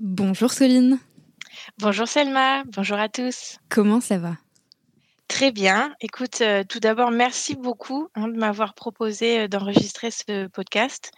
Bonjour 0.00 0.52
Soline. 0.52 1.00
Bonjour 1.78 2.06
Selma, 2.06 2.62
bonjour 2.66 2.98
à 2.98 3.08
tous. 3.08 3.58
Comment 3.68 4.00
ça 4.00 4.16
va? 4.18 4.36
Très 5.26 5.50
bien. 5.50 5.92
Écoute, 6.00 6.40
euh, 6.40 6.62
tout 6.62 6.78
d'abord, 6.78 7.10
merci 7.10 7.56
beaucoup 7.56 8.08
hein, 8.14 8.28
de 8.28 8.38
m'avoir 8.38 8.74
proposé 8.74 9.40
euh, 9.40 9.48
d'enregistrer 9.48 10.12
ce 10.12 10.46
podcast. 10.46 11.10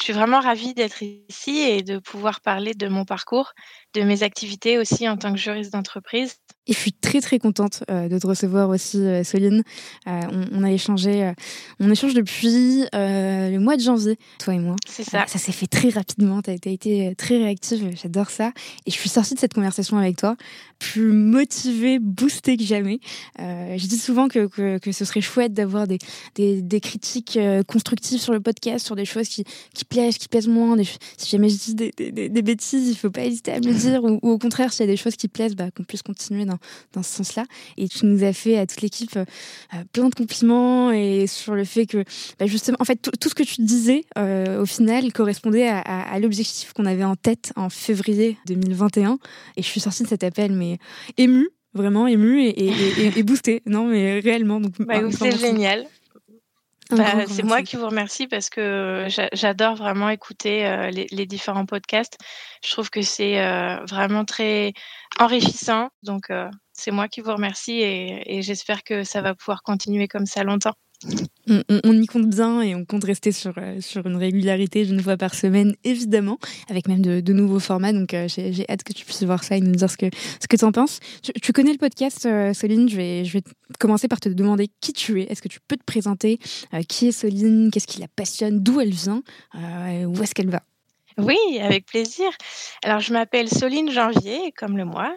Je 0.00 0.04
suis 0.04 0.12
vraiment 0.12 0.40
ravie 0.40 0.74
d'être 0.74 1.02
ici 1.02 1.60
et 1.60 1.82
de 1.82 1.98
pouvoir 1.98 2.40
parler 2.40 2.74
de 2.74 2.88
mon 2.88 3.04
parcours, 3.04 3.52
de 3.96 4.02
mes 4.02 4.22
activités 4.22 4.78
aussi 4.78 5.08
en 5.08 5.16
tant 5.16 5.32
que 5.32 5.38
juriste 5.38 5.72
d'entreprise. 5.72 6.36
Et 6.68 6.72
je 6.72 6.78
suis 6.78 6.92
très 6.92 7.20
très 7.20 7.38
contente 7.38 7.84
euh, 7.90 8.08
de 8.08 8.18
te 8.18 8.26
recevoir 8.26 8.68
aussi, 8.70 8.98
euh, 8.98 9.22
Soline. 9.22 9.62
Euh, 10.08 10.20
on, 10.52 10.64
a 10.64 10.72
échangé, 10.72 11.32
on 11.78 11.90
échange 11.90 12.12
depuis 12.12 12.84
le 12.92 13.58
mois 13.58 13.76
de 13.76 13.82
janvier, 13.82 14.18
toi 14.40 14.54
et 14.54 14.58
moi. 14.58 14.74
C'est 14.86 15.04
ça. 15.04 15.26
ça 15.28 15.38
s'est 15.38 15.52
fait 15.52 15.68
très 15.68 15.90
rapidement. 15.90 16.42
Tu 16.42 16.50
as, 16.50 16.72
été 16.72 17.14
très 17.16 17.38
réactive. 17.38 17.90
J'adore 18.02 18.30
ça. 18.30 18.52
Et 18.84 18.90
je 18.90 18.96
suis 18.96 19.08
sortie 19.08 19.34
de 19.34 19.38
cette 19.38 19.54
conversation 19.54 19.96
avec 19.96 20.16
toi 20.16 20.36
plus 20.78 21.12
motivée, 21.12 21.98
boostée 21.98 22.58
que 22.58 22.64
jamais. 22.64 23.00
je 23.38 23.86
dis 23.86 23.96
souvent 23.96 24.28
que, 24.28 24.46
que, 24.78 24.92
ce 24.92 25.04
serait 25.06 25.22
chouette 25.22 25.54
d'avoir 25.54 25.86
des, 25.86 25.98
des, 26.34 26.60
des, 26.60 26.80
critiques 26.80 27.38
constructives 27.66 28.20
sur 28.20 28.34
le 28.34 28.40
podcast, 28.40 28.84
sur 28.84 28.94
des 28.94 29.06
choses 29.06 29.28
qui, 29.28 29.44
qui 29.72 29.86
plaisent, 29.86 30.18
qui 30.18 30.28
plaisent 30.28 30.48
moins. 30.48 30.76
si 31.16 31.30
jamais 31.30 31.48
je 31.48 31.56
dis 31.56 31.74
des, 31.74 31.92
des, 31.96 32.28
des, 32.28 32.42
bêtises, 32.42 32.90
il 32.90 32.96
faut 32.96 33.10
pas 33.10 33.24
hésiter 33.24 33.52
à 33.52 33.60
me 33.60 33.68
le 33.68 33.72
dire. 33.72 33.85
Ou, 33.94 34.18
au 34.22 34.38
contraire, 34.38 34.72
s'il 34.72 34.86
y 34.86 34.88
a 34.88 34.92
des 34.92 34.96
choses 34.96 35.16
qui 35.16 35.28
plaisent, 35.28 35.54
bah, 35.54 35.70
qu'on 35.70 35.84
puisse 35.84 36.02
continuer 36.02 36.44
dans 36.44 36.56
dans, 36.92 37.02
ce 37.02 37.16
sens-là. 37.16 37.44
Et 37.76 37.88
tu 37.88 38.06
nous 38.06 38.24
as 38.24 38.32
fait 38.32 38.58
à 38.58 38.66
toute 38.66 38.80
l'équipe 38.82 39.16
euh, 39.16 39.24
euh, 39.74 39.78
plein 39.92 40.08
de 40.08 40.14
compliments 40.14 40.90
et 40.90 41.26
sur 41.26 41.54
le 41.54 41.64
fait 41.64 41.86
que, 41.86 42.04
bah, 42.38 42.46
justement, 42.46 42.76
en 42.80 42.84
fait, 42.84 42.96
tout 42.96 43.28
ce 43.28 43.34
que 43.34 43.42
tu 43.42 43.62
disais, 43.62 44.04
euh, 44.18 44.62
au 44.62 44.66
final, 44.66 45.12
correspondait 45.12 45.68
à, 45.68 46.18
l'objectif 46.20 46.72
qu'on 46.72 46.86
avait 46.86 47.04
en 47.04 47.16
tête 47.16 47.52
en 47.56 47.68
février 47.68 48.38
2021. 48.46 49.18
Et 49.56 49.62
je 49.62 49.66
suis 49.66 49.80
sortie 49.80 50.02
de 50.02 50.08
cet 50.08 50.24
appel, 50.24 50.52
mais 50.52 50.78
émue 51.16 51.50
vraiment 51.74 52.06
émue 52.06 52.46
et, 52.46 53.22
boostée. 53.22 53.62
Non, 53.66 53.86
mais 53.86 54.20
réellement. 54.20 54.60
Donc, 54.60 54.72
bah, 54.78 55.00
c'est 55.10 55.38
génial. 55.38 55.86
Bah, 56.90 57.26
c'est 57.26 57.42
moi 57.42 57.62
qui 57.62 57.76
vous 57.76 57.86
remercie 57.86 58.26
parce 58.26 58.48
que 58.48 59.06
j'adore 59.32 59.74
vraiment 59.74 60.08
écouter 60.08 60.88
les, 60.92 61.26
différents 61.26 61.66
podcasts. 61.66 62.16
Je 62.64 62.70
trouve 62.70 62.90
que 62.90 63.02
c'est 63.02 63.40
vraiment 63.88 64.24
très 64.24 64.72
enrichissant. 65.18 65.88
Donc, 66.02 66.30
c'est 66.72 66.92
moi 66.92 67.08
qui 67.08 67.20
vous 67.20 67.32
remercie 67.32 67.80
et 67.82 68.42
j'espère 68.42 68.84
que 68.84 69.02
ça 69.02 69.20
va 69.20 69.34
pouvoir 69.34 69.62
continuer 69.62 70.06
comme 70.06 70.26
ça 70.26 70.44
longtemps. 70.44 70.74
On, 71.48 71.92
y 71.92 72.06
compte 72.06 72.28
bien 72.28 72.60
et 72.62 72.74
on 72.74 72.84
compte 72.84 73.04
rester 73.04 73.30
sur, 73.30 73.52
euh, 73.58 73.80
sur 73.80 74.06
une 74.06 74.16
régularité 74.16 74.84
d'une 74.84 75.00
fois 75.00 75.16
par 75.16 75.34
semaine, 75.34 75.74
évidemment, 75.84 76.38
avec 76.68 76.88
même 76.88 77.02
de, 77.02 77.32
nouveaux 77.32 77.60
formats. 77.60 77.92
Donc 77.92 78.14
euh, 78.14 78.26
j'ai 78.28 78.64
hâte 78.68 78.82
que 78.82 78.92
tu 78.92 79.04
puisses 79.04 79.22
voir 79.22 79.44
ça 79.44 79.56
et 79.56 79.60
nous 79.60 79.72
dire 79.72 79.90
ce 79.90 79.96
que, 79.96 80.06
ce 80.40 80.48
que 80.48 80.56
tu 80.56 80.64
en 80.64 80.72
penses. 80.72 80.98
Tu, 81.42 81.52
connais 81.52 81.72
le 81.72 81.78
podcast, 81.78 82.26
euh, 82.26 82.52
Soline 82.52 82.88
je 82.88 82.96
vais, 82.96 83.24
je 83.24 83.32
vais 83.34 83.44
commencer 83.78 84.08
par 84.08 84.20
te 84.20 84.28
demander 84.28 84.68
qui 84.80 84.92
tu 84.92 85.22
es. 85.22 85.30
Est-ce 85.30 85.42
que 85.42 85.48
tu 85.48 85.60
peux 85.68 85.76
te 85.76 85.84
présenter 85.84 86.38
Qui 86.88 87.08
est 87.08 87.12
Soline? 87.12 87.70
Qu'est-ce 87.70 87.86
qui 87.86 88.00
la 88.00 88.08
passionne? 88.08 88.60
D'où 88.60 88.80
elle 88.80 88.90
vient 88.90 89.22
Où 89.54 90.22
est-ce 90.22 90.34
qu'elle 90.34 90.50
va? 90.50 90.62
Oui, 91.18 91.38
avec 91.60 91.86
plaisir. 91.86 92.30
Alors, 92.84 93.00
je 93.00 93.12
m'appelle 93.12 93.48
Soline 93.48 93.90
Janvier, 93.90 94.52
comme 94.52 94.76
le 94.76 94.84
mois. 94.84 95.16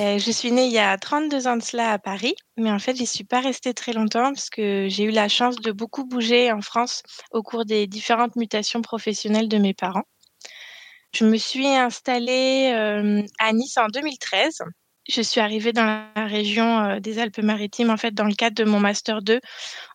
Euh, 0.00 0.18
je 0.18 0.30
suis 0.32 0.50
née 0.50 0.66
il 0.66 0.72
y 0.72 0.78
a 0.78 0.98
32 0.98 1.46
ans 1.46 1.56
de 1.56 1.62
cela 1.62 1.92
à 1.92 1.98
Paris, 2.00 2.34
mais 2.56 2.70
en 2.72 2.80
fait, 2.80 2.96
j'y 2.96 3.06
suis 3.06 3.22
pas 3.22 3.40
restée 3.40 3.72
très 3.72 3.92
longtemps 3.92 4.32
parce 4.32 4.50
que 4.50 4.88
j'ai 4.88 5.04
eu 5.04 5.12
la 5.12 5.28
chance 5.28 5.56
de 5.56 5.70
beaucoup 5.70 6.04
bouger 6.04 6.50
en 6.50 6.62
France 6.62 7.02
au 7.30 7.44
cours 7.44 7.64
des 7.64 7.86
différentes 7.86 8.34
mutations 8.34 8.82
professionnelles 8.82 9.48
de 9.48 9.58
mes 9.58 9.72
parents. 9.72 10.04
Je 11.14 11.24
me 11.24 11.36
suis 11.36 11.68
installée 11.68 12.72
euh, 12.74 13.22
à 13.38 13.52
Nice 13.52 13.78
en 13.78 13.86
2013. 13.86 14.62
Je 15.08 15.22
suis 15.22 15.40
arrivée 15.40 15.72
dans 15.72 15.84
la 15.84 16.26
région 16.26 16.80
euh, 16.80 16.98
des 16.98 17.20
Alpes-Maritimes, 17.20 17.90
en 17.90 17.96
fait, 17.96 18.12
dans 18.12 18.24
le 18.24 18.34
cadre 18.34 18.56
de 18.56 18.68
mon 18.68 18.80
Master 18.80 19.22
2 19.22 19.40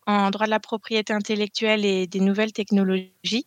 en 0.07 0.31
droit 0.31 0.45
de 0.45 0.51
la 0.51 0.61
propriété 0.61 1.11
intellectuelle 1.11 1.85
et 1.85 2.07
des 2.07 2.21
nouvelles 2.21 2.53
technologies. 2.53 3.45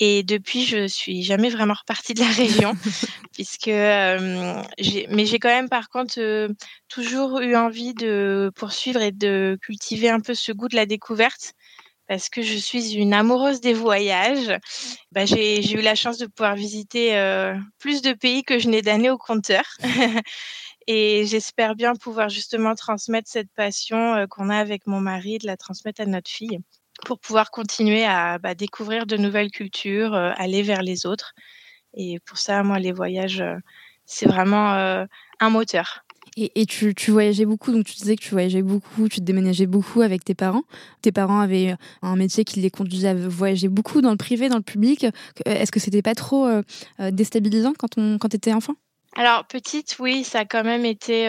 Et 0.00 0.24
depuis, 0.24 0.64
je 0.64 0.88
suis 0.88 1.22
jamais 1.22 1.50
vraiment 1.50 1.74
repartie 1.74 2.14
de 2.14 2.20
la 2.20 2.30
région, 2.30 2.72
puisque 3.32 3.68
euh, 3.68 4.62
mais 5.10 5.26
j'ai 5.26 5.38
quand 5.38 5.48
même 5.48 5.68
par 5.68 5.88
contre 5.88 6.14
euh, 6.18 6.48
toujours 6.88 7.40
eu 7.40 7.54
envie 7.54 7.94
de 7.94 8.50
poursuivre 8.56 9.00
et 9.00 9.12
de 9.12 9.56
cultiver 9.62 10.08
un 10.10 10.20
peu 10.20 10.34
ce 10.34 10.50
goût 10.52 10.68
de 10.68 10.74
la 10.74 10.86
découverte, 10.86 11.52
parce 12.08 12.28
que 12.28 12.42
je 12.42 12.56
suis 12.56 12.94
une 12.94 13.14
amoureuse 13.14 13.60
des 13.60 13.72
voyages. 13.72 14.58
Bah, 15.12 15.26
j'ai, 15.26 15.62
j'ai 15.62 15.78
eu 15.78 15.82
la 15.82 15.94
chance 15.94 16.18
de 16.18 16.26
pouvoir 16.26 16.56
visiter 16.56 17.16
euh, 17.16 17.54
plus 17.78 18.02
de 18.02 18.12
pays 18.12 18.42
que 18.42 18.58
je 18.58 18.68
n'ai 18.68 18.82
d'années 18.82 19.10
au 19.10 19.18
compteur. 19.18 19.64
et 20.86 21.24
j'espère 21.26 21.76
bien 21.76 21.94
pouvoir 21.94 22.28
justement 22.28 22.74
transmettre 22.74 23.30
cette 23.30 23.50
passion 23.54 24.26
qu'on 24.28 24.50
a 24.50 24.58
avec 24.58 24.86
mon 24.86 25.00
mari, 25.00 25.38
de 25.38 25.46
la 25.46 25.56
transmettre 25.56 26.02
à 26.02 26.06
notre 26.06 26.30
fille 26.30 26.58
pour 27.04 27.18
pouvoir 27.18 27.50
continuer 27.50 28.04
à 28.04 28.38
bah, 28.38 28.54
découvrir 28.54 29.06
de 29.06 29.16
nouvelles 29.16 29.50
cultures, 29.50 30.14
euh, 30.14 30.32
aller 30.36 30.62
vers 30.62 30.82
les 30.82 31.06
autres. 31.06 31.34
Et 31.96 32.18
pour 32.26 32.38
ça, 32.38 32.62
moi, 32.62 32.78
les 32.78 32.92
voyages, 32.92 33.40
euh, 33.40 33.56
c'est 34.04 34.26
vraiment 34.26 34.74
euh, 34.74 35.04
un 35.40 35.50
moteur. 35.50 36.00
Et, 36.36 36.66
tu, 36.66 36.92
voyageais 37.12 37.44
beaucoup, 37.44 37.70
donc 37.70 37.84
tu 37.84 37.94
disais 37.94 38.16
que 38.16 38.22
tu 38.22 38.30
voyageais 38.30 38.62
beaucoup, 38.62 39.08
tu 39.08 39.20
te 39.20 39.24
déménageais 39.24 39.66
beaucoup 39.66 40.00
avec 40.00 40.24
tes 40.24 40.34
parents. 40.34 40.64
Tes 41.00 41.12
parents 41.12 41.38
avaient 41.38 41.76
un 42.02 42.16
métier 42.16 42.44
qui 42.44 42.58
les 42.58 42.70
conduisait 42.70 43.08
à 43.08 43.14
voyager 43.14 43.68
beaucoup 43.68 44.00
dans 44.00 44.10
le 44.10 44.16
privé, 44.16 44.48
dans 44.48 44.56
le 44.56 44.62
public. 44.62 45.06
Est-ce 45.44 45.70
que 45.70 45.78
c'était 45.78 46.02
pas 46.02 46.16
trop 46.16 46.48
déstabilisant 46.98 47.74
quand 47.78 47.98
on 47.98 48.18
quand 48.18 48.34
étais 48.34 48.52
enfant? 48.52 48.74
Alors 49.14 49.46
petite, 49.46 49.96
oui, 50.00 50.24
ça 50.24 50.40
a 50.40 50.44
quand 50.44 50.64
même 50.64 50.84
été 50.84 51.28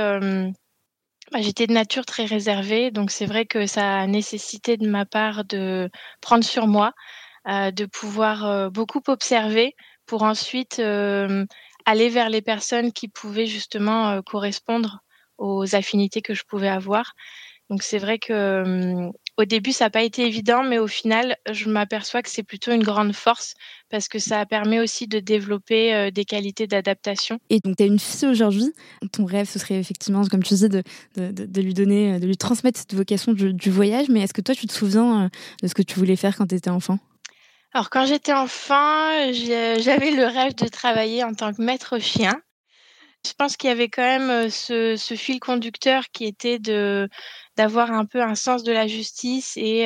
j'étais 1.39 1.67
de 1.67 1.73
nature 1.73 2.05
très 2.05 2.25
réservée, 2.25 2.91
donc 2.91 3.11
c'est 3.11 3.25
vrai 3.25 3.45
que 3.45 3.65
ça 3.67 3.99
a 3.99 4.07
nécessité 4.07 4.77
de 4.77 4.87
ma 4.89 5.05
part 5.05 5.45
de 5.45 5.89
prendre 6.21 6.43
sur 6.43 6.67
moi, 6.67 6.93
euh, 7.47 7.71
de 7.71 7.85
pouvoir 7.85 8.45
euh, 8.45 8.69
beaucoup 8.69 9.01
observer 9.07 9.75
pour 10.05 10.23
ensuite 10.23 10.79
euh, 10.79 11.45
aller 11.85 12.09
vers 12.09 12.29
les 12.29 12.41
personnes 12.41 12.91
qui 12.91 13.07
pouvaient 13.07 13.47
justement 13.47 14.21
correspondre 14.23 14.99
aux 15.37 15.75
affinités 15.75 16.21
que 16.21 16.33
je 16.33 16.43
pouvais 16.43 16.69
avoir. 16.69 17.13
Donc 17.69 17.83
c'est 17.83 17.97
vrai 17.97 18.19
que 18.19 19.09
au 19.37 19.45
début, 19.45 19.71
ça 19.71 19.85
n'a 19.85 19.89
pas 19.89 20.03
été 20.03 20.25
évident, 20.25 20.63
mais 20.63 20.77
au 20.77 20.87
final, 20.87 21.35
je 21.51 21.69
m'aperçois 21.69 22.21
que 22.21 22.29
c'est 22.29 22.43
plutôt 22.43 22.71
une 22.71 22.83
grande 22.83 23.13
force 23.13 23.53
parce 23.89 24.07
que 24.07 24.19
ça 24.19 24.45
permet 24.45 24.79
aussi 24.79 25.07
de 25.07 25.19
développer 25.19 25.93
euh, 25.93 26.11
des 26.11 26.25
qualités 26.25 26.67
d'adaptation. 26.67 27.39
Et 27.49 27.59
donc, 27.59 27.77
tu 27.77 27.83
as 27.83 27.85
une 27.87 27.99
fille 27.99 28.27
aujourd'hui. 28.27 28.73
Ton 29.11 29.25
rêve, 29.25 29.49
ce 29.49 29.59
serait 29.59 29.75
effectivement, 29.75 30.23
comme 30.25 30.43
tu 30.43 30.53
disais, 30.53 30.69
de, 30.69 30.83
de, 31.15 31.61
lui 31.61 31.73
donner, 31.73 32.19
de 32.19 32.25
lui 32.25 32.37
transmettre 32.37 32.79
cette 32.79 32.93
vocation 32.93 33.33
du, 33.33 33.53
du 33.53 33.69
voyage. 33.69 34.07
Mais 34.09 34.21
est-ce 34.21 34.33
que 34.33 34.41
toi, 34.41 34.55
tu 34.55 34.67
te 34.67 34.73
souviens 34.73 35.25
euh, 35.25 35.29
de 35.61 35.67
ce 35.67 35.73
que 35.73 35.81
tu 35.81 35.99
voulais 35.99 36.15
faire 36.15 36.37
quand 36.37 36.47
tu 36.47 36.55
étais 36.55 36.69
enfant? 36.69 36.99
Alors 37.73 37.89
quand 37.89 38.05
j'étais 38.05 38.31
enfant, 38.31 39.33
j'avais 39.33 40.11
le 40.11 40.25
rêve 40.25 40.55
de 40.55 40.69
travailler 40.69 41.25
en 41.25 41.33
tant 41.33 41.53
que 41.53 41.61
maître 41.61 41.99
chien. 41.99 42.31
Je 43.25 43.33
pense 43.33 43.57
qu'il 43.57 43.69
y 43.69 43.71
avait 43.71 43.89
quand 43.89 44.03
même 44.03 44.49
ce, 44.49 45.15
fil 45.17 45.39
conducteur 45.39 46.09
qui 46.11 46.25
était 46.25 46.59
d'avoir 47.57 47.91
un 47.91 48.05
peu 48.05 48.21
un 48.21 48.35
sens 48.35 48.63
de 48.63 48.71
la 48.71 48.87
justice 48.87 49.57
et 49.57 49.85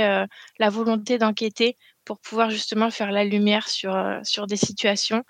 la 0.59 0.69
volonté 0.69 1.17
d'enquêter 1.17 1.77
pour 2.05 2.19
pouvoir 2.19 2.49
justement 2.49 2.89
faire 2.91 3.11
la 3.11 3.23
lumière 3.23 3.67
sur 3.69 4.47
des 4.47 4.57
situations 4.57 5.23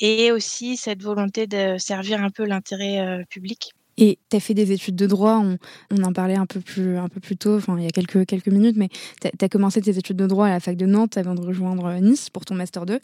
et 0.00 0.32
aussi 0.32 0.76
cette 0.76 1.02
volonté 1.02 1.46
de 1.46 1.76
servir 1.78 2.22
un 2.22 2.30
peu 2.30 2.44
l'intérêt 2.44 3.24
public. 3.30 3.72
Et 3.96 4.18
tu 4.30 4.36
as 4.36 4.40
fait 4.40 4.54
des 4.54 4.72
études 4.72 4.96
de 4.96 5.06
droit, 5.06 5.40
on, 5.42 5.58
on, 5.90 6.02
en 6.02 6.12
parlait 6.12 6.36
un 6.36 6.46
peu 6.46 6.60
plus, 6.60 6.96
un 6.96 7.08
peu 7.08 7.20
plus 7.20 7.36
tôt, 7.36 7.56
enfin 7.56 7.76
il 7.78 7.84
y 7.84 7.86
a 7.86 7.90
quelques, 7.90 8.26
quelques 8.26 8.48
minutes, 8.48 8.76
mais 8.76 8.88
tu 9.20 9.44
as, 9.44 9.48
commencé 9.48 9.80
tes 9.80 9.96
études 9.96 10.16
de 10.16 10.26
droit 10.26 10.46
à 10.46 10.50
la 10.50 10.60
fac 10.60 10.76
de 10.76 10.86
Nantes 10.86 11.16
avant 11.16 11.34
de 11.34 11.40
rejoindre 11.40 11.92
Nice 12.00 12.30
pour 12.30 12.44
ton 12.44 12.54
Master 12.54 12.86
2. 12.86 12.94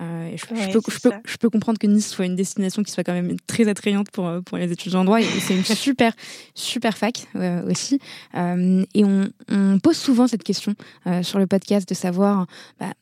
Euh, 0.00 0.28
et 0.28 0.36
je, 0.36 0.44
je, 0.46 0.72
peux, 0.72 0.80
je, 0.90 0.98
peux, 1.00 1.10
je, 1.24 1.36
peux, 1.36 1.50
comprendre 1.50 1.78
que 1.78 1.86
Nice 1.86 2.08
soit 2.08 2.26
une 2.26 2.36
destination 2.36 2.82
qui 2.82 2.92
soit 2.92 3.04
quand 3.04 3.12
même 3.12 3.36
très 3.46 3.68
attrayante 3.68 4.10
pour, 4.10 4.30
pour 4.44 4.58
les 4.58 4.70
étudiants 4.70 5.00
en 5.00 5.04
droit. 5.04 5.20
Et 5.20 5.24
c'est 5.24 5.56
une 5.56 5.64
super, 5.64 6.12
super 6.54 6.96
fac 6.96 7.26
euh, 7.34 7.68
aussi. 7.70 7.98
Euh, 8.34 8.84
et 8.94 9.04
on, 9.04 9.28
on, 9.50 9.78
pose 9.78 9.96
souvent 9.96 10.26
cette 10.26 10.44
question 10.44 10.74
euh, 11.06 11.22
sur 11.22 11.38
le 11.38 11.46
podcast 11.46 11.88
de 11.88 11.94
savoir 11.94 12.46
bah, 12.80 12.92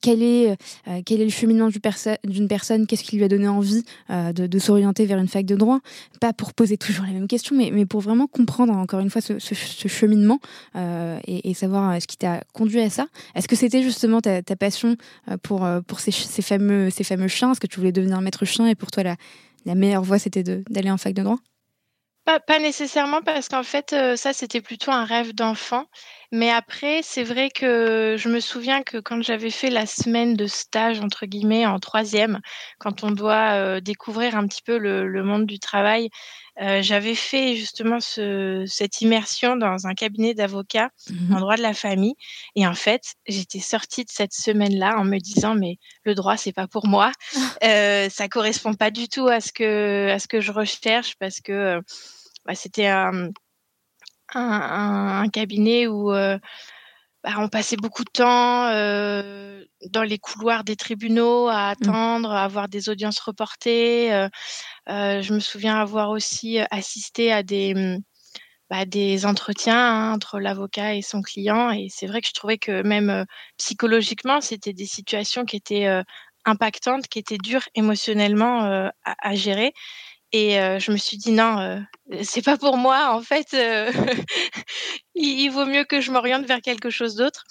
quel, 0.00 0.22
est, 0.22 0.50
euh, 0.50 1.00
quel 1.04 1.20
est 1.20 1.24
le 1.24 1.30
cheminement 1.30 1.68
d'une 1.68 1.80
perso 1.80 2.10
personne, 2.48 2.86
qu'est-ce 2.86 3.04
qui 3.04 3.16
lui 3.16 3.24
a 3.24 3.28
donné 3.28 3.48
envie 3.48 3.84
euh, 4.10 4.32
de, 4.32 4.46
de 4.46 4.58
s'orienter 4.58 5.06
vers 5.06 5.18
une 5.18 5.28
fac 5.28 5.44
de 5.44 5.56
droit? 5.56 5.80
Pas 6.20 6.32
pour 6.42 6.54
poser 6.54 6.76
toujours 6.76 7.04
les 7.04 7.12
mêmes 7.12 7.28
questions, 7.28 7.54
mais, 7.56 7.70
mais 7.72 7.86
pour 7.86 8.00
vraiment 8.00 8.26
comprendre 8.26 8.76
encore 8.76 8.98
une 8.98 9.10
fois 9.10 9.20
ce, 9.20 9.38
ce, 9.38 9.54
cheminement 9.86 10.40
euh, 10.74 11.20
et, 11.24 11.54
savoir 11.54 11.92
euh, 11.92 12.00
ce 12.00 12.08
qui 12.08 12.16
t'a 12.16 12.42
conduit 12.52 12.80
à 12.80 12.90
ça. 12.90 13.06
Est-ce 13.36 13.46
que 13.46 13.54
c'était 13.54 13.80
justement 13.80 14.20
ta, 14.20 14.42
ta, 14.42 14.56
passion 14.56 14.96
euh, 15.30 15.36
pour, 15.40 15.64
pour 15.86 16.00
ces, 16.00 16.10
ces, 16.10 16.42
fameux, 16.42 16.90
ces 16.90 17.04
fameux 17.04 17.28
chiens? 17.28 17.52
Est-ce 17.52 17.60
que 17.60 17.68
tu 17.68 17.78
voulais 17.78 17.92
devenir 17.92 18.20
maître 18.20 18.44
chien 18.44 18.66
et 18.66 18.74
pour 18.74 18.90
toi 18.90 19.04
la, 19.04 19.14
la 19.66 19.76
meilleure 19.76 20.02
voie 20.02 20.18
c'était 20.18 20.42
d'aller 20.42 20.90
en 20.90 20.96
fac 20.96 21.14
de 21.14 21.22
droit? 21.22 21.38
Pas, 22.24 22.58
nécessairement 22.60 23.20
parce 23.22 23.48
qu'en 23.48 23.62
fait, 23.64 23.94
ça, 24.16 24.32
c'était 24.32 24.60
plutôt 24.60 24.90
un 24.92 25.04
rêve 25.04 25.34
d'enfant. 25.34 25.86
Mais 26.30 26.50
après, 26.50 27.00
c'est 27.02 27.24
vrai 27.24 27.50
que 27.50 28.16
je 28.18 28.28
me 28.28 28.40
souviens 28.40 28.82
que 28.82 28.98
quand 28.98 29.22
j'avais 29.22 29.50
fait 29.50 29.70
la 29.70 29.86
semaine 29.86 30.34
de 30.34 30.46
stage, 30.46 31.00
entre 31.00 31.26
guillemets, 31.26 31.66
en 31.66 31.78
troisième, 31.78 32.40
quand 32.78 33.04
on 33.04 33.10
doit 33.10 33.80
découvrir 33.80 34.36
un 34.36 34.46
petit 34.46 34.62
peu 34.62 34.78
le 34.78 35.22
monde 35.24 35.46
du 35.46 35.58
travail, 35.58 36.10
euh, 36.60 36.82
j'avais 36.82 37.14
fait 37.14 37.56
justement 37.56 37.98
ce, 38.00 38.64
cette 38.66 39.00
immersion 39.00 39.56
dans 39.56 39.86
un 39.86 39.94
cabinet 39.94 40.34
d'avocats 40.34 40.90
mmh 41.08 41.34
en 41.34 41.40
droit 41.40 41.56
de 41.56 41.62
la 41.62 41.72
famille. 41.72 42.14
Et 42.56 42.66
en 42.66 42.74
fait, 42.74 43.14
j'étais 43.26 43.60
sortie 43.60 44.04
de 44.04 44.10
cette 44.10 44.34
semaine-là 44.34 44.98
en 44.98 45.04
me 45.04 45.18
disant, 45.18 45.54
mais 45.54 45.78
le 46.04 46.14
droit, 46.14 46.36
c'est 46.36 46.52
pas 46.52 46.68
pour 46.68 46.86
moi. 46.86 47.10
euh, 47.64 48.08
ça 48.10 48.28
correspond 48.28 48.74
pas 48.74 48.90
du 48.90 49.08
tout 49.08 49.28
à 49.28 49.40
ce 49.40 49.52
que, 49.52 50.10
à 50.10 50.18
ce 50.18 50.28
que 50.28 50.40
je 50.40 50.52
recherche 50.52 51.14
parce 51.18 51.40
que 51.40 51.52
euh, 51.52 51.80
bah, 52.44 52.54
c'était 52.54 52.86
un 52.86 53.30
un, 54.34 55.22
un, 55.22 55.28
cabinet 55.28 55.86
où 55.86 56.12
euh, 56.12 56.38
bah, 57.24 57.34
on 57.38 57.48
passait 57.48 57.76
beaucoup 57.76 58.04
de 58.04 58.10
temps 58.10 58.66
euh, 58.68 59.64
dans 59.90 60.02
les 60.02 60.18
couloirs 60.18 60.64
des 60.64 60.76
tribunaux 60.76 61.48
à 61.48 61.68
mmh. 61.68 61.72
attendre, 61.72 62.32
à 62.32 62.44
avoir 62.44 62.68
des 62.68 62.88
audiences 62.88 63.20
reportées. 63.20 64.12
Euh, 64.12 64.28
euh, 64.88 65.22
je 65.22 65.32
me 65.32 65.40
souviens 65.40 65.76
avoir 65.76 66.10
aussi 66.10 66.58
assisté 66.70 67.32
à 67.32 67.42
des, 67.44 67.74
mmh, 67.74 67.98
bah, 68.70 68.86
des 68.86 69.26
entretiens 69.26 69.76
hein, 69.76 70.14
entre 70.14 70.40
l'avocat 70.40 70.94
et 70.94 71.02
son 71.02 71.22
client. 71.22 71.70
Et 71.70 71.88
c'est 71.90 72.06
vrai 72.06 72.20
que 72.22 72.28
je 72.28 72.32
trouvais 72.32 72.58
que 72.58 72.82
même 72.82 73.10
euh, 73.10 73.24
psychologiquement, 73.58 74.40
c'était 74.40 74.72
des 74.72 74.86
situations 74.86 75.44
qui 75.44 75.56
étaient 75.56 75.86
euh, 75.86 76.02
impactantes, 76.44 77.06
qui 77.06 77.18
étaient 77.20 77.38
dures 77.38 77.68
émotionnellement 77.74 78.62
à, 78.64 78.92
à, 79.04 79.34
gérer. 79.36 79.72
Et 80.32 80.58
euh, 80.58 80.78
je 80.78 80.90
me 80.92 80.96
suis 80.96 81.18
dit 81.18 81.32
non, 81.32 81.58
euh, 81.58 81.78
c'est 82.22 82.42
pas 82.42 82.56
pour 82.56 82.76
moi. 82.78 83.14
En 83.14 83.22
fait, 83.22 83.52
euh, 83.54 83.92
il, 85.14 85.48
vaut 85.50 85.66
mieux 85.66 85.84
que 85.84 86.00
je 86.00 86.10
m'oriente 86.10 86.46
vers 86.46 86.62
quelque 86.62 86.90
chose 86.90 87.14
d'autre. 87.16 87.44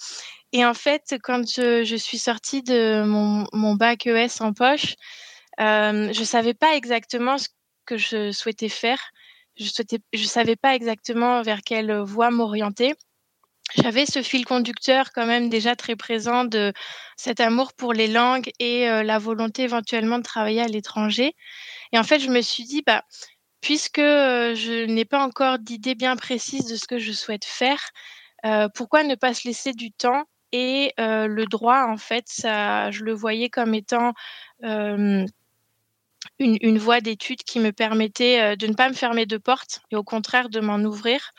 Et 0.52 0.64
en 0.66 0.74
fait, 0.74 1.16
quand 1.22 1.48
je, 1.48 1.96
suis 1.96 2.18
sortie 2.18 2.62
de 2.62 3.04
mon, 3.04 3.74
bac 3.74 4.06
ES 4.06 4.40
en 4.40 4.52
poche, 4.52 4.96
euh, 5.60 6.12
je 6.12 6.24
savais 6.24 6.54
pas 6.54 6.74
exactement 6.76 7.38
ce 7.38 7.48
que 7.86 7.96
je 7.96 8.32
souhaitais 8.32 8.68
faire. 8.68 9.00
Je 9.56 9.66
souhaitais, 9.66 9.98
je 10.12 10.24
savais 10.24 10.56
pas 10.56 10.74
exactement 10.74 11.42
vers 11.42 11.62
quelle 11.62 11.96
voie 12.00 12.30
m'orienter. 12.30 12.94
J'avais 13.76 14.06
ce 14.06 14.22
fil 14.22 14.44
conducteur 14.44 15.12
quand 15.12 15.26
même 15.26 15.48
déjà 15.48 15.76
très 15.76 15.96
présent 15.96 16.44
de 16.44 16.72
cet 17.16 17.40
amour 17.40 17.72
pour 17.72 17.92
les 17.92 18.06
langues 18.08 18.50
et 18.58 18.88
euh, 18.88 19.02
la 19.02 19.18
volonté 19.18 19.62
éventuellement 19.62 20.18
de 20.18 20.24
travailler 20.24 20.60
à 20.60 20.68
l'étranger. 20.68 21.34
Et 21.92 21.98
en 21.98 22.04
fait, 22.04 22.18
je 22.18 22.28
me 22.28 22.42
suis 22.42 22.64
dit, 22.64 22.82
bah, 22.86 23.02
puisque 23.60 23.98
euh, 23.98 24.54
je 24.54 24.84
n'ai 24.86 25.04
pas 25.04 25.24
encore 25.24 25.58
d'idée 25.58 25.94
bien 25.94 26.16
précise 26.16 26.66
de 26.66 26.76
ce 26.76 26.86
que 26.86 26.98
je 26.98 27.12
souhaite 27.12 27.44
faire, 27.44 27.80
euh, 28.44 28.68
pourquoi 28.74 29.04
ne 29.04 29.14
pas 29.14 29.32
se 29.32 29.48
laisser 29.48 29.72
du 29.72 29.92
temps 29.92 30.24
Et 30.52 30.92
le 30.98 31.44
droit, 31.46 31.86
en 31.88 31.96
fait, 31.96 32.24
ça, 32.26 32.90
je 32.90 33.04
le 33.04 33.14
voyais 33.14 33.48
comme 33.48 33.74
étant 33.74 34.12
une, 34.62 35.28
une 36.38 36.78
voie 36.78 37.00
d'étude 37.00 37.42
qui 37.44 37.58
me 37.58 37.72
permettait 37.72 38.56
de 38.56 38.66
ne 38.66 38.74
pas 38.74 38.88
me 38.88 38.94
fermer 38.94 39.24
de 39.24 39.38
porte 39.38 39.80
et 39.90 39.96
au 39.96 40.04
contraire 40.04 40.50
de 40.50 40.60
m'en 40.60 40.80
ouvrir. 40.80 41.32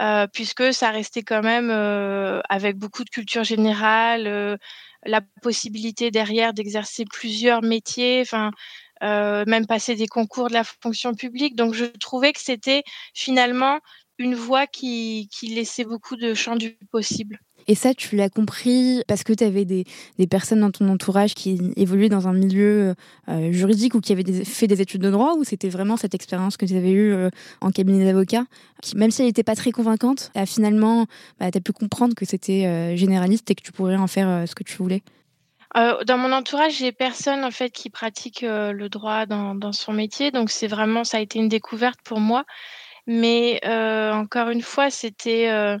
Euh, 0.00 0.28
puisque 0.32 0.72
ça 0.72 0.90
restait 0.90 1.22
quand 1.22 1.42
même 1.42 1.70
euh, 1.70 2.40
avec 2.48 2.76
beaucoup 2.76 3.02
de 3.02 3.10
culture 3.10 3.42
générale, 3.42 4.28
euh, 4.28 4.56
la 5.04 5.20
possibilité 5.42 6.12
derrière 6.12 6.54
d'exercer 6.54 7.04
plusieurs 7.04 7.62
métiers, 7.62 8.20
enfin 8.22 8.52
même 9.02 9.66
passer 9.66 9.94
des 9.94 10.08
concours 10.08 10.48
de 10.48 10.54
la 10.54 10.64
fonction 10.64 11.14
publique. 11.14 11.56
Donc 11.56 11.74
je 11.74 11.84
trouvais 11.84 12.32
que 12.32 12.40
c'était 12.40 12.82
finalement 13.14 13.80
une 14.18 14.34
voie 14.34 14.66
qui, 14.66 15.28
qui 15.32 15.48
laissait 15.48 15.84
beaucoup 15.84 16.16
de 16.16 16.34
champ 16.34 16.56
du 16.56 16.76
possible. 16.90 17.38
Et 17.70 17.74
ça, 17.74 17.92
tu 17.92 18.16
l'as 18.16 18.30
compris 18.30 19.02
parce 19.06 19.24
que 19.24 19.34
tu 19.34 19.44
avais 19.44 19.66
des, 19.66 19.84
des, 20.18 20.26
personnes 20.26 20.60
dans 20.60 20.70
ton 20.70 20.88
entourage 20.88 21.34
qui 21.34 21.60
évoluaient 21.76 22.08
dans 22.08 22.26
un 22.26 22.32
milieu 22.32 22.94
euh, 23.28 23.52
juridique 23.52 23.94
ou 23.94 24.00
qui 24.00 24.12
avaient 24.12 24.44
fait 24.44 24.66
des 24.66 24.80
études 24.80 25.02
de 25.02 25.10
droit 25.10 25.34
ou 25.34 25.44
c'était 25.44 25.68
vraiment 25.68 25.98
cette 25.98 26.14
expérience 26.14 26.56
que 26.56 26.64
tu 26.64 26.74
avais 26.74 26.90
eue 26.90 27.12
euh, 27.12 27.28
en 27.60 27.70
cabinet 27.70 28.06
d'avocat 28.06 28.44
qui, 28.80 28.96
même 28.96 29.10
si 29.10 29.20
elle 29.20 29.28
n'était 29.28 29.42
pas 29.42 29.54
très 29.54 29.70
convaincante, 29.70 30.32
finalement, 30.46 31.04
bah, 31.38 31.50
tu 31.50 31.58
as 31.58 31.60
pu 31.60 31.72
comprendre 31.72 32.14
que 32.14 32.24
c'était 32.24 32.64
euh, 32.64 32.96
généraliste 32.96 33.50
et 33.50 33.54
que 33.54 33.62
tu 33.62 33.72
pourrais 33.72 33.96
en 33.96 34.06
faire 34.06 34.48
ce 34.48 34.54
que 34.54 34.64
tu 34.64 34.76
voulais 34.76 35.02
dans 35.74 36.16
mon 36.16 36.32
entourage, 36.32 36.78
j'ai 36.78 36.92
personne 36.92 37.44
en 37.44 37.50
fait 37.50 37.70
qui 37.70 37.90
pratique 37.90 38.40
le 38.42 38.88
droit 38.88 39.26
dans, 39.26 39.72
son 39.72 39.92
métier, 39.92 40.32
donc 40.32 40.50
c'est 40.50 40.66
vraiment 40.66 41.04
ça 41.04 41.18
a 41.18 41.20
été 41.20 41.38
une 41.38 41.50
découverte 41.50 42.00
pour 42.02 42.18
moi. 42.18 42.44
Mais 43.06 43.60
encore 43.64 44.48
une 44.48 44.62
fois, 44.62 44.90
c'était 44.90 45.78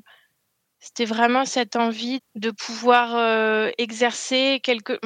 c'était 0.80 1.04
vraiment 1.04 1.44
cette 1.44 1.76
envie 1.76 2.20
de 2.34 2.50
pouvoir 2.50 3.16
euh, 3.16 3.70
exercer 3.78 4.60
quelque, 4.62 4.98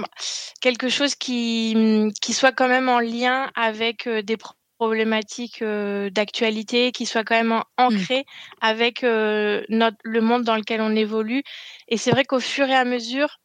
quelque 0.61 0.89
chose 0.89 1.15
qui, 1.15 1.75
mmh, 1.77 2.13
qui 2.21 2.33
soit 2.35 2.53
quand 2.53 2.69
même 2.69 2.89
en 2.89 3.01
lien 3.01 3.51
avec 3.55 4.09
des 4.09 4.37
problématiques 4.79 5.63
euh, 5.63 6.11
d'actualité, 6.11 6.93
qui 6.93 7.07
soit 7.07 7.25
quand 7.25 7.37
même 7.37 7.55
mmh. 7.55 7.63
ancré 7.79 8.19
mmh. 8.21 8.25
avec 8.61 9.05
euh, 9.05 9.63
notre, 9.71 9.97
le 10.05 10.21
monde 10.21 10.45
dans 10.45 10.57
lequel 10.57 10.83
on 10.83 10.95
évolue. 10.95 11.43
Et 11.89 11.97
c'est 11.97 12.11
vrai 12.11 12.25
qu'au 12.25 12.41
fur 12.41 12.69
et 12.69 12.75
à 12.75 12.85
mesure, 12.85 13.39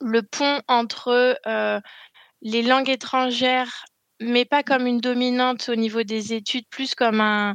le 0.00 0.22
pont 0.22 0.60
entre 0.66 1.38
les 2.42 2.62
langues 2.62 2.90
étrangères, 2.90 3.84
mais 4.20 4.44
pas 4.44 4.62
comme 4.64 4.86
une 4.86 5.00
dominante 5.00 5.68
au 5.68 5.76
niveau 5.76 6.02
des 6.02 6.34
études, 6.34 6.66
plus 6.68 6.94
comme 6.94 7.20
un, 7.20 7.54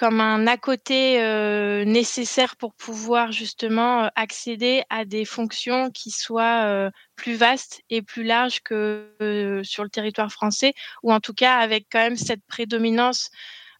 comme 0.00 0.22
un 0.22 0.46
à 0.46 0.56
côté 0.56 1.20
euh, 1.20 1.84
nécessaire 1.84 2.56
pour 2.56 2.72
pouvoir 2.72 3.32
justement 3.32 4.04
euh, 4.04 4.08
accéder 4.16 4.82
à 4.88 5.04
des 5.04 5.26
fonctions 5.26 5.90
qui 5.90 6.10
soient 6.10 6.64
euh, 6.64 6.90
plus 7.16 7.34
vastes 7.34 7.82
et 7.90 8.00
plus 8.00 8.24
larges 8.24 8.60
que 8.60 9.60
sur 9.62 9.84
le 9.84 9.90
territoire 9.90 10.32
français, 10.32 10.72
ou 11.02 11.12
en 11.12 11.20
tout 11.20 11.34
cas 11.34 11.58
avec 11.58 11.84
quand 11.92 11.98
même 11.98 12.16
cette 12.16 12.42
prédominance 12.46 13.30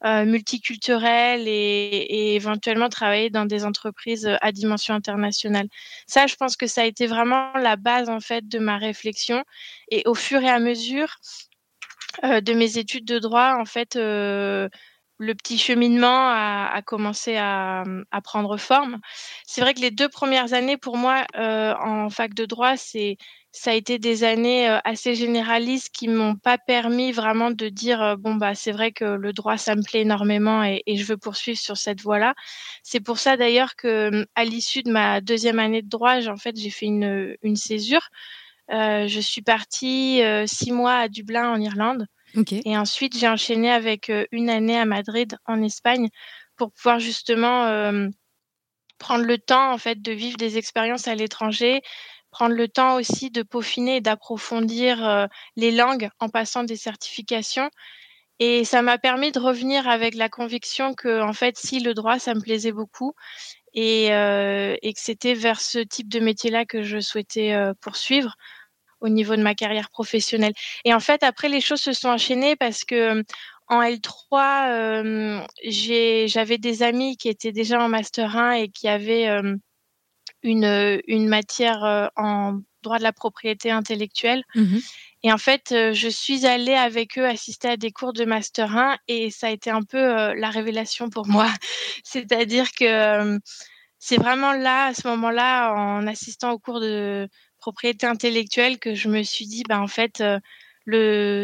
multiculturelle 0.05 1.47
et, 1.47 2.35
éventuellement 2.35 2.89
travailler 2.89 3.31
dans 3.31 3.45
des 3.47 3.65
entreprises 3.65 4.31
à 4.41 4.53
dimension 4.53 4.95
internationale. 4.95 5.69
Ça, 6.07 6.27
je 6.27 6.37
pense 6.37 6.57
que 6.57 6.67
ça 6.67 6.83
a 6.83 6.85
été 6.85 7.07
vraiment 7.07 7.53
la 7.55 7.77
base 7.77 8.09
en 8.09 8.21
fait 8.21 8.47
de 8.49 8.59
ma 8.59 8.79
réflexion. 8.79 9.45
Et 9.91 10.03
au 10.07 10.15
fur 10.15 10.43
et 10.43 10.49
à 10.49 10.59
mesure 10.59 11.17
de 12.23 12.53
mes 12.55 12.79
études 12.79 13.05
de 13.05 13.19
droit, 13.19 13.57
en 13.59 13.67
fait, 13.67 13.99
le 15.21 15.35
petit 15.35 15.59
cheminement 15.59 16.31
a, 16.31 16.81
commencé 16.83 17.37
à, 17.37 17.85
prendre 18.25 18.57
forme. 18.57 18.99
C'est 19.47 19.61
vrai 19.61 19.75
que 19.75 19.81
les 19.81 19.91
deux 19.91 20.09
premières 20.09 20.55
années, 20.55 20.79
pour 20.79 20.97
moi, 20.97 21.25
euh, 21.37 21.75
en 21.79 22.09
fac 22.09 22.35
de 22.35 22.47
droit, 22.47 22.77
c'est 22.77 23.17
ça 23.53 23.73
a 23.73 23.75
été 23.75 23.99
des 23.99 24.23
années 24.25 24.69
euh, 24.71 24.79
assez 24.85 25.17
généralistes 25.17 25.91
qui 25.93 26.07
m'ont 26.07 26.37
pas 26.37 26.57
permis 26.57 27.11
vraiment 27.11 27.51
de 27.51 27.69
dire 27.69 28.01
euh, 28.01 28.15
bon 28.17 28.37
bah 28.37 28.55
c'est 28.55 28.71
vrai 28.71 28.93
que 28.93 29.05
le 29.05 29.33
droit 29.33 29.57
ça 29.57 29.75
me 29.75 29.83
plaît 29.83 30.03
énormément 30.03 30.63
et, 30.63 30.85
je 30.87 31.05
veux 31.05 31.17
poursuivre 31.17 31.59
sur 31.59 31.77
cette 31.77 32.01
voie-là. 32.01 32.35
C'est 32.85 33.01
pour 33.01 33.19
ça 33.19 33.37
d'ailleurs 33.37 33.75
que 33.77 34.25
à 34.37 34.45
l'issue 34.45 34.83
de 34.85 34.93
ma 34.93 35.21
deuxième 35.21 35.59
année 35.59 35.83
de 35.83 35.89
droit, 35.89 36.25
en 36.29 36.37
fait 36.37 36.57
j'ai 36.57 36.71
fait 36.71 36.87
une, 36.87 37.37
une 37.43 37.57
césure. 37.57 38.09
je 38.71 39.21
suis 39.21 39.43
partie 39.43 40.23
six 40.47 40.73
mois 40.73 40.95
à 40.95 41.09
Dublin 41.09 41.51
en 41.51 41.61
Irlande 41.61 42.07
et 42.65 42.77
ensuite, 42.77 43.17
j'ai 43.19 43.29
enchaîné 43.29 43.71
avec 43.71 44.11
une 44.31 44.51
année 44.51 44.79
à 44.79 44.85
Madrid, 44.85 45.37
en 45.47 45.63
Espagne, 45.63 46.09
pour 46.57 46.73
pouvoir 46.73 46.99
justement 46.99 47.65
prendre 48.99 49.25
le 49.25 49.39
temps 49.39 49.73
en 49.73 49.79
fait 49.79 50.01
de 50.03 50.13
vivre 50.13 50.37
des 50.37 50.59
expériences 50.59 51.09
à 51.09 51.15
l'étranger, 51.15 51.81
prendre 52.31 52.55
le 52.55 52.69
temps 52.69 52.97
aussi 52.97 53.31
de 53.31 53.43
peaufiner 53.43 53.97
et 53.97 54.01
d'approfondir 54.01 55.29
les 55.57 55.71
langues 55.71 56.11
en 56.21 56.29
passant 56.29 56.65
des 56.65 56.77
certifications. 56.77 57.71
Et 58.39 58.65
ça 58.65 58.83
m'a 58.83 58.99
permis 58.99 59.33
de 59.33 59.41
revenir 59.41 59.89
avec 59.89 60.15
la 60.15 60.29
conviction 60.29 60.95
que, 60.95 61.21
en 61.21 61.33
fait, 61.33 61.59
si 61.59 61.81
le 61.81 61.93
droit, 61.95 62.19
ça 62.19 62.35
me 62.35 62.41
plaisait 62.41 62.73
beaucoup 62.73 63.15
et, 63.75 64.07
et 64.07 64.93
que 64.95 65.01
c'était 65.01 65.35
vers 65.35 65.61
ce 65.61 65.79
type 65.79 66.09
de 66.09 66.21
métier-là 66.21 66.65
que 66.65 66.83
je 66.83 67.01
souhaitais 67.01 67.55
poursuivre 67.81 68.37
au 69.01 69.09
niveau 69.09 69.37
de 69.37 69.43
ma 69.43 69.55
carrière 69.55 69.91
professionnelle. 69.91 70.53
Et 70.85 70.95
en 70.95 71.01
fait, 71.01 71.23
après, 71.23 71.49
les 71.49 71.61
choses 71.61 71.81
se 71.81 71.93
sont 71.93 72.09
enchaînées 72.09 72.57
parce 72.57 72.85
que 72.85 73.25
en 73.71 73.83
L3, 73.83 74.69
euh, 74.69 75.47
j'avais 76.27 76.59
des 76.59 76.83
amis 76.83 77.17
qui 77.17 77.29
étaient 77.29 77.53
déjà 77.53 77.81
en 77.81 77.89
Master 77.89 78.37
1 78.37 78.53
et 78.53 78.69
qui 78.69 78.89
avaient 78.89 79.29
euh, 79.29 79.55
une, 80.43 81.01
une 81.07 81.29
matière 81.29 81.85
euh, 81.85 82.09
en 82.17 82.59
droit 82.83 82.99
de 82.99 83.05
la 83.05 83.13
propriété 83.13 83.71
intellectuelle. 83.71 84.43
Mmh 84.55 84.79
et 85.23 85.31
en 85.31 85.37
fait, 85.37 85.75
je 85.93 86.09
suis 86.09 86.47
allée 86.47 86.73
avec 86.73 87.19
eux 87.19 87.27
assister 87.27 87.69
à 87.69 87.77
des 87.77 87.91
cours 87.91 88.15
de 88.15 88.25
Master 88.25 88.75
1 88.75 88.97
et 89.07 89.31
ça 89.31 89.49
a 89.49 89.51
été 89.51 89.69
un 89.69 89.83
peu 89.83 89.99
la 89.99 90.49
révélation 90.49 91.11
pour 91.11 91.27
moi. 91.27 91.47
C'est-à-dire 92.05 92.73
que 92.73 93.39
c'est 93.99 94.17
vraiment 94.17 94.55
là, 94.55 94.87
à 94.87 94.95
ce 94.95 95.07
moment-là, 95.09 95.75
en 95.75 96.07
assistant 96.07 96.53
aux 96.53 96.59
cours 96.59 96.81
de, 96.81 97.29
propriété 97.61 98.07
intellectuelle 98.07 98.79
que 98.79 98.95
je 98.95 99.09
me 99.09 99.23
suis 99.23 99.47
dit, 99.47 99.63
bah, 99.69 99.81
en 99.81 99.87
fait, 99.87 100.21
euh, 100.21 100.41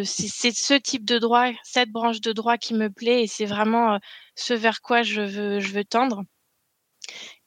c'est 0.05 0.55
ce 0.55 0.75
type 0.75 1.05
de 1.05 1.19
droit, 1.19 1.51
cette 1.63 1.91
branche 1.91 2.21
de 2.21 2.33
droit 2.33 2.57
qui 2.59 2.75
me 2.75 2.91
plaît 2.91 3.23
et 3.25 3.27
c'est 3.27 3.47
vraiment 3.47 3.95
euh, 3.95 3.99
ce 4.35 4.55
vers 4.55 4.81
quoi 4.81 5.03
je 5.03 5.21
veux, 5.23 5.61
je 5.61 5.73
veux 5.73 5.85
tendre. 5.85 6.23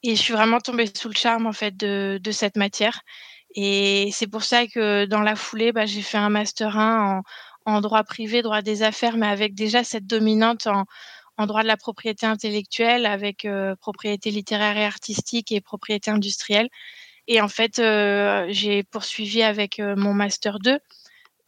Et 0.02 0.16
je 0.16 0.22
suis 0.22 0.32
vraiment 0.32 0.60
tombée 0.60 0.86
sous 0.94 1.08
le 1.08 1.14
charme 1.14 1.46
en 1.46 1.52
fait 1.52 1.76
de, 1.76 2.18
de 2.22 2.32
cette 2.32 2.56
matière. 2.56 3.02
Et 3.54 4.10
c'est 4.12 4.28
pour 4.28 4.44
ça 4.44 4.66
que 4.66 5.06
dans 5.06 5.22
la 5.22 5.36
foulée, 5.36 5.72
bah, 5.72 5.86
j'ai 5.86 6.02
fait 6.02 6.18
un 6.18 6.30
master 6.30 6.78
1 6.78 7.22
en, 7.66 7.80
droit 7.80 8.04
privé, 8.04 8.42
droit 8.42 8.62
des 8.62 8.82
affaires, 8.82 9.16
mais 9.16 9.26
avec 9.26 9.54
déjà 9.54 9.84
cette 9.84 10.06
dominante 10.06 10.66
en, 10.66 10.84
en 11.36 11.46
droit 11.46 11.62
de 11.62 11.68
la 11.68 11.76
propriété 11.76 12.26
intellectuelle, 12.26 13.06
avec 13.06 13.44
euh, 13.44 13.74
propriété 13.76 14.30
littéraire 14.30 14.76
et 14.76 14.84
artistique 14.84 15.52
et 15.52 15.60
propriété 15.60 16.10
industrielle. 16.10 16.68
Et 17.32 17.40
en 17.40 17.46
fait, 17.46 17.78
euh, 17.78 18.46
j'ai 18.48 18.82
poursuivi 18.82 19.44
avec 19.44 19.78
euh, 19.78 19.94
mon 19.94 20.12
master 20.12 20.58
2 20.58 20.80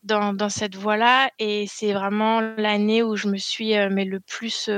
dans, 0.05 0.49
cette 0.49 0.77
voie-là. 0.77 1.29
Et 1.41 1.67
c'est 1.67 1.93
vraiment 1.93 2.41
l'année 2.41 3.03
où 3.03 3.17
je 3.17 3.27
me 3.27 3.37
suis 3.37 3.77
euh, 3.77 3.89
mais 3.91 4.05
le 4.05 4.21
plus 4.21 4.71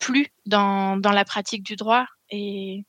plu 0.00 0.32
dans, 0.46 1.00
la 1.00 1.24
pratique 1.24 1.62
du 1.62 1.76
droit. 1.76 2.06
Et, 2.28 2.84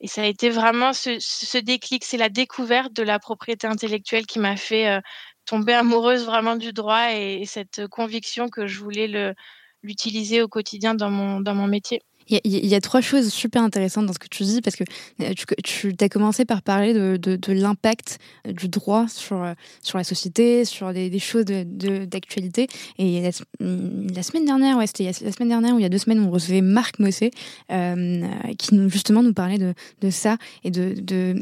et 0.00 0.06
ça 0.06 0.22
a 0.22 0.26
été 0.26 0.48
vraiment 0.48 0.92
ce, 0.92 1.58
déclic, 1.58 2.04
c'est 2.04 2.18
la 2.18 2.28
découverte 2.28 2.92
de 2.92 3.02
la 3.02 3.18
propriété 3.18 3.66
intellectuelle 3.66 4.26
qui 4.26 4.38
m'a 4.38 4.56
fait 4.56 5.00
tomber 5.46 5.72
amoureuse 5.72 6.24
vraiment 6.24 6.54
du 6.54 6.72
droit 6.72 7.12
et, 7.12 7.44
cette 7.46 7.88
conviction 7.88 8.48
que 8.48 8.68
je 8.68 8.78
voulais 8.78 9.34
l'utiliser 9.82 10.40
au 10.40 10.46
quotidien 10.48 10.94
dans 10.94 11.10
mon, 11.10 11.40
dans 11.40 11.54
mon 11.56 11.66
métier. 11.66 12.00
Il 12.28 12.40
y, 12.44 12.74
a 12.74 12.80
trois 12.80 13.02
choses 13.02 13.30
super 13.30 13.62
intéressantes 13.62 14.06
dans 14.06 14.14
ce 14.14 14.18
que 14.18 14.28
tu 14.28 14.44
dis, 14.44 14.62
parce 14.62 14.76
que 14.76 14.84
euh, 15.20 15.34
tu, 15.62 15.94
as 16.00 16.08
commencé 16.08 16.46
par 16.46 16.62
parler 16.62 16.94
de, 16.94 17.52
l'impact 17.52 18.18
euh, 18.46 18.52
du 18.52 18.68
droit 18.68 19.06
sur, 19.08 19.42
euh, 19.42 19.52
sur 19.82 19.98
la 19.98 20.04
société, 20.04 20.64
sur 20.64 20.94
des, 20.94 21.10
des 21.10 21.18
choses 21.18 21.44
d'actualité. 21.44 22.66
Et 22.98 23.20
la, 23.60 24.22
semaine 24.22 24.46
dernière, 24.46 24.78
ouais, 24.78 24.86
c'était 24.86 25.04
la 25.04 25.32
semaine 25.32 25.50
dernière 25.50 25.74
ou 25.74 25.78
il 25.78 25.82
y 25.82 25.86
a 25.86 25.90
deux 25.90 25.98
semaines, 25.98 26.20
on 26.20 26.30
recevait 26.30 26.62
Marc 26.62 26.98
Mossé, 26.98 27.30
qui 27.68 28.74
nous, 28.74 28.88
justement 28.88 29.22
nous 29.22 29.34
parlait 29.34 29.58
de, 29.58 30.10
ça 30.10 30.38
et 30.62 30.70
de, 30.70 30.94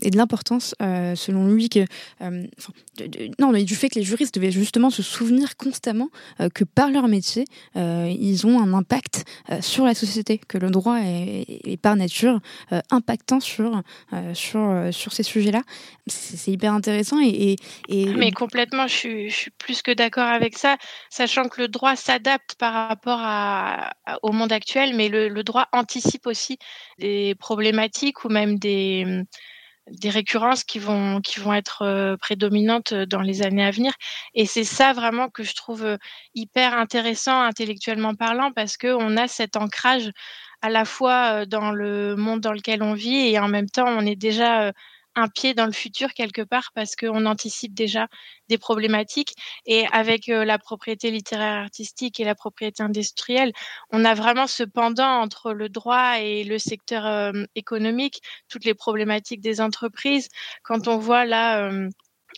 et 0.03 0.11
de 0.11 0.17
l'importance, 0.17 0.75
selon 0.81 1.47
lui, 1.47 1.69
que, 1.69 1.85
non, 3.39 3.53
du 3.53 3.77
fait 3.77 3.89
que 3.89 3.99
les 4.01 4.05
juristes 4.05 4.35
devaient 4.35 4.51
justement 4.51 4.91
se 4.91 5.03
souvenir 5.03 5.57
constamment 5.57 6.09
que 6.55 6.65
par 6.65 6.91
leur 6.91 7.07
métier, 7.07 7.45
ils 7.77 8.47
ont 8.47 8.61
un 8.61 8.73
impact 8.75 9.25
sur 9.61 9.85
la 9.85 9.95
société, 9.95 10.39
que 10.39 10.59
le 10.59 10.72
droit 10.73 10.99
est, 11.01 11.81
par 11.81 11.95
nature 11.97 12.41
euh, 12.73 12.81
impactant 12.91 13.41
sur, 13.41 13.83
euh, 14.13 14.35
sur, 14.35 14.61
euh, 14.61 14.91
sur 14.91 15.13
ces 15.13 15.23
sujets-là. 15.23 15.63
C'est 16.09 16.51
hyper 16.51 16.73
intéressant. 16.73 17.21
Et, 17.23 17.57
et, 17.89 18.07
Mais 18.07 18.33
complètement, 18.33 18.89
je 18.89 19.29
suis, 19.29 19.51
plus 19.59 19.83
que 19.83 19.93
d'accord 19.93 20.27
avec 20.27 20.59
ça, 20.59 20.77
sachant 21.11 21.49
que 21.49 21.61
le 21.61 21.69
droit 21.69 21.95
s'adapte 21.95 22.57
par 22.57 22.89
rapport 22.89 23.21
au 24.23 24.33
monde 24.33 24.53
actuel, 24.53 24.97
mais 24.97 25.09
le, 25.09 25.29
le 25.29 25.45
droit 25.45 25.69
anticipe 25.73 26.27
aussi 26.27 26.59
des 26.99 27.37
problématiques 27.37 28.25
ou 28.25 28.29
même 28.29 28.59
des 28.59 29.25
des 29.91 30.11
récurrences 30.11 30.65
qui 30.65 30.79
vont 30.79 31.21
qui 31.21 31.41
vont 31.41 31.53
être 31.53 32.17
prédominantes 32.21 32.95
dans 32.95 33.21
les 33.21 33.43
années 33.43 33.65
à 33.65 33.71
venir 33.71 33.93
et 34.35 34.47
c'est 34.47 34.65
ça 34.65 34.93
vraiment 34.93 35.29
que 35.29 35.43
je 35.43 35.55
trouve 35.55 35.99
hyper 36.35 36.75
intéressant 36.75 37.41
intellectuellement 37.43 38.15
parlant 38.15 38.53
parce 38.53 38.77
que 38.77 38.95
on 38.95 39.17
a 39.17 39.27
cet 39.27 39.57
ancrage 39.57 40.11
à 40.63 40.71
la 40.71 40.85
fois 40.85 41.47
dans 41.47 41.73
le 41.73 42.17
monde 42.17 42.41
dans 42.41 42.53
lequel 42.53 42.83
on 42.83 42.95
vit 42.95 43.29
et 43.29 43.39
en 43.39 43.49
même 43.49 43.69
temps, 43.69 43.89
on 43.89 44.07
est 44.07 44.17
déjà 44.17 44.73
un 45.15 45.29
pied 45.29 45.55
dans 45.55 45.67
le 45.67 45.73
futur 45.73 46.15
quelque 46.15 46.43
part 46.43 46.71
parce 46.75 46.97
qu'on 46.97 47.27
anticipe 47.27 47.75
déjà 47.75 48.09
des 48.49 48.59
problématiques. 48.59 49.35
Et 49.67 49.87
avec 49.93 50.27
la 50.29 50.59
propriété 50.59 51.11
littéraire 51.11 51.63
artistique 51.63 52.21
et 52.21 52.25
la 52.25 52.35
propriété 52.35 52.83
industrielle, 52.83 53.53
on 53.91 54.05
a 54.05 54.15
vraiment 54.15 54.47
ce 54.47 54.63
pendant 54.63 55.21
entre 55.21 55.53
le 55.53 55.69
droit 55.69 56.19
et 56.19 56.45
le 56.45 56.59
secteur 56.59 57.35
économique, 57.55 58.21
toutes 58.49 58.65
les 58.65 58.75
problématiques 58.75 59.41
des 59.41 59.61
entreprises. 59.61 60.29
Quand 60.63 60.89
on 60.89 60.97
voit 60.97 61.25
là 61.25 61.71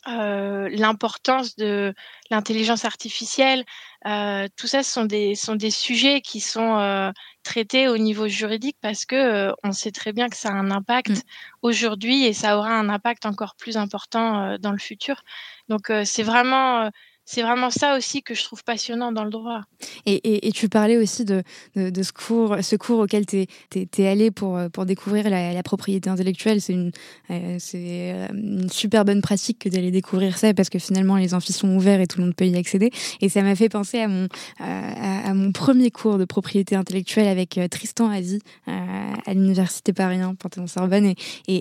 l'importance 0.06 1.56
de 1.56 1.94
l'intelligence 2.30 2.84
artificielle. 2.84 3.64
Euh, 4.06 4.48
tout 4.56 4.66
ça 4.66 4.82
sont 4.82 5.04
des, 5.04 5.34
sont 5.34 5.56
des 5.56 5.70
sujets 5.70 6.20
qui 6.20 6.40
sont 6.40 6.78
euh, 6.78 7.10
traités 7.44 7.88
au 7.88 7.98
niveau 7.98 8.26
juridique 8.26 8.76
parce 8.80 9.04
que 9.04 9.14
euh, 9.14 9.52
on 9.62 9.72
sait 9.72 9.92
très 9.92 10.12
bien 10.12 10.28
que 10.28 10.36
ça 10.36 10.48
a 10.48 10.52
un 10.52 10.70
impact 10.72 11.10
mmh. 11.10 11.22
aujourd'hui 11.62 12.24
et 12.24 12.32
ça 12.32 12.58
aura 12.58 12.72
un 12.72 12.88
impact 12.88 13.26
encore 13.26 13.54
plus 13.54 13.76
important 13.76 14.40
euh, 14.40 14.58
dans 14.58 14.72
le 14.72 14.78
futur. 14.78 15.22
Donc 15.68 15.90
c'est 16.04 16.22
vraiment 16.22 16.90
c'est 17.24 17.42
vraiment 17.42 17.70
ça 17.70 17.96
aussi 17.96 18.22
que 18.22 18.34
je 18.34 18.42
trouve 18.42 18.62
passionnant 18.64 19.10
dans 19.10 19.24
le 19.24 19.30
droit. 19.30 19.62
Et, 20.06 20.50
tu 20.52 20.68
parlais 20.68 20.98
aussi 20.98 21.24
de, 21.24 21.42
ce, 21.74 22.12
cours, 22.12 22.56
ce 22.62 22.76
cours 22.76 23.00
auquel 23.00 23.24
tu 23.26 23.46
es, 23.74 24.06
allé 24.06 24.30
pour, 24.30 24.58
pour 24.72 24.84
découvrir 24.84 25.30
la, 25.30 25.62
propriété 25.62 26.10
intellectuelle. 26.10 26.60
C'est 26.60 26.74
une, 26.74 26.92
euh, 27.30 27.58
euh, 27.74 28.28
une 28.32 28.68
super 28.70 29.04
bonne 29.04 29.22
pratique 29.22 29.60
que 29.60 29.68
d'aller 29.70 29.90
découvrir 29.90 30.36
ça 30.36 30.52
parce 30.52 30.68
que 30.68 30.78
finalement 30.78 31.16
les 31.16 31.32
amphis 31.32 31.54
sont 31.54 31.74
ouverts 31.74 32.00
et 32.00 32.06
tout 32.06 32.18
le 32.18 32.26
monde 32.26 32.34
peut 32.34 32.46
y 32.46 32.56
accéder. 32.56 32.90
Et 33.20 33.28
ça 33.30 33.42
m'a 33.42 33.56
fait 33.56 33.70
penser 33.70 34.00
à 34.00 34.08
mon, 34.08 35.52
premier 35.52 35.90
cours 35.90 36.18
de 36.18 36.24
propriété 36.24 36.76
intellectuelle 36.76 37.28
avec 37.28 37.56
euh, 37.56 37.68
Tristan 37.68 38.10
Azi 38.10 38.40
à 38.66 39.32
l'université 39.32 39.92
Paris 39.92 40.20
1, 40.20 40.34
Panthéon-Sorbonne, 40.34 41.06
et, 41.06 41.16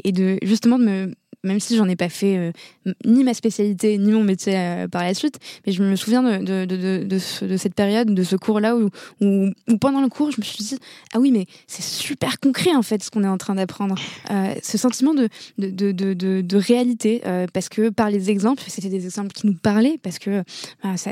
et 0.07 0.11
de 0.11 0.37
justement 0.41 0.77
de 0.77 0.83
me 0.83 1.13
même 1.43 1.59
si 1.59 1.75
j'en 1.75 1.87
ai 1.87 1.95
pas 1.95 2.09
fait 2.09 2.37
euh, 2.37 2.51
ni 3.05 3.23
ma 3.23 3.33
spécialité 3.33 3.97
ni 3.97 4.11
mon 4.11 4.23
métier 4.23 4.57
euh, 4.57 4.87
par 4.87 5.03
la 5.03 5.13
suite, 5.13 5.39
mais 5.65 5.73
je 5.73 5.83
me 5.83 5.95
souviens 5.95 6.23
de, 6.23 6.37
de, 6.43 6.65
de, 6.65 7.05
de, 7.05 7.57
cette 7.57 7.75
période, 7.75 8.13
de 8.13 8.23
ce 8.23 8.35
cours-là 8.35 8.75
où, 8.75 8.89
où, 9.21 9.49
pendant 9.79 10.01
le 10.01 10.09
cours, 10.09 10.31
je 10.31 10.39
me 10.39 10.43
suis 10.43 10.63
dit 10.63 10.77
ah 11.13 11.19
oui 11.19 11.31
mais 11.31 11.45
c'est 11.67 11.83
super 11.83 12.39
concret 12.39 12.73
en 12.75 12.81
fait 12.81 13.03
ce 13.03 13.11
qu'on 13.11 13.23
est 13.23 13.27
en 13.27 13.37
train 13.37 13.55
d'apprendre, 13.55 13.95
euh, 14.31 14.53
ce 14.61 14.77
sentiment 14.77 15.13
de, 15.13 15.29
de 15.57 16.57
réalité 16.57 17.21
parce 17.53 17.69
que 17.69 17.89
par 17.89 18.09
les 18.09 18.29
exemples, 18.29 18.63
c'était 18.67 18.89
des 18.89 19.05
exemples 19.05 19.31
qui 19.31 19.47
nous 19.47 19.55
parlaient 19.55 19.99
parce 20.01 20.19
que 20.19 20.43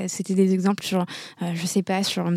c'était 0.08 0.34
des 0.34 0.54
exemples 0.54 0.84
sur 0.84 1.06
je 1.42 1.66
sais 1.66 1.84
pas 1.84 2.04
sur 2.04 2.32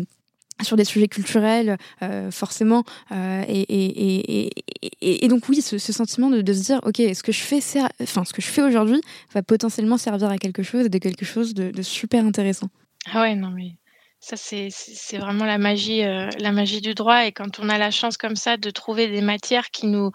sur 0.63 0.77
des 0.77 0.85
sujets 0.85 1.07
culturels, 1.07 1.77
euh, 2.01 2.31
forcément. 2.31 2.83
Euh, 3.11 3.43
et, 3.47 3.61
et, 3.61 4.47
et, 4.47 5.25
et, 5.25 5.27
donc 5.27 5.49
oui, 5.49 5.61
ce, 5.61 5.77
sentiment 5.77 6.29
de, 6.29 6.53
se 6.53 6.63
dire, 6.63 6.79
ok, 6.83 6.97
ce 6.97 7.23
que 7.23 7.31
je 7.31 7.41
fais, 7.41 7.59
enfin, 8.01 8.23
ce 8.25 8.33
que 8.33 8.41
je 8.41 8.47
fais 8.47 8.61
aujourd'hui 8.61 9.01
va 9.33 9.43
potentiellement 9.43 9.97
servir 9.97 10.29
à 10.29 10.37
quelque 10.37 10.63
chose, 10.63 10.89
de 10.89 10.97
quelque 10.97 11.25
chose 11.25 11.53
de, 11.53 11.81
super 11.81 12.25
intéressant. 12.25 12.69
Ah 13.11 13.21
ouais, 13.21 13.35
non 13.35 13.49
mais 13.49 13.73
Ça, 14.19 14.37
c'est 14.37 15.17
vraiment 15.17 15.45
la 15.45 15.57
magie, 15.57 16.01
la 16.01 16.51
magie 16.51 16.81
du 16.81 16.93
droit. 16.93 17.25
Et 17.25 17.31
quand 17.31 17.59
on 17.59 17.69
a 17.69 17.77
la 17.77 17.91
chance 17.91 18.17
comme 18.17 18.35
ça 18.35 18.57
de 18.57 18.69
trouver 18.69 19.07
des 19.07 19.21
matières 19.21 19.69
qui 19.71 19.87
nous, 19.87 20.11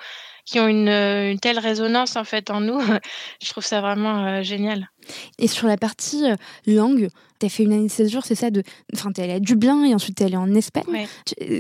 qui 0.50 0.58
ont 0.58 0.66
une, 0.66 0.88
une, 0.88 1.38
telle 1.38 1.60
résonance 1.60 2.16
en 2.16 2.24
fait 2.24 2.50
en 2.50 2.60
nous. 2.60 2.80
je 3.42 3.50
trouve 3.50 3.64
ça 3.64 3.80
vraiment 3.80 4.26
euh, 4.26 4.42
génial. 4.42 4.90
Et 5.38 5.46
sur 5.46 5.68
la 5.68 5.76
partie 5.76 6.28
euh, 6.28 6.34
langue, 6.66 7.08
tu 7.38 7.46
as 7.46 7.48
fait 7.48 7.62
une 7.62 7.72
année 7.72 7.86
de 7.86 7.90
16 7.90 8.10
jours, 8.10 8.24
c'est 8.24 8.34
ça 8.34 8.50
de... 8.50 8.64
Enfin, 8.92 9.12
tu 9.12 9.20
es 9.20 9.24
allée 9.24 9.34
à 9.34 9.40
Dublin 9.40 9.84
et 9.84 9.94
ensuite 9.94 10.16
tu 10.16 10.24
es 10.24 10.26
allée 10.26 10.36
en 10.36 10.52
Espagne. 10.52 11.06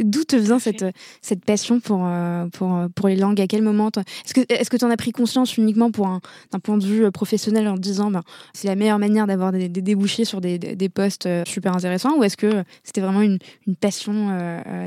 D'où 0.02 0.24
te 0.24 0.34
vient 0.34 0.58
cette, 0.58 0.84
cette 1.22 1.44
passion 1.44 1.78
pour, 1.78 2.04
euh, 2.04 2.46
pour, 2.48 2.76
pour 2.96 3.06
les 3.06 3.14
langues? 3.14 3.40
À 3.40 3.46
quel 3.46 3.62
moment 3.62 3.90
Est-ce 3.96 4.34
que 4.34 4.40
tu 4.40 4.52
est 4.52 4.68
que 4.68 4.84
en 4.84 4.90
as 4.90 4.96
pris 4.96 5.12
conscience 5.12 5.56
uniquement 5.56 5.92
pour 5.92 6.08
un, 6.08 6.20
d'un 6.50 6.58
point 6.58 6.76
de 6.76 6.84
vue 6.84 7.08
professionnel 7.12 7.68
en 7.68 7.76
te 7.76 7.80
disant 7.80 8.10
ben, 8.10 8.22
c'est 8.54 8.66
la 8.66 8.74
meilleure 8.74 8.98
manière 8.98 9.28
d'avoir 9.28 9.52
des, 9.52 9.68
débouchés 9.68 10.24
sur 10.24 10.40
des, 10.40 10.58
des, 10.58 10.88
postes 10.88 11.28
super 11.46 11.76
intéressants 11.76 12.18
ou 12.18 12.24
est-ce 12.24 12.36
que 12.36 12.64
c'était 12.82 13.00
vraiment 13.00 13.22
une, 13.22 13.38
une 13.68 13.76
passion 13.76 14.12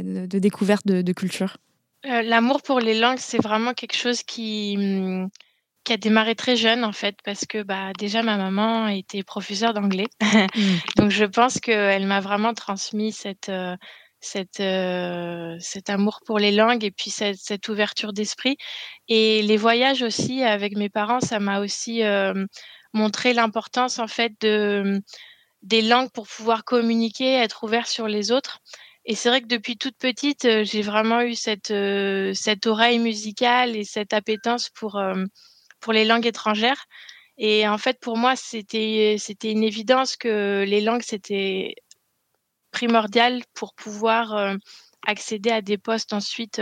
de, 0.04 0.40
découverte 0.40 0.86
de, 0.86 1.02
de 1.02 1.14
culture? 1.14 1.56
Euh, 2.06 2.22
l'amour 2.22 2.62
pour 2.62 2.80
les 2.80 3.00
langues, 3.00 3.20
c'est 3.20 3.42
vraiment 3.42 3.74
quelque 3.74 3.96
chose 3.96 4.24
qui, 4.24 4.76
mmh, 4.78 5.30
qui 5.84 5.94
a 5.94 5.98
démarré 5.98 6.36
très 6.36 6.56
jeune 6.56 6.84
en 6.84 6.92
fait, 6.92 7.18
parce 7.24 7.46
que 7.46 7.64
bah, 7.64 7.92
déjà 7.98 8.24
ma 8.24 8.38
maman 8.38 8.88
était 8.88 9.24
professeure 9.24 9.74
d'anglais. 9.74 10.08
Mmh. 10.56 10.78
Donc 10.98 11.12
je 11.12 11.26
pense 11.26 11.60
qu'elle 11.60 12.06
m'a 12.06 12.20
vraiment 12.20 12.54
transmis 12.54 13.12
cette, 13.12 13.50
euh, 13.50 13.76
cette, 14.20 14.60
euh, 14.60 15.56
cet 15.60 15.90
amour 15.90 16.20
pour 16.26 16.40
les 16.40 16.52
langues 16.52 16.84
et 16.84 16.92
puis 16.92 17.10
cette, 17.10 17.38
cette 17.38 17.70
ouverture 17.70 18.14
d'esprit. 18.14 18.58
Et 19.08 19.42
les 19.42 19.58
voyages 19.58 20.02
aussi 20.04 20.44
avec 20.44 20.76
mes 20.76 20.90
parents, 20.90 21.22
ça 21.22 21.40
m'a 21.40 21.60
aussi 21.60 22.02
montré 22.94 23.34
l'importance 23.34 24.00
en 24.00 24.08
fait 24.08 24.34
de, 24.42 25.02
des 25.64 25.82
langues 25.82 26.12
pour 26.12 26.28
pouvoir 26.28 26.64
communiquer, 26.64 27.34
être 27.34 27.64
ouvert 27.64 27.88
sur 27.88 28.08
les 28.08 28.32
autres. 28.32 28.60
Et 29.06 29.16
c'est 29.16 29.30
vrai 29.30 29.42
que 29.42 29.48
depuis 29.48 29.78
toute 29.78 29.98
petite, 29.98 30.46
euh, 30.46 30.64
j'ai 30.64 30.82
vraiment 30.82 31.22
eu 31.22 31.36
cette, 31.36 31.72
euh, 31.72 32.34
cette 32.34 32.68
oreille 32.68 33.00
musicale 33.00 33.76
et 33.76 33.84
cette 33.84 34.14
appétence 34.14 34.70
pour, 34.70 34.98
euh, 34.98 35.26
pour 35.82 35.92
les 35.94 36.06
langues 36.06 36.26
étrangères. 36.26 36.86
Et 37.38 37.68
en 37.68 37.78
fait, 37.78 38.00
pour 38.00 38.18
moi, 38.18 38.36
c'était, 38.36 39.18
c'était 39.20 39.52
une 39.52 39.64
évidence 39.64 40.16
que 40.16 40.64
les 40.66 40.82
langues, 40.82 41.02
c'était 41.04 41.76
primordial 42.72 43.44
pour 43.54 43.74
pouvoir 43.74 44.56
accéder 45.06 45.50
à 45.52 45.62
des 45.62 45.78
postes 45.80 46.14
ensuite 46.14 46.62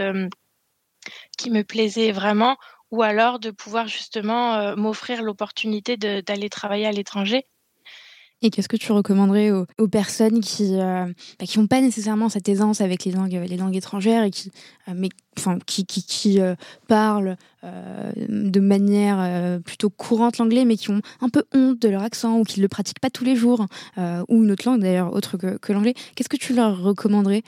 qui 1.37 1.51
me 1.51 1.63
plaisaient 1.63 2.13
vraiment, 2.13 2.57
ou 2.89 3.03
alors 3.03 3.39
de 3.39 3.51
pouvoir 3.51 3.87
justement 3.87 4.75
m'offrir 4.77 5.23
l'opportunité 5.23 5.97
d'aller 5.97 6.49
travailler 6.49 6.87
à 6.87 6.91
l'étranger. 6.93 7.45
Et 8.43 8.49
qu'est-ce 8.49 8.69
que 8.69 8.77
tu 8.77 8.91
recommanderais 8.91 9.51
aux, 9.51 9.87
personnes 9.87 10.39
qui 10.39 10.75
euh, 10.79 11.05
bah, 11.39 11.45
qui 11.45 11.59
n'ont 11.59 11.67
pas 11.67 11.81
nécessairement 11.81 12.27
cette 12.27 12.49
aisance 12.49 12.81
avec 12.81 13.05
les 13.05 13.11
langues 13.11 13.39
les 13.47 13.57
langues 13.57 13.75
étrangères 13.75 14.23
et 14.23 14.31
qui 14.31 14.51
euh, 14.87 14.93
mais 14.95 15.09
enfin 15.37 15.59
qui 15.65 15.85
qui, 15.85 16.03
qui 16.03 16.41
euh, 16.41 16.55
parlent 16.87 17.37
de 17.63 18.59
manière 18.59 19.61
plutôt 19.61 19.91
courante 19.91 20.39
l'anglais, 20.39 20.65
mais 20.65 20.77
qui 20.77 20.89
ont 20.89 21.03
un 21.21 21.29
peu 21.29 21.43
honte 21.53 21.79
de 21.79 21.89
leur 21.89 22.01
accent 22.01 22.39
ou 22.39 22.43
qui 22.43 22.59
ne 22.59 22.63
le 22.63 22.67
pratiquent 22.67 22.99
pas 22.99 23.11
tous 23.11 23.23
les 23.23 23.35
jours, 23.35 23.67
ou 23.99 24.43
une 24.43 24.49
autre 24.49 24.67
langue 24.67 24.81
d'ailleurs 24.81 25.13
autre 25.13 25.37
que, 25.37 25.59
que 25.59 25.71
l'anglais, 25.71 25.93
qu'est-ce 26.15 26.27
que 26.27 26.37
tu 26.37 26.55
leur 26.55 26.81
recommanderais 26.81 27.43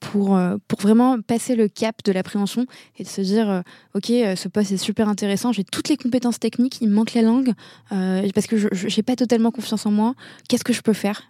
pour, 0.00 0.38
pour 0.68 0.80
vraiment 0.80 1.18
passer 1.22 1.56
le 1.56 1.68
cap 1.68 2.04
de 2.04 2.12
l'appréhension 2.12 2.66
et 2.98 3.04
de 3.04 3.08
se 3.08 3.22
dire, 3.22 3.62
ok, 3.94 4.04
ce 4.04 4.48
poste 4.48 4.72
est 4.72 4.76
super 4.76 5.08
intéressant, 5.08 5.50
j'ai 5.50 5.64
toutes 5.64 5.88
les 5.88 5.96
compétences 5.96 6.38
techniques, 6.38 6.82
il 6.82 6.90
me 6.90 6.94
manque 6.94 7.14
la 7.14 7.22
langue, 7.22 7.54
parce 7.88 8.46
que 8.46 8.58
je 8.58 8.94
n'ai 8.94 9.02
pas 9.02 9.16
totalement 9.16 9.50
confiance 9.50 9.69
en 9.72 9.90
moi, 9.90 10.14
qu'est-ce 10.48 10.64
que 10.64 10.72
je 10.72 10.82
peux 10.82 10.92
faire 10.92 11.22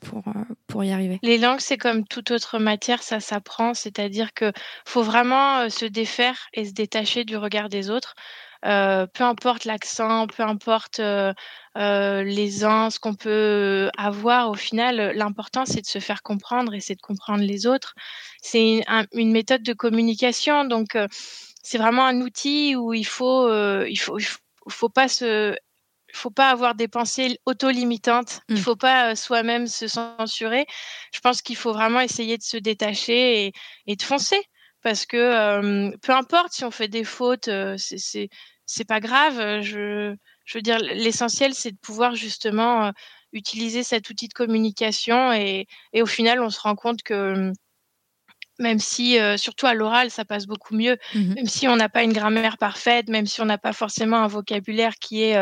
pour, 0.00 0.22
pour 0.66 0.84
y 0.84 0.92
arriver? 0.92 1.18
Les 1.22 1.38
langues, 1.38 1.60
c'est 1.60 1.78
comme 1.78 2.06
toute 2.06 2.30
autre 2.30 2.58
matière, 2.58 3.02
ça 3.02 3.20
s'apprend, 3.20 3.74
c'est-à-dire 3.74 4.32
que 4.34 4.52
faut 4.84 5.02
vraiment 5.02 5.68
se 5.70 5.84
défaire 5.84 6.48
et 6.54 6.64
se 6.64 6.72
détacher 6.72 7.24
du 7.24 7.36
regard 7.36 7.68
des 7.68 7.90
autres. 7.90 8.14
Euh, 8.66 9.06
peu 9.06 9.24
importe 9.24 9.64
l'accent, 9.64 10.26
peu 10.26 10.42
importe 10.42 11.00
euh, 11.00 11.32
euh, 11.78 12.22
les 12.22 12.64
uns, 12.64 12.90
ce 12.90 13.00
qu'on 13.00 13.14
peut 13.14 13.90
avoir, 13.96 14.50
au 14.50 14.54
final, 14.54 15.12
l'important 15.16 15.64
c'est 15.64 15.80
de 15.80 15.86
se 15.86 15.98
faire 15.98 16.22
comprendre 16.22 16.74
et 16.74 16.80
c'est 16.80 16.94
de 16.94 17.00
comprendre 17.00 17.42
les 17.42 17.66
autres. 17.66 17.94
C'est 18.42 18.82
une, 19.12 19.32
méthode 19.32 19.62
de 19.62 19.72
communication, 19.72 20.64
donc 20.64 20.96
c'est 21.62 21.78
vraiment 21.78 22.04
un 22.04 22.20
outil 22.20 22.76
où 22.76 22.92
il 22.92 23.06
faut, 23.06 23.48
il 23.84 23.96
faut, 23.96 24.18
il 24.18 24.26
faut, 24.68 24.88
pas 24.90 25.08
se, 25.08 25.56
faut 26.16 26.30
pas 26.30 26.50
avoir 26.50 26.74
des 26.74 26.88
pensées 26.88 27.38
auto-limitantes. 27.46 28.40
Il 28.48 28.56
mmh. 28.56 28.58
faut 28.58 28.76
pas 28.76 29.16
soi-même 29.16 29.66
se 29.66 29.88
censurer. 29.88 30.66
Je 31.12 31.20
pense 31.20 31.42
qu'il 31.42 31.56
faut 31.56 31.72
vraiment 31.72 32.00
essayer 32.00 32.38
de 32.38 32.42
se 32.42 32.56
détacher 32.56 33.46
et, 33.46 33.52
et 33.86 33.96
de 33.96 34.02
foncer 34.02 34.40
parce 34.82 35.06
que 35.06 35.96
peu 35.98 36.12
importe 36.12 36.52
si 36.52 36.64
on 36.64 36.70
fait 36.70 36.88
des 36.88 37.04
fautes, 37.04 37.50
c'est 37.76 38.28
c'est 38.66 38.84
pas 38.84 39.00
grave. 39.00 39.60
Je 39.62 40.14
je 40.44 40.58
veux 40.58 40.62
dire 40.62 40.78
l'essentiel 40.78 41.54
c'est 41.54 41.72
de 41.72 41.78
pouvoir 41.78 42.14
justement 42.14 42.92
utiliser 43.32 43.82
cet 43.82 44.10
outil 44.10 44.28
de 44.28 44.32
communication 44.34 45.32
et 45.32 45.66
et 45.92 46.02
au 46.02 46.06
final 46.06 46.40
on 46.40 46.50
se 46.50 46.60
rend 46.60 46.76
compte 46.76 47.02
que 47.02 47.52
même 48.60 48.78
si, 48.78 49.18
surtout 49.36 49.66
à 49.66 49.74
l'oral, 49.74 50.10
ça 50.10 50.24
passe 50.24 50.46
beaucoup 50.46 50.74
mieux, 50.76 50.96
mmh 51.14 51.34
même 51.34 51.46
si 51.46 51.66
on 51.68 51.76
n'a 51.76 51.88
pas 51.88 52.02
une 52.02 52.12
grammaire 52.12 52.58
parfaite, 52.58 53.08
même 53.08 53.26
si 53.26 53.40
on 53.40 53.46
n'a 53.46 53.58
pas 53.58 53.72
forcément 53.72 54.18
un 54.18 54.28
vocabulaire 54.28 54.94
qui 55.00 55.22
est 55.22 55.36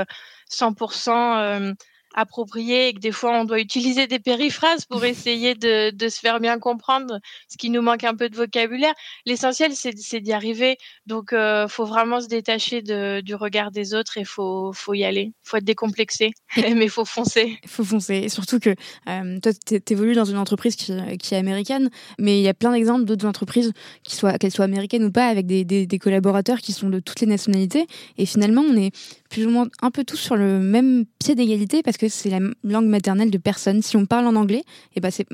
100% 0.50 1.74
approprié 2.14 2.88
et 2.88 2.94
que 2.94 3.00
des 3.00 3.12
fois 3.12 3.38
on 3.38 3.44
doit 3.44 3.60
utiliser 3.60 4.06
des 4.06 4.18
périphrases 4.18 4.84
pour 4.84 5.04
essayer 5.04 5.54
de, 5.54 5.90
de, 5.90 6.08
se 6.08 6.20
faire 6.20 6.40
bien 6.40 6.58
comprendre 6.58 7.20
ce 7.48 7.56
qui 7.56 7.70
nous 7.70 7.82
manque 7.82 8.04
un 8.04 8.14
peu 8.14 8.28
de 8.28 8.36
vocabulaire. 8.36 8.94
L'essentiel 9.26 9.72
c'est 9.74 10.20
d'y 10.20 10.32
arriver. 10.32 10.78
Donc 11.06 11.32
euh, 11.32 11.68
faut 11.68 11.84
vraiment 11.84 12.20
se 12.20 12.28
détacher 12.28 12.82
de, 12.82 13.20
du 13.20 13.34
regard 13.34 13.70
des 13.70 13.94
autres 13.94 14.18
et 14.18 14.24
faut 14.24 14.72
faut 14.72 14.94
y 14.94 15.04
aller. 15.04 15.32
Faut 15.42 15.56
être 15.56 15.64
décomplexé, 15.64 16.32
mais 16.56 16.88
faut 16.88 17.04
foncer. 17.04 17.58
Faut 17.66 17.84
foncer. 17.84 18.16
Et 18.16 18.28
surtout 18.28 18.58
que 18.58 18.74
euh, 19.08 19.38
toi 19.40 19.52
tu 19.52 19.92
évolues 19.92 20.14
dans 20.14 20.24
une 20.24 20.38
entreprise 20.38 20.76
qui, 20.76 20.92
qui, 21.18 21.34
est 21.34 21.38
américaine, 21.38 21.90
mais 22.18 22.38
il 22.38 22.42
y 22.42 22.48
a 22.48 22.54
plein 22.54 22.72
d'exemples 22.72 23.04
d'autres 23.04 23.26
entreprises 23.26 23.72
qui 24.02 24.16
soient 24.16 24.38
qu'elles 24.38 24.52
soient 24.52 24.64
américaines 24.64 25.04
ou 25.04 25.12
pas 25.12 25.26
avec 25.26 25.46
des, 25.46 25.64
des, 25.64 25.86
des 25.86 25.98
collaborateurs 25.98 26.58
qui 26.58 26.72
sont 26.72 26.88
de 26.88 27.00
toutes 27.00 27.20
les 27.20 27.26
nationalités 27.26 27.86
et 28.16 28.26
finalement 28.26 28.62
on 28.62 28.76
est 28.76 28.92
plus 29.28 29.46
ou 29.46 29.50
moins 29.50 29.66
un 29.82 29.90
peu 29.90 30.04
tous 30.04 30.16
sur 30.16 30.36
le 30.36 30.58
même 30.58 31.04
pied 31.18 31.34
d'égalité 31.34 31.82
parce 31.82 31.97
que 31.98 32.08
c'est 32.08 32.30
la 32.30 32.40
langue 32.64 32.86
maternelle 32.86 33.30
de 33.30 33.38
personne. 33.38 33.82
Si 33.82 33.96
on 33.96 34.06
parle 34.06 34.26
en 34.26 34.36
anglais, 34.36 34.60
et 34.60 34.96
eh 34.96 35.00
ben 35.00 35.10
c'est 35.10 35.26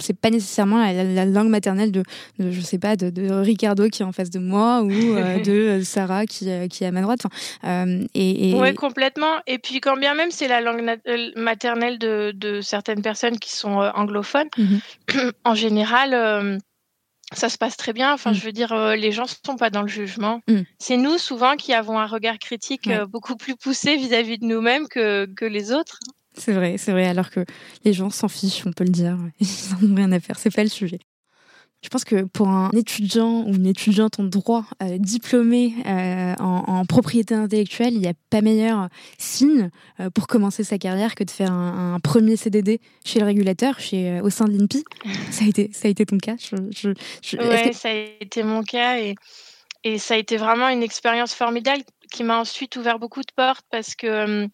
c'est 0.00 0.18
pas 0.18 0.30
nécessairement 0.30 0.78
la, 0.78 1.24
langue 1.24 1.48
maternelle 1.48 1.90
de, 1.90 2.02
je 2.38 2.60
sais 2.60 2.78
pas 2.78 2.96
de, 2.96 3.10
de, 3.10 3.30
Ricardo 3.32 3.88
qui 3.88 4.02
est 4.02 4.04
en 4.04 4.12
face 4.12 4.30
de 4.30 4.38
moi 4.38 4.82
ou 4.82 4.90
euh, 4.90 5.40
de 5.78 5.82
Sarah 5.84 6.26
qui, 6.26 6.50
euh, 6.50 6.68
qui 6.68 6.84
est 6.84 6.86
à 6.86 6.92
ma 6.92 7.02
droite. 7.02 7.22
euh, 7.64 8.04
et, 8.14 8.50
et... 8.50 8.54
Ouais, 8.54 8.74
complètement. 8.74 9.40
Et 9.46 9.58
puis 9.58 9.80
quand 9.80 9.96
bien 9.96 10.14
même 10.14 10.30
c'est 10.30 10.48
la 10.48 10.60
langue 10.60 10.86
euh, 11.08 11.30
maternelle 11.36 11.98
de, 11.98 12.32
de, 12.34 12.60
certaines 12.60 13.02
personnes 13.02 13.38
qui 13.38 13.50
sont 13.50 13.78
anglophones, 13.94 14.48
mm-hmm. 14.58 15.32
en 15.44 15.54
général 15.54 16.60
ça 17.34 17.48
se 17.48 17.58
passe 17.58 17.76
très 17.76 17.92
bien. 17.92 18.12
Enfin, 18.12 18.32
mm. 18.32 18.34
je 18.34 18.44
veux 18.44 18.52
dire, 18.52 18.72
euh, 18.72 18.96
les 18.96 19.12
gens 19.12 19.24
ne 19.24 19.28
sont 19.46 19.56
pas 19.56 19.70
dans 19.70 19.82
le 19.82 19.88
jugement. 19.88 20.40
Mm. 20.48 20.60
C'est 20.78 20.96
nous, 20.96 21.18
souvent, 21.18 21.56
qui 21.56 21.72
avons 21.72 21.98
un 21.98 22.06
regard 22.06 22.38
critique 22.38 22.88
euh, 22.88 23.06
beaucoup 23.06 23.36
plus 23.36 23.56
poussé 23.56 23.96
vis-à-vis 23.96 24.38
de 24.38 24.46
nous-mêmes 24.46 24.88
que, 24.88 25.26
que 25.36 25.44
les 25.44 25.72
autres. 25.72 25.98
C'est 26.34 26.52
vrai, 26.52 26.76
c'est 26.78 26.92
vrai. 26.92 27.06
Alors 27.06 27.30
que 27.30 27.44
les 27.84 27.92
gens 27.92 28.10
s'en 28.10 28.28
fichent, 28.28 28.66
on 28.66 28.72
peut 28.72 28.84
le 28.84 28.90
dire. 28.90 29.18
Ils 29.40 29.46
n'en 29.86 29.92
ont 29.92 29.96
rien 29.96 30.12
à 30.12 30.20
faire. 30.20 30.38
C'est 30.38 30.54
pas 30.54 30.62
le 30.62 30.70
sujet. 30.70 31.00
Je 31.82 31.88
pense 31.88 32.04
que 32.04 32.22
pour 32.22 32.48
un 32.48 32.70
étudiant 32.70 33.42
ou 33.42 33.54
une 33.54 33.66
étudiante 33.66 34.20
en 34.20 34.24
droit 34.24 34.64
euh, 34.82 34.98
diplômé 34.98 35.74
euh, 35.84 36.34
en, 36.38 36.64
en, 36.68 36.84
propriété 36.84 37.34
intellectuelle, 37.34 37.94
il 37.94 38.00
n'y 38.00 38.06
a 38.06 38.14
pas 38.30 38.40
meilleur 38.40 38.88
signe 39.18 39.68
euh, 39.98 40.08
pour 40.08 40.28
commencer 40.28 40.62
sa 40.62 40.78
carrière 40.78 41.16
que 41.16 41.24
de 41.24 41.30
faire 41.30 41.50
un, 41.50 41.94
un 41.94 42.00
premier 42.00 42.36
CDD 42.36 42.80
chez 43.04 43.18
le 43.18 43.26
régulateur, 43.26 43.80
chez, 43.80 44.20
au 44.20 44.30
sein 44.30 44.44
de 44.44 44.56
l'INPI. 44.56 44.84
Ça 45.32 45.44
a 45.44 45.48
été, 45.48 45.70
ça 45.72 45.88
a 45.88 45.90
été 45.90 46.06
ton 46.06 46.18
cas 46.18 46.36
je, 46.38 46.56
je, 46.70 46.90
je 47.22 47.36
ouais, 47.36 47.72
ça 47.72 47.88
a 47.88 47.92
été 48.20 48.42
mon 48.42 48.62
cas 48.62 48.98
et, 48.98 49.14
et 49.82 49.98
ça 49.98 50.14
a 50.14 50.16
été 50.18 50.36
vraiment 50.36 50.68
une 50.68 50.82
expérience 50.82 51.34
formidable 51.34 51.82
qui 52.12 52.22
m'a 52.22 52.38
ensuite 52.38 52.76
ouvert 52.76 52.98
beaucoup 52.98 53.22
de 53.22 53.32
portes 53.34 53.64
parce 53.70 53.94
que 53.94 54.48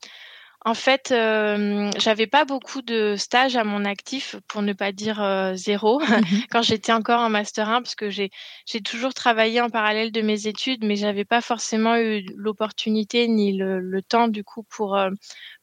en 0.64 0.74
fait, 0.74 1.12
euh, 1.12 1.90
j'avais 1.98 2.26
pas 2.26 2.44
beaucoup 2.44 2.82
de 2.82 3.14
stages 3.16 3.56
à 3.56 3.62
mon 3.62 3.84
actif, 3.84 4.36
pour 4.48 4.60
ne 4.62 4.72
pas 4.72 4.90
dire 4.90 5.22
euh, 5.22 5.54
zéro, 5.54 6.00
mmh 6.00 6.06
quand 6.50 6.62
j'étais 6.62 6.92
encore 6.92 7.20
en 7.20 7.30
master 7.30 7.68
1, 7.68 7.80
parce 7.82 7.94
que 7.94 8.10
j'ai 8.10 8.30
j'ai 8.66 8.80
toujours 8.80 9.14
travaillé 9.14 9.60
en 9.60 9.70
parallèle 9.70 10.10
de 10.10 10.20
mes 10.20 10.48
études, 10.48 10.84
mais 10.84 10.96
j'avais 10.96 11.24
pas 11.24 11.40
forcément 11.40 11.96
eu 11.96 12.26
l'opportunité 12.36 13.28
ni 13.28 13.56
le, 13.56 13.78
le, 13.78 14.02
temps 14.02 14.26
du 14.26 14.42
coup 14.42 14.64
pour 14.64 14.96
euh, 14.96 15.10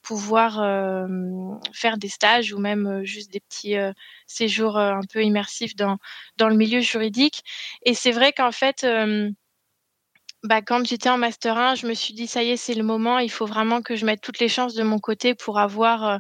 pouvoir 0.01 0.62
euh, 0.62 1.05
faire 1.73 1.97
des 1.97 2.10
stages 2.10 2.53
ou 2.53 2.60
même 2.60 3.03
juste 3.03 3.31
des 3.34 3.41
petits 3.41 3.75
séjours 4.27 4.77
un 4.77 5.01
peu 5.12 5.23
immersifs 5.23 5.75
dans 5.75 5.97
dans 6.38 6.47
le 6.47 6.55
milieu 6.55 6.79
juridique. 6.79 7.43
Et 7.84 7.93
c'est 7.93 8.12
vrai 8.12 8.31
qu'en 8.31 8.51
fait 8.51 8.86
bah, 10.45 10.62
quand 10.62 10.86
j'étais 10.86 11.10
en 11.10 11.17
master 11.17 11.58
1, 11.58 11.75
je 11.75 11.88
me 11.88 11.93
suis 11.93 12.13
dit 12.13 12.27
ça 12.27 12.43
y 12.43 12.51
est, 12.51 12.58
c'est 12.58 12.73
le 12.73 12.84
moment, 12.84 13.19
il 13.19 13.31
faut 13.31 13.45
vraiment 13.45 13.81
que 13.81 13.95
je 13.95 14.05
mette 14.05 14.21
toutes 14.21 14.39
les 14.39 14.49
chances 14.49 14.73
de 14.75 14.84
mon 14.84 14.99
côté 14.99 15.36
pour 15.36 15.60
avoir 15.60 16.08
euh, 16.08 16.17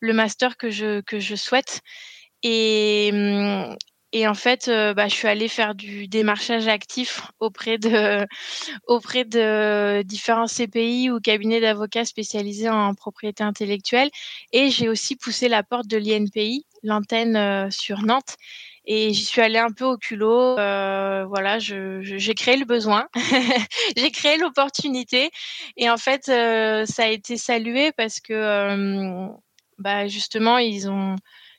le 0.00 0.12
master 0.12 0.56
que 0.56 0.70
je 0.70 1.00
que 1.02 1.18
je 1.20 1.34
souhaite. 1.36 1.80
Et, 2.42 3.10
et 4.14 4.28
en 4.28 4.34
fait, 4.34 4.68
euh, 4.68 4.92
bah, 4.92 5.08
je 5.08 5.14
suis 5.14 5.28
allée 5.28 5.48
faire 5.48 5.74
du 5.74 6.06
démarchage 6.06 6.68
actif 6.68 7.22
auprès 7.40 7.78
de, 7.78 8.26
auprès 8.86 9.24
de 9.24 10.02
différents 10.02 10.46
CPI 10.46 11.10
ou 11.10 11.18
cabinets 11.20 11.60
d'avocats 11.60 12.04
spécialisés 12.04 12.68
en 12.68 12.94
propriété 12.94 13.42
intellectuelle. 13.42 14.10
Et 14.52 14.70
j'ai 14.70 14.88
aussi 14.90 15.16
poussé 15.16 15.48
la 15.48 15.62
porte 15.62 15.86
de 15.86 15.96
l'INPI, 15.96 16.66
l'antenne 16.82 17.36
euh, 17.36 17.70
sur 17.70 18.02
Nantes. 18.02 18.36
Et 18.84 19.12
j'y 19.12 19.24
suis 19.24 19.40
allée 19.40 19.58
un 19.58 19.70
peu 19.70 19.84
au 19.84 19.96
culot. 19.96 20.58
Euh, 20.58 21.24
voilà, 21.26 21.58
j'ai 21.58 22.34
créé 22.34 22.56
le 22.56 22.64
besoin, 22.64 23.08
j'ai 23.96 24.10
créé 24.10 24.36
l'opportunité. 24.38 25.30
Et 25.76 25.88
en 25.88 25.96
fait, 25.96 26.24
ça 26.26 27.04
a 27.04 27.08
été 27.08 27.36
salué 27.36 27.92
parce 27.92 28.20
que, 28.20 29.28
bah, 29.78 30.08
justement, 30.08 30.58
ils 30.58 30.90
ont 30.90 31.16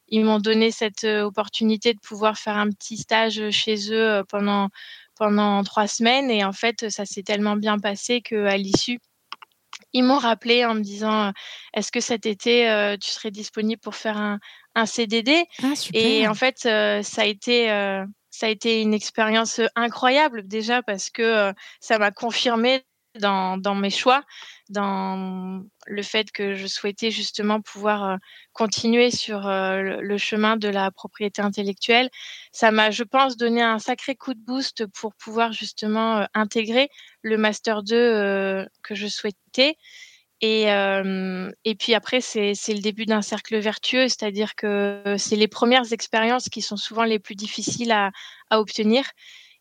ils 0.09 0.23
m'ont 0.23 0.39
donné 0.39 0.69
cette 0.69 1.05
euh, 1.05 1.23
opportunité 1.23 1.93
de 1.93 1.99
pouvoir 1.99 2.37
faire 2.37 2.57
un 2.57 2.69
petit 2.69 2.97
stage 2.97 3.49
chez 3.49 3.91
eux 3.91 4.09
euh, 4.09 4.23
pendant 4.23 4.69
pendant 5.15 5.63
trois 5.63 5.87
semaines 5.87 6.29
et 6.29 6.43
en 6.43 6.53
fait 6.53 6.89
ça 6.89 7.05
s'est 7.05 7.23
tellement 7.23 7.55
bien 7.55 7.79
passé 7.79 8.21
qu'à 8.21 8.57
l'issue 8.57 8.99
ils 9.91 10.03
m'ont 10.03 10.17
rappelé 10.17 10.65
en 10.65 10.75
me 10.75 10.81
disant 10.81 11.31
est-ce 11.73 11.91
que 11.91 11.99
cet 11.99 12.25
été 12.25 12.95
tu 12.99 13.11
serais 13.11 13.29
disponible 13.29 13.79
pour 13.79 13.95
faire 13.95 14.17
un, 14.17 14.39
un 14.75 14.85
CDD 14.85 15.45
ah, 15.61 15.73
et 15.93 16.27
en 16.27 16.33
fait 16.33 16.59
ça 16.59 17.21
a 17.21 17.25
été 17.25 17.67
ça 18.29 18.47
a 18.47 18.49
été 18.49 18.81
une 18.81 18.93
expérience 18.93 19.61
incroyable 19.75 20.47
déjà 20.47 20.81
parce 20.81 21.09
que 21.09 21.53
ça 21.79 21.99
m'a 21.99 22.11
confirmé 22.11 22.83
dans, 23.19 23.57
dans 23.57 23.75
mes 23.75 23.89
choix, 23.89 24.23
dans 24.69 25.63
le 25.85 26.01
fait 26.01 26.31
que 26.31 26.55
je 26.55 26.67
souhaitais 26.67 27.11
justement 27.11 27.61
pouvoir 27.61 28.03
euh, 28.03 28.17
continuer 28.53 29.11
sur 29.11 29.47
euh, 29.47 29.99
le 30.01 30.17
chemin 30.17 30.57
de 30.57 30.67
la 30.67 30.89
propriété 30.91 31.41
intellectuelle. 31.41 32.09
Ça 32.51 32.71
m'a, 32.71 32.91
je 32.91 33.03
pense, 33.03 33.37
donné 33.37 33.61
un 33.61 33.79
sacré 33.79 34.15
coup 34.15 34.33
de 34.33 34.39
boost 34.39 34.85
pour 34.87 35.13
pouvoir 35.15 35.51
justement 35.51 36.19
euh, 36.19 36.25
intégrer 36.33 36.89
le 37.21 37.37
master 37.37 37.83
2 37.83 38.67
que 38.81 38.95
je 38.95 39.07
souhaitais. 39.07 39.77
Et, 40.41 40.65
puis 41.79 41.93
après, 41.93 42.21
c'est 42.21 42.53
le 42.67 42.81
début 42.81 43.05
d'un 43.05 43.21
cercle 43.21 43.57
vertueux, 43.57 44.07
c'est-à-dire 44.07 44.55
que 44.55 45.15
c'est 45.17 45.35
les 45.35 45.47
premières 45.47 45.93
expériences 45.93 46.49
qui 46.49 46.61
sont 46.61 46.77
souvent 46.77 47.03
les 47.03 47.19
plus 47.19 47.35
difficiles 47.35 47.91
à, 47.91 48.11
obtenir. 48.51 49.05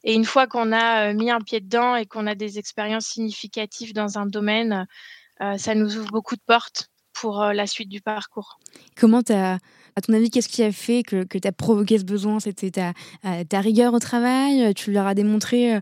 Et 0.04 0.14
une 0.14 0.24
fois 0.24 0.46
qu'on 0.46 0.72
a 0.72 1.12
mis 1.12 1.30
un 1.30 1.40
pied 1.40 1.60
dedans 1.60 1.96
et 1.96 2.06
qu'on 2.06 2.26
a 2.26 2.34
des 2.34 2.58
expériences 2.58 3.06
significatives 3.06 3.94
dans 3.94 4.18
un 4.18 4.26
domaine, 4.26 4.86
ça 5.56 5.74
nous 5.74 5.96
ouvre 5.96 6.10
beaucoup 6.10 6.36
de 6.36 6.42
portes 6.46 6.91
pour 7.22 7.40
euh, 7.40 7.54
la 7.54 7.66
suite 7.66 7.88
du 7.88 8.02
parcours. 8.02 8.58
Comment 9.00 9.22
as, 9.30 9.54
à 9.96 10.00
ton 10.02 10.12
avis, 10.12 10.28
qu'est-ce 10.28 10.48
qui 10.48 10.62
a 10.62 10.72
fait 10.72 11.02
que, 11.02 11.24
que 11.24 11.38
tu 11.38 11.48
as 11.48 11.52
provoqué 11.52 11.98
ce 11.98 12.04
besoin? 12.04 12.38
C'était 12.40 12.70
ta, 12.70 12.92
ta, 13.48 13.60
rigueur 13.60 13.94
au 13.94 13.98
travail? 13.98 14.74
Tu 14.74 14.92
leur 14.92 15.06
as 15.06 15.14
démontré 15.14 15.80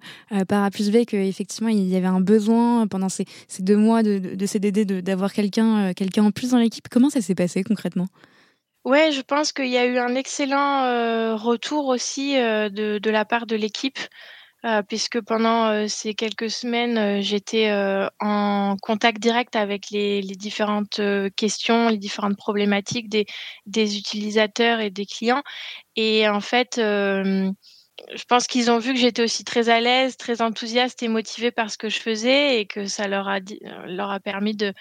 par 0.48 0.64
A 0.64 0.70
plus 0.70 0.90
B 0.90 1.04
qu'effectivement, 1.06 1.70
il 1.70 1.88
y 1.88 1.96
avait 1.96 2.06
un 2.06 2.20
besoin 2.20 2.86
pendant 2.86 3.08
ces, 3.08 3.24
ces 3.48 3.62
deux 3.62 3.76
mois 3.76 4.02
de, 4.02 4.18
de, 4.18 4.34
de 4.34 4.46
CDD 4.46 4.84
d'avoir 4.84 5.32
quelqu'un 5.32 5.94
quelqu'un 5.94 6.24
en 6.24 6.30
plus 6.30 6.50
dans 6.50 6.58
l'équipe? 6.58 6.88
Comment 6.88 7.10
ça 7.10 7.20
s'est 7.20 7.34
passé 7.34 7.64
concrètement? 7.64 8.08
Ouais, 8.84 9.12
je 9.12 9.20
pense 9.20 9.52
qu'il 9.52 9.68
y 9.68 9.76
a 9.76 9.84
eu 9.84 9.98
un 9.98 10.14
excellent 10.14 10.84
euh, 10.84 11.36
retour 11.36 11.88
aussi 11.88 12.38
euh, 12.38 12.70
de, 12.70 12.98
de, 12.98 13.10
la 13.10 13.26
part 13.26 13.44
de 13.44 13.54
l'équipe, 13.54 13.98
euh, 14.64 14.82
puisque 14.82 15.20
pendant 15.20 15.88
ces 15.88 16.14
quelques 16.14 16.50
semaines, 16.50 17.20
j'étais 17.22 17.72
en 18.20 18.76
contact 18.82 19.18
direct 19.18 19.56
avec 19.56 19.90
les, 19.90 20.22
les 20.22 20.34
différentes 20.34 21.00
questions, 21.36 21.88
les 21.88 21.98
différentes 21.98 22.36
problématiques 22.36 23.08
des, 23.08 23.26
des, 23.66 23.98
utilisateurs 23.98 24.80
et 24.80 24.90
des 24.90 25.06
clients. 25.06 25.42
Et 25.96 26.28
en 26.28 26.40
fait, 26.40 26.78
je 28.14 28.24
pense 28.28 28.46
qu'ils 28.46 28.70
ont 28.70 28.78
vu 28.78 28.94
que 28.94 28.98
j'étais 28.98 29.22
aussi 29.22 29.44
très 29.44 29.68
à 29.68 29.80
l'aise, 29.80 30.16
très 30.16 30.42
enthousiaste 30.42 31.02
et 31.02 31.08
motivée 31.08 31.50
par 31.50 31.70
ce 31.70 31.78
que 31.78 31.88
je 31.88 32.00
faisais 32.00 32.60
et 32.60 32.66
que 32.66 32.86
ça 32.86 33.08
leur 33.08 33.28
a, 33.28 33.40
leur 33.86 34.10
a 34.10 34.20
permis 34.20 34.56
de 34.56 34.72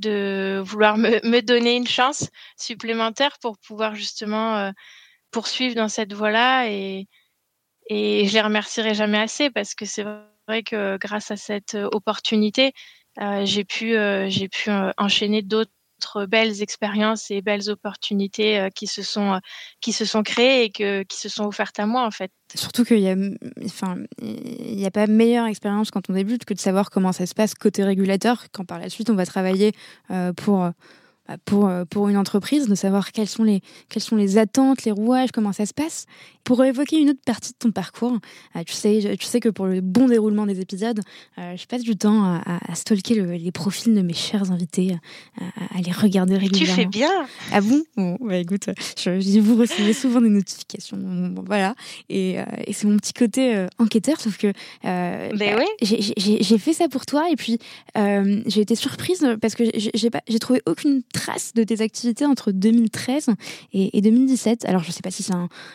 de 0.00 0.62
vouloir 0.64 0.96
me, 0.96 1.20
me, 1.28 1.42
donner 1.42 1.76
une 1.76 1.86
chance 1.86 2.30
supplémentaire 2.56 3.38
pour 3.40 3.58
pouvoir 3.58 3.94
justement 3.94 4.56
euh, 4.56 4.70
poursuivre 5.30 5.74
dans 5.74 5.88
cette 5.88 6.14
voie-là. 6.14 6.70
Et, 6.70 7.06
et 7.90 8.26
je 8.26 8.32
les 8.32 8.40
remercierai 8.40 8.94
jamais 8.94 9.18
assez 9.18 9.50
parce 9.50 9.74
que 9.74 9.84
c'est 9.84 10.06
vrai 10.48 10.62
que 10.62 10.96
grâce 10.96 11.30
à 11.30 11.36
cette 11.36 11.74
opportunité, 11.74 12.72
euh, 13.20 13.44
j'ai 13.44 13.64
pu, 13.64 13.96
euh, 13.96 14.30
j'ai 14.30 14.48
pu 14.48 14.70
enchaîner 14.96 15.42
d'autres 15.42 15.72
belles 16.26 16.62
expériences 16.62 17.30
et 17.30 17.42
belles 17.42 17.68
opportunités 17.68 18.58
euh, 18.58 18.68
qui 18.70 18.86
se 18.86 19.02
sont 19.02 19.34
euh, 19.34 19.38
qui 19.80 19.92
se 19.92 20.04
sont 20.04 20.22
créées 20.22 20.64
et 20.64 20.70
que 20.70 21.02
qui 21.02 21.18
se 21.18 21.28
sont 21.28 21.44
offertes 21.44 21.78
à 21.78 21.86
moi 21.86 22.04
en 22.04 22.10
fait. 22.10 22.30
Surtout 22.54 22.84
qu'il 22.84 23.00
y 23.00 23.08
a 23.08 23.16
enfin 23.64 23.96
n'y 24.22 24.86
a 24.86 24.90
pas 24.90 25.06
meilleure 25.06 25.46
expérience 25.46 25.90
quand 25.90 26.10
on 26.10 26.14
débute 26.14 26.44
que 26.44 26.54
de 26.54 26.58
savoir 26.58 26.90
comment 26.90 27.12
ça 27.12 27.26
se 27.26 27.34
passe 27.34 27.54
côté 27.54 27.84
régulateur 27.84 28.44
quand 28.52 28.64
par 28.64 28.78
la 28.78 28.88
suite 28.88 29.10
on 29.10 29.14
va 29.14 29.26
travailler 29.26 29.72
euh, 30.10 30.32
pour 30.32 30.70
pour, 31.44 31.68
euh, 31.68 31.84
pour 31.84 32.08
une 32.08 32.16
entreprise, 32.16 32.68
de 32.68 32.74
savoir 32.74 33.12
quelles 33.12 33.28
sont, 33.28 33.44
les, 33.44 33.60
quelles 33.88 34.02
sont 34.02 34.16
les 34.16 34.38
attentes, 34.38 34.84
les 34.84 34.90
rouages, 34.90 35.30
comment 35.32 35.52
ça 35.52 35.66
se 35.66 35.74
passe. 35.74 36.06
Pour 36.44 36.64
évoquer 36.64 36.98
une 36.98 37.10
autre 37.10 37.20
partie 37.24 37.52
de 37.52 37.58
ton 37.58 37.70
parcours, 37.70 38.18
euh, 38.56 38.62
tu, 38.66 38.72
sais, 38.72 39.16
tu 39.18 39.26
sais 39.26 39.40
que 39.40 39.48
pour 39.48 39.66
le 39.66 39.80
bon 39.80 40.08
déroulement 40.08 40.46
des 40.46 40.60
épisodes, 40.60 41.00
euh, 41.38 41.56
je 41.56 41.66
passe 41.66 41.82
du 41.82 41.96
temps 41.96 42.24
à, 42.24 42.42
à 42.66 42.74
stalker 42.74 43.38
les 43.38 43.52
profils 43.52 43.94
de 43.94 44.00
mes 44.02 44.14
chers 44.14 44.50
invités, 44.50 44.96
à, 45.38 45.80
les 45.80 45.92
regarder 45.92 46.36
régulièrement. 46.36 46.74
Tu 46.74 46.80
fais 46.80 46.86
bien 46.86 47.10
Ah 47.52 47.60
bon, 47.60 47.82
bon 47.96 48.16
bah 48.20 48.36
écoute, 48.36 48.70
je, 48.98 49.40
vous 49.40 49.56
recevez 49.56 49.92
souvent 49.92 50.20
des 50.20 50.28
notifications. 50.28 50.98
voilà. 51.46 51.74
Et, 52.08 52.36
et 52.66 52.72
c'est 52.72 52.86
mon 52.86 52.96
petit 52.96 53.12
côté 53.12 53.66
enquêteur, 53.78 54.20
sauf 54.20 54.38
que 54.38 54.52
ben 54.82 55.58
oui. 55.58 55.66
j'ai 55.82 56.58
fait 56.58 56.72
ça 56.72 56.88
pour 56.88 57.06
toi 57.06 57.30
et 57.30 57.36
puis 57.36 57.58
j'ai 58.46 58.60
été 58.60 58.74
surprise 58.74 59.26
parce 59.40 59.54
que 59.54 59.64
j'ai 59.74 60.38
trouvé 60.38 60.62
aucune 60.66 61.02
trace 61.20 61.52
de 61.54 61.62
tes 61.64 61.82
activités 61.82 62.24
entre 62.24 62.50
2013 62.50 63.28
et, 63.72 64.00
2017. 64.00 64.64
Alors, 64.64 64.82
je 64.82 64.88
ne 64.88 64.92
sais 64.92 65.02
pas 65.02 65.10
si 65.10 65.22
c'est 65.22 65.34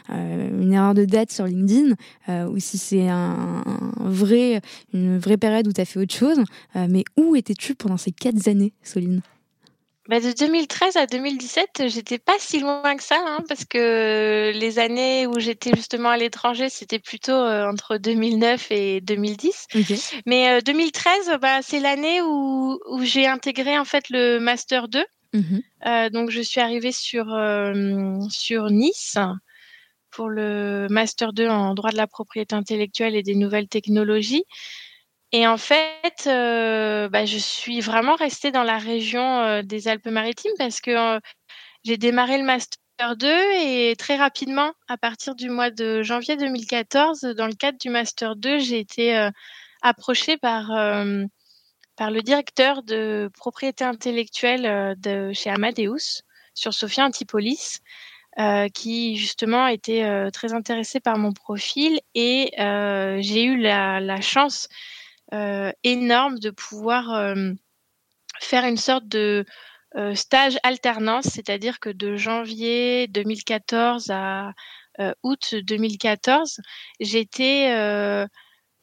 euh, 0.10 0.62
une 0.62 0.74
erreur 0.74 0.94
de 0.94 1.06
date 1.06 1.32
sur 1.32 1.46
LinkedIn 1.46 1.96
euh, 2.30 2.48
ou 2.48 2.60
si 2.60 2.78
c'est 2.78 3.08
un, 3.08 3.64
vrai, 4.00 4.62
une 4.94 5.20
vraie 5.20 5.38
période 5.38 5.68
où 5.68 5.74
tu 5.74 5.82
as 5.82 5.86
fait 5.86 6.00
autre 6.00 6.16
chose. 6.16 6.40
Euh, 6.76 6.88
mais 6.90 7.04
où 7.18 7.36
étais-tu 7.36 7.76
pendant 7.76 7.98
ces 7.98 8.12
quatre 8.12 8.48
années, 8.48 8.74
Soline? 8.82 9.22
Bah 10.08 10.20
de 10.20 10.32
2013 10.32 10.98
à 10.98 11.08
2017, 11.08 11.86
j'étais 11.88 12.20
pas 12.20 12.36
si 12.38 12.60
loin 12.60 12.96
que 12.96 13.02
ça, 13.02 13.18
hein, 13.26 13.40
parce 13.48 13.66
que 13.66 14.52
les 14.54 14.78
années 14.78 15.26
où 15.26 15.40
j'étais 15.40 15.72
justement 15.76 16.10
à 16.10 16.18
l'étranger, 16.18 16.70
c'était 16.70 17.00
plutôt 17.00 17.34
entre 17.34 17.98
2009 17.98 18.72
et 18.72 19.02
2010. 19.02 19.66
Mais 20.28 20.62
2013, 20.62 21.40
bah, 21.42 21.64
c'est 21.64 21.80
l'année 21.80 22.22
où, 22.22 22.80
où 22.88 23.02
j'ai 23.02 23.26
intégré 23.26 23.80
en 23.80 23.86
fait 23.86 24.06
le 24.12 24.38
master 24.38 24.90
2 24.90 25.04
Mmh 25.36 25.60
euh, 25.86 26.10
donc, 26.10 26.32
je 26.32 26.42
suis 26.42 26.62
arrivée 26.62 26.92
sur, 26.92 27.32
euh, 27.34 28.20
sur 28.30 28.72
Nice 28.72 29.18
pour 30.10 30.30
le 30.30 30.88
Master 30.90 31.34
2 31.34 31.48
en 31.48 31.76
droit 31.76 31.92
de 31.92 31.98
la 31.98 32.08
propriété 32.08 32.56
intellectuelle 32.56 33.16
et 33.16 33.22
des 33.22 33.36
nouvelles 33.36 33.68
technologies. 33.68 34.46
Et 35.32 35.46
en 35.48 35.58
fait, 35.58 36.26
euh, 36.28 37.10
bah, 37.10 37.26
je 37.26 37.38
suis 37.38 37.82
vraiment 37.82 38.16
restée 38.16 38.52
dans 38.52 38.64
la 38.64 38.78
région 38.80 39.62
des 39.64 39.88
Alpes-Maritimes 39.88 40.54
parce 40.58 40.82
que 40.82 41.20
j'ai 41.84 41.98
démarré 41.98 42.38
le 42.40 42.46
Master 42.46 43.18
2 43.18 43.28
et 43.64 43.96
très 43.98 44.16
rapidement, 44.16 44.74
à 44.88 44.98
partir 44.98 45.36
du 45.36 45.50
mois 45.50 45.72
de 45.72 46.02
janvier 46.02 46.38
2014, 46.38 47.22
dans 47.38 47.48
le 47.48 47.54
cadre 47.56 47.78
du 47.80 47.90
Master 47.90 48.36
2, 48.38 48.60
j'ai 48.60 48.80
été 48.80 49.30
approchée 49.82 50.38
par 50.38 50.72
par 51.96 52.12
le 52.12 52.22
directeur 52.22 52.84
de 52.84 53.30
propriété 53.34 53.84
intellectuelle 53.84 54.66
euh, 54.66 54.96
de 54.98 55.32
chez 55.34 55.50
Amadeus 55.50 56.24
sur 56.54 56.74
Sophia 56.74 57.06
Antipolis, 57.06 57.82
euh, 58.38 58.68
qui 58.68 59.16
justement 59.16 59.68
était 59.68 60.04
euh, 60.04 60.30
très 60.30 60.54
intéressé 60.54 61.00
par 61.00 61.18
mon 61.18 61.32
profil 61.32 62.02
et 62.16 62.52
euh, 62.60 63.18
j'ai 63.22 63.46
eu 63.46 63.58
la, 63.58 64.02
la 64.02 64.20
chance 64.20 64.68
euh, 65.34 65.72
énorme 65.84 66.40
de 66.40 66.50
pouvoir 66.50 67.34
faire 68.42 68.66
une 68.66 68.78
sorte 68.78 69.08
de 69.08 69.46
stage 70.14 70.58
alternance, 70.64 71.26
c'est-à-dire 71.26 71.80
que 71.80 71.90
de 71.90 72.18
janvier 72.18 73.08
2014 73.08 74.10
à 74.12 74.52
août 75.24 75.56
2014, 75.56 76.60
j'étais 77.00 78.28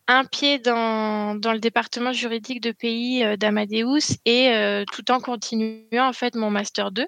un 0.09 0.25
pied 0.25 0.59
dans, 0.59 1.35
dans 1.35 1.53
le 1.53 1.59
département 1.59 2.13
juridique 2.13 2.61
de 2.61 2.73
pays 2.73 3.25
euh, 3.25 3.37
d'Amadeus 3.37 4.17
et 4.25 4.51
euh, 4.51 4.85
tout 4.93 5.11
en 5.11 5.21
continuant 5.21 6.09
en 6.09 6.13
fait 6.13 6.35
mon 6.35 6.51
master 6.51 6.91
2. 6.91 7.07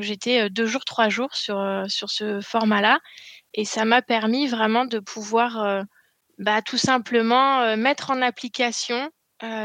J'étais 0.00 0.42
euh, 0.42 0.48
deux 0.48 0.66
jours, 0.66 0.84
trois 0.84 1.08
jours 1.08 1.34
sur, 1.34 1.84
sur 1.88 2.10
ce 2.10 2.40
format-là 2.40 3.00
et 3.54 3.64
ça 3.64 3.84
m'a 3.84 4.02
permis 4.02 4.46
vraiment 4.46 4.84
de 4.84 4.98
pouvoir 4.98 5.84
bah, 6.38 6.60
tout 6.60 6.76
simplement 6.76 7.76
mettre 7.76 8.10
en 8.10 8.20
application 8.20 9.10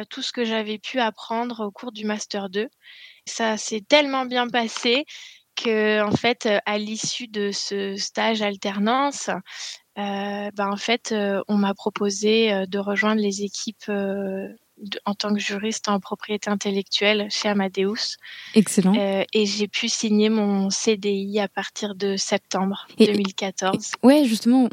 tout 0.10 0.22
ce 0.22 0.32
que 0.32 0.46
j'avais 0.46 0.80
pu 0.80 1.02
apprendre 1.02 1.66
au 1.66 1.72
cours 1.72 1.92
du 1.92 2.06
master 2.06 2.50
2. 2.50 2.70
Ça 3.26 3.58
s'est 3.58 3.84
tellement 3.88 4.26
bien 4.26 4.48
passé 4.48 5.06
que 5.56 6.02
en 6.02 6.12
fait, 6.12 6.48
à 6.66 6.78
l'issue 6.78 7.28
de 7.28 7.52
ce 7.52 7.96
stage 7.96 8.42
alternance, 8.42 9.30
ben, 9.96 10.52
en 10.58 10.78
fait, 10.78 11.14
on 11.48 11.58
m'a 11.58 11.74
proposé 11.74 12.66
de 12.68 12.80
rejoindre 12.80 13.22
les 13.22 13.44
équipes 13.44 13.90
en 15.06 15.14
tant 15.14 15.34
que 15.34 15.40
juriste 15.40 15.88
en 15.88 16.00
propriété 16.00 16.50
intellectuelle 16.50 17.28
chez 17.30 17.50
Amadeus. 17.50 18.18
Excellent. 18.56 18.96
Euh, 18.98 19.24
et 19.34 19.46
j'ai 19.46 19.68
pu 19.68 19.88
signer 19.88 20.30
mon 20.30 20.70
CDI 20.70 21.40
à 21.40 21.48
partir 21.48 21.96
de 21.96 22.18
septembre 22.18 22.88
2014. 22.98 23.92
ouais, 24.04 24.26
justement, 24.26 24.68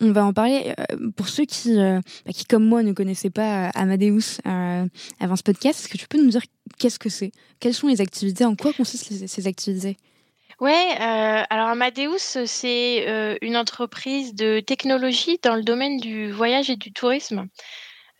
on, 0.00 0.12
va 0.12 0.24
en 0.24 0.32
parler. 0.32 0.74
Euh, 0.78 1.10
pour 1.16 1.28
ceux 1.28 1.44
qui, 1.44 1.78
euh, 1.78 2.00
bah, 2.26 2.32
qui, 2.32 2.44
comme 2.44 2.64
moi, 2.64 2.82
ne 2.82 2.92
connaissaient 2.92 3.30
pas 3.30 3.68
Amadeus 3.70 4.40
avant 4.44 5.36
ce 5.36 5.42
podcast, 5.42 5.80
est-ce 5.80 5.88
que 5.88 5.98
tu 5.98 6.08
peux 6.08 6.22
nous 6.22 6.30
dire 6.30 6.42
qu'est-ce 6.78 6.98
que 6.98 7.08
c'est? 7.08 7.32
Quelles 7.60 7.74
sont 7.74 7.88
les 7.88 8.00
activités? 8.00 8.44
En 8.44 8.56
quoi 8.56 8.72
consistent 8.72 9.26
ces 9.26 9.46
activités? 9.46 9.96
Ouais, 10.60 10.96
alors 10.98 11.68
Amadeus, 11.68 12.18
c'est 12.46 13.38
une 13.42 13.56
entreprise 13.56 14.34
de 14.34 14.58
technologie 14.60 15.38
dans 15.42 15.54
le 15.54 15.62
domaine 15.62 15.98
du 15.98 16.32
voyage 16.32 16.68
et 16.68 16.76
du 16.76 16.92
tourisme. 16.92 17.48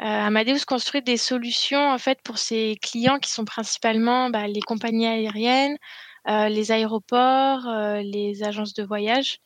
Euh, 0.00 0.04
Amadeus 0.06 0.64
construit 0.66 1.02
des 1.02 1.16
solutions 1.16 1.90
en 1.90 1.98
fait 1.98 2.20
pour 2.22 2.38
ses 2.38 2.78
clients 2.82 3.18
qui 3.18 3.30
sont 3.30 3.44
principalement 3.44 4.30
bah, 4.30 4.46
les 4.46 4.60
compagnies 4.60 5.08
aériennes, 5.08 5.76
euh, 6.28 6.48
les 6.48 6.70
aéroports, 6.70 7.66
euh, 7.66 8.02
les 8.02 8.44
agences 8.44 8.74
de 8.74 8.84
voyage. 8.84 9.38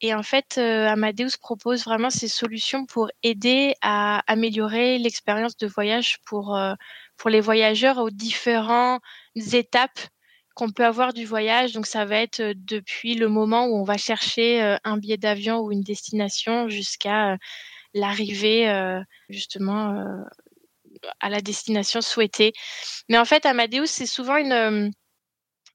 Et 0.00 0.14
en 0.14 0.22
fait, 0.22 0.58
Amadeus 0.58 1.38
propose 1.40 1.84
vraiment 1.84 2.10
ces 2.10 2.28
solutions 2.28 2.86
pour 2.86 3.10
aider 3.24 3.74
à 3.82 4.22
améliorer 4.32 4.98
l'expérience 4.98 5.56
de 5.56 5.66
voyage 5.66 6.18
pour, 6.24 6.56
pour 7.16 7.30
les 7.30 7.40
voyageurs 7.40 7.98
aux 7.98 8.10
différentes 8.10 9.02
étapes 9.36 9.98
qu'on 10.58 10.70
peut 10.70 10.84
avoir 10.84 11.12
du 11.14 11.24
voyage. 11.24 11.72
Donc, 11.72 11.86
ça 11.86 12.04
va 12.04 12.16
être 12.16 12.42
depuis 12.56 13.14
le 13.14 13.28
moment 13.28 13.66
où 13.66 13.76
on 13.76 13.84
va 13.84 13.96
chercher 13.96 14.76
un 14.84 14.96
billet 14.98 15.16
d'avion 15.16 15.60
ou 15.60 15.70
une 15.70 15.82
destination 15.82 16.68
jusqu'à 16.68 17.38
l'arrivée 17.94 18.68
euh, 18.68 19.00
justement 19.28 19.92
euh, 19.92 20.22
à 21.20 21.28
la 21.30 21.40
destination 21.40 22.00
souhaitée. 22.00 22.52
Mais 23.08 23.18
en 23.18 23.24
fait, 23.24 23.46
Amadeus, 23.46 23.86
c'est 23.86 24.06
souvent 24.06 24.36
une, 24.36 24.52
euh, 24.52 24.88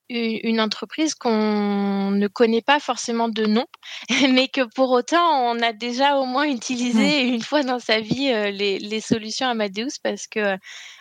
une 0.09 0.59
entreprise 0.61 1.15
qu'on 1.15 2.11
ne 2.11 2.27
connaît 2.27 2.61
pas 2.61 2.79
forcément 2.79 3.29
de 3.29 3.45
nom, 3.45 3.65
mais 4.31 4.47
que 4.47 4.61
pour 4.75 4.91
autant, 4.91 5.51
on 5.51 5.59
a 5.61 5.73
déjà 5.73 6.17
au 6.17 6.25
moins 6.25 6.45
utilisé 6.45 7.21
une 7.21 7.41
fois 7.41 7.63
dans 7.63 7.79
sa 7.79 7.99
vie 7.99 8.31
les, 8.51 8.79
les, 8.79 9.01
solutions 9.01 9.47
Amadeus 9.47 9.99
parce 10.03 10.27
que 10.27 10.55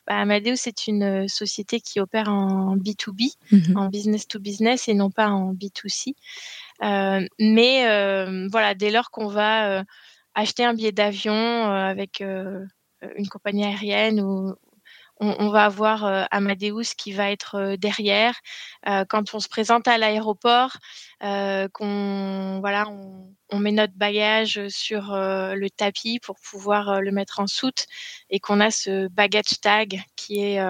bah, 0.06 0.18
Amadeus 0.18 0.66
est 0.66 0.86
une 0.86 1.28
société 1.28 1.80
qui 1.80 2.00
opère 2.00 2.28
en 2.28 2.76
B2B, 2.76 3.34
mmh 3.50 3.76
en 3.76 3.88
business 3.88 4.26
to 4.28 4.38
business 4.38 4.88
et 4.88 4.94
non 4.94 5.10
pas 5.10 5.28
en 5.28 5.52
B2C. 5.52 6.14
mais 7.38 8.48
voilà, 8.48 8.74
dès 8.74 8.90
lors 8.90 9.10
qu'on 9.10 9.28
va 9.28 9.84
acheter 10.34 10.64
un 10.64 10.74
billet 10.74 10.92
d'avion 10.92 11.34
euh, 11.34 11.90
avec 11.90 12.20
euh, 12.20 12.64
une 13.16 13.28
compagnie 13.28 13.64
aérienne 13.64 14.20
ou 14.20 14.54
on, 15.22 15.50
va 15.50 15.64
avoir 15.64 16.04
euh, 16.04 16.24
Amadeus 16.30 16.94
qui 16.96 17.12
va 17.12 17.30
être 17.30 17.76
derrière. 17.76 18.34
quand 19.08 19.34
on 19.34 19.40
se 19.40 19.48
présente 19.48 19.88
à 19.88 19.98
l'aéroport, 19.98 20.76
qu'on 21.20 22.58
voilà, 22.60 22.88
on, 22.88 23.58
met 23.58 23.72
notre 23.72 23.94
bagage 23.94 24.68
sur 24.68 25.12
le 25.12 25.68
tapis 25.68 26.18
pour 26.20 26.36
pouvoir 26.50 27.00
le 27.00 27.12
mettre 27.12 27.40
en 27.40 27.46
soute 27.46 27.86
et 28.30 28.40
qu'on 28.40 28.60
a 28.60 28.70
ce 28.70 29.08
baggage 29.08 29.60
tag 29.60 30.02
qui 30.16 30.40
est 30.40 30.60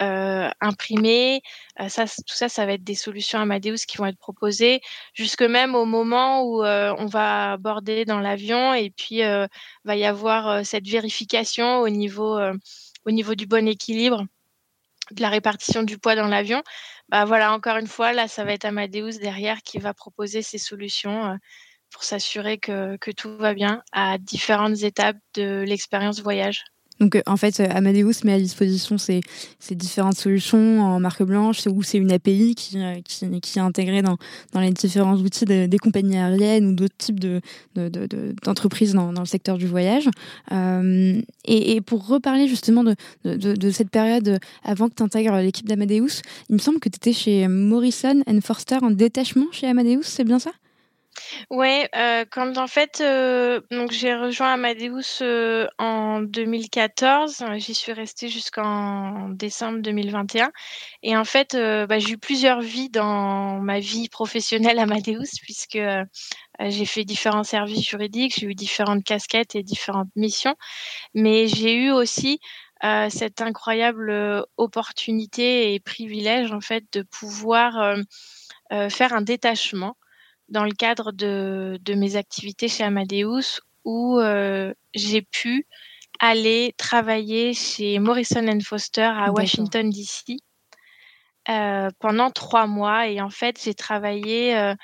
euh, 0.00 0.48
imprimé. 0.62 1.42
Euh, 1.78 1.90
ça, 1.90 2.06
tout 2.06 2.34
ça, 2.34 2.48
ça 2.48 2.64
va 2.64 2.72
être 2.72 2.84
des 2.84 2.94
solutions 2.94 3.38
Amadeus 3.38 3.84
qui 3.86 3.98
vont 3.98 4.06
être 4.06 4.16
proposées, 4.18 4.80
jusque 5.12 5.42
même 5.42 5.74
au 5.74 5.84
moment 5.84 6.42
où 6.42 6.64
euh, 6.64 6.94
on 6.96 7.04
va 7.04 7.52
aborder 7.52 8.06
dans 8.06 8.18
l'avion 8.18 8.72
et 8.72 8.88
puis 8.88 9.20
va 9.84 9.96
y 9.96 10.04
avoir 10.06 10.64
cette 10.64 10.88
vérification 10.88 11.80
au 11.80 11.90
niveau, 11.90 12.38
au 13.04 13.10
niveau 13.10 13.34
du 13.34 13.46
bon 13.46 13.66
équilibre 13.66 14.26
de 15.10 15.22
la 15.22 15.28
répartition 15.28 15.82
du 15.82 15.98
poids 15.98 16.14
dans 16.14 16.28
l'avion. 16.28 16.62
Bah 17.08 17.24
voilà, 17.24 17.52
encore 17.52 17.76
une 17.76 17.86
fois, 17.86 18.12
là, 18.12 18.28
ça 18.28 18.44
va 18.44 18.52
être 18.52 18.64
Amadeus 18.64 19.18
derrière 19.18 19.62
qui 19.62 19.78
va 19.78 19.94
proposer 19.94 20.42
ces 20.42 20.58
solutions 20.58 21.36
pour 21.90 22.04
s'assurer 22.04 22.58
que, 22.58 22.96
que 22.96 23.10
tout 23.10 23.36
va 23.36 23.54
bien 23.54 23.82
à 23.92 24.18
différentes 24.18 24.82
étapes 24.82 25.18
de 25.34 25.64
l'expérience 25.66 26.20
voyage. 26.20 26.64
Donc 27.00 27.16
euh, 27.16 27.22
en 27.26 27.36
fait, 27.36 27.58
euh, 27.60 27.66
Amadeus 27.70 28.24
met 28.24 28.34
à 28.34 28.38
disposition 28.38 28.98
ces, 28.98 29.22
différentes 29.70 30.16
solutions 30.16 30.80
en 30.82 31.00
marque 31.00 31.22
blanche 31.22 31.66
ou 31.66 31.82
c'est 31.82 31.98
une 31.98 32.12
API 32.12 32.54
qui, 32.54 32.78
euh, 32.78 32.96
qui, 33.04 33.40
qui, 33.40 33.58
est 33.58 33.62
intégrée 33.62 34.02
dans, 34.02 34.18
dans 34.52 34.60
les 34.60 34.70
différents 34.70 35.16
outils 35.16 35.46
des 35.46 35.78
compagnies 35.78 36.18
aériennes 36.18 36.66
ou 36.66 36.74
d'autres 36.74 36.96
types 36.98 37.18
de, 37.18 37.40
d'entreprises 38.44 38.92
de, 38.92 38.96
dans, 38.96 39.12
dans, 39.12 39.22
le 39.22 39.26
secteur 39.26 39.56
du 39.56 39.66
voyage. 39.66 40.08
Euh, 40.52 41.20
et, 41.46 41.76
et, 41.76 41.80
pour 41.80 42.06
reparler 42.06 42.46
justement 42.46 42.84
de, 42.84 42.94
de, 43.24 43.70
cette 43.70 43.90
période 43.90 44.38
avant 44.62 44.88
que 44.88 44.94
tu 44.94 45.02
intègres 45.02 45.36
l'équipe 45.36 45.66
d'Amadeus, 45.66 46.20
il 46.50 46.54
me 46.54 46.58
semble 46.58 46.80
que 46.80 46.88
tu 46.88 46.96
étais 46.96 47.12
chez 47.12 47.48
Morrison 47.48 48.22
Forster 48.42 48.78
en 48.82 48.90
détachement 48.90 49.46
chez 49.52 49.66
Amadeus, 49.66 50.02
c'est 50.02 50.24
bien 50.24 50.38
ça? 50.38 50.50
Ouais, 51.48 51.88
euh, 51.96 52.24
quand 52.30 52.58
en 52.58 52.66
fait, 52.66 53.00
euh, 53.00 53.60
donc 53.70 53.92
j'ai 53.92 54.14
rejoint 54.14 54.52
Amadeus 54.52 55.22
euh, 55.22 55.66
en 55.78 56.20
2014, 56.20 57.44
j'y 57.56 57.74
suis 57.74 57.92
restée 57.92 58.28
jusqu'en 58.28 59.28
décembre 59.30 59.78
2021 59.80 60.50
et 61.02 61.16
en 61.16 61.24
fait, 61.24 61.56
bah, 61.56 61.98
j'ai 61.98 62.10
eu 62.10 62.18
plusieurs 62.18 62.60
vies 62.60 62.90
dans 62.90 63.58
ma 63.60 63.78
vie 63.80 64.08
professionnelle 64.08 64.78
Amadeus 64.78 65.38
puisque 65.42 65.78
j'ai 66.60 66.84
fait 66.84 67.04
différents 67.04 67.44
services 67.44 67.88
juridiques, 67.88 68.34
j'ai 68.38 68.46
eu 68.46 68.54
différentes 68.54 69.04
casquettes 69.04 69.54
et 69.54 69.62
différentes 69.62 70.10
missions, 70.16 70.56
mais 71.14 71.46
j'ai 71.46 71.74
eu 71.74 71.90
aussi 71.90 72.40
cette 73.10 73.40
incroyable 73.40 74.44
opportunité 74.56 75.74
et 75.74 75.80
privilège 75.80 76.52
en 76.52 76.60
fait 76.60 76.84
de 76.92 77.02
pouvoir 77.02 77.96
faire 78.90 79.12
un 79.12 79.22
détachement 79.22 79.96
dans 80.50 80.64
le 80.64 80.72
cadre 80.72 81.12
de, 81.12 81.78
de 81.82 81.94
mes 81.94 82.16
activités 82.16 82.68
chez 82.68 82.84
Amadeus 82.84 83.60
où 83.84 84.18
euh, 84.18 84.74
j'ai 84.94 85.22
pu 85.22 85.66
aller 86.18 86.74
travailler 86.76 87.54
chez 87.54 87.98
Morrison 87.98 88.58
Foster 88.60 89.02
à 89.02 89.32
Washington 89.32 89.88
DC 89.88 90.36
euh, 91.48 91.88
pendant 91.98 92.30
trois 92.30 92.66
mois. 92.66 93.08
Et 93.08 93.20
en 93.20 93.30
fait 93.30 93.60
j'ai 93.62 93.74
travaillé 93.74 94.74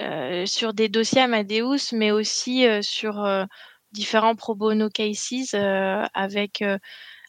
euh, 0.00 0.46
sur 0.46 0.74
des 0.74 0.88
dossiers 0.88 1.22
Amadeus 1.22 1.92
mais 1.92 2.12
aussi 2.12 2.64
sur 2.82 3.26
différents 3.92 4.36
pro 4.36 4.54
bono 4.54 4.88
cases 4.90 5.54
avec 6.14 6.62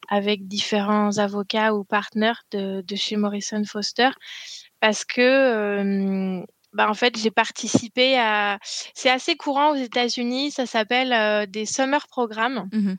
avec 0.10 0.48
différents 0.48 1.18
avocats 1.18 1.74
ou 1.74 1.84
partenaires 1.84 2.44
de, 2.52 2.82
de 2.82 2.96
chez 2.96 3.16
Morrison 3.16 3.64
Foster. 3.64 4.10
Parce 4.80 5.04
que 5.06 6.46
bah, 6.78 6.88
en 6.88 6.94
fait, 6.94 7.18
j'ai 7.18 7.32
participé 7.32 8.20
à. 8.20 8.60
C'est 8.62 9.10
assez 9.10 9.36
courant 9.36 9.72
aux 9.72 9.78
États-Unis, 9.78 10.52
ça 10.52 10.68
s'appelle 10.68 11.12
euh, 11.12 11.48
des 11.48 11.66
summer 11.66 12.08
programmes. 12.08 12.70
Mmh 12.72 12.94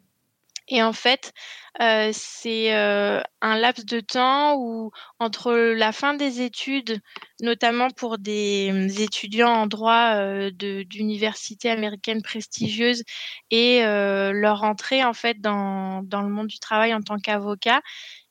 Et 0.67 0.83
en 0.83 0.93
fait, 0.93 1.33
euh, 1.81 2.11
c'est 2.13 2.75
euh, 2.75 3.21
un 3.41 3.57
laps 3.57 3.87
de 3.87 4.01
temps 4.01 4.57
où, 4.57 4.91
entre 5.21 5.53
la 5.53 5.93
fin 5.93 6.15
des 6.15 6.41
études, 6.43 7.01
notamment 7.41 7.89
pour 7.91 8.19
des 8.19 8.73
mmh, 8.73 9.01
étudiants 9.01 9.55
en 9.55 9.69
droit 9.69 10.51
d'universités 10.51 11.71
américaines 11.71 12.23
prestigieuses, 12.23 13.05
et 13.53 13.83
leur 13.85 14.65
entrée 14.65 15.05
en 15.05 15.15
fait 15.15 15.41
dans, 15.41 16.03
dans 16.03 16.23
le 16.23 16.31
monde 16.31 16.49
du 16.49 16.59
travail 16.59 16.93
en 16.95 17.01
tant 17.01 17.19
qu'avocat, 17.19 17.81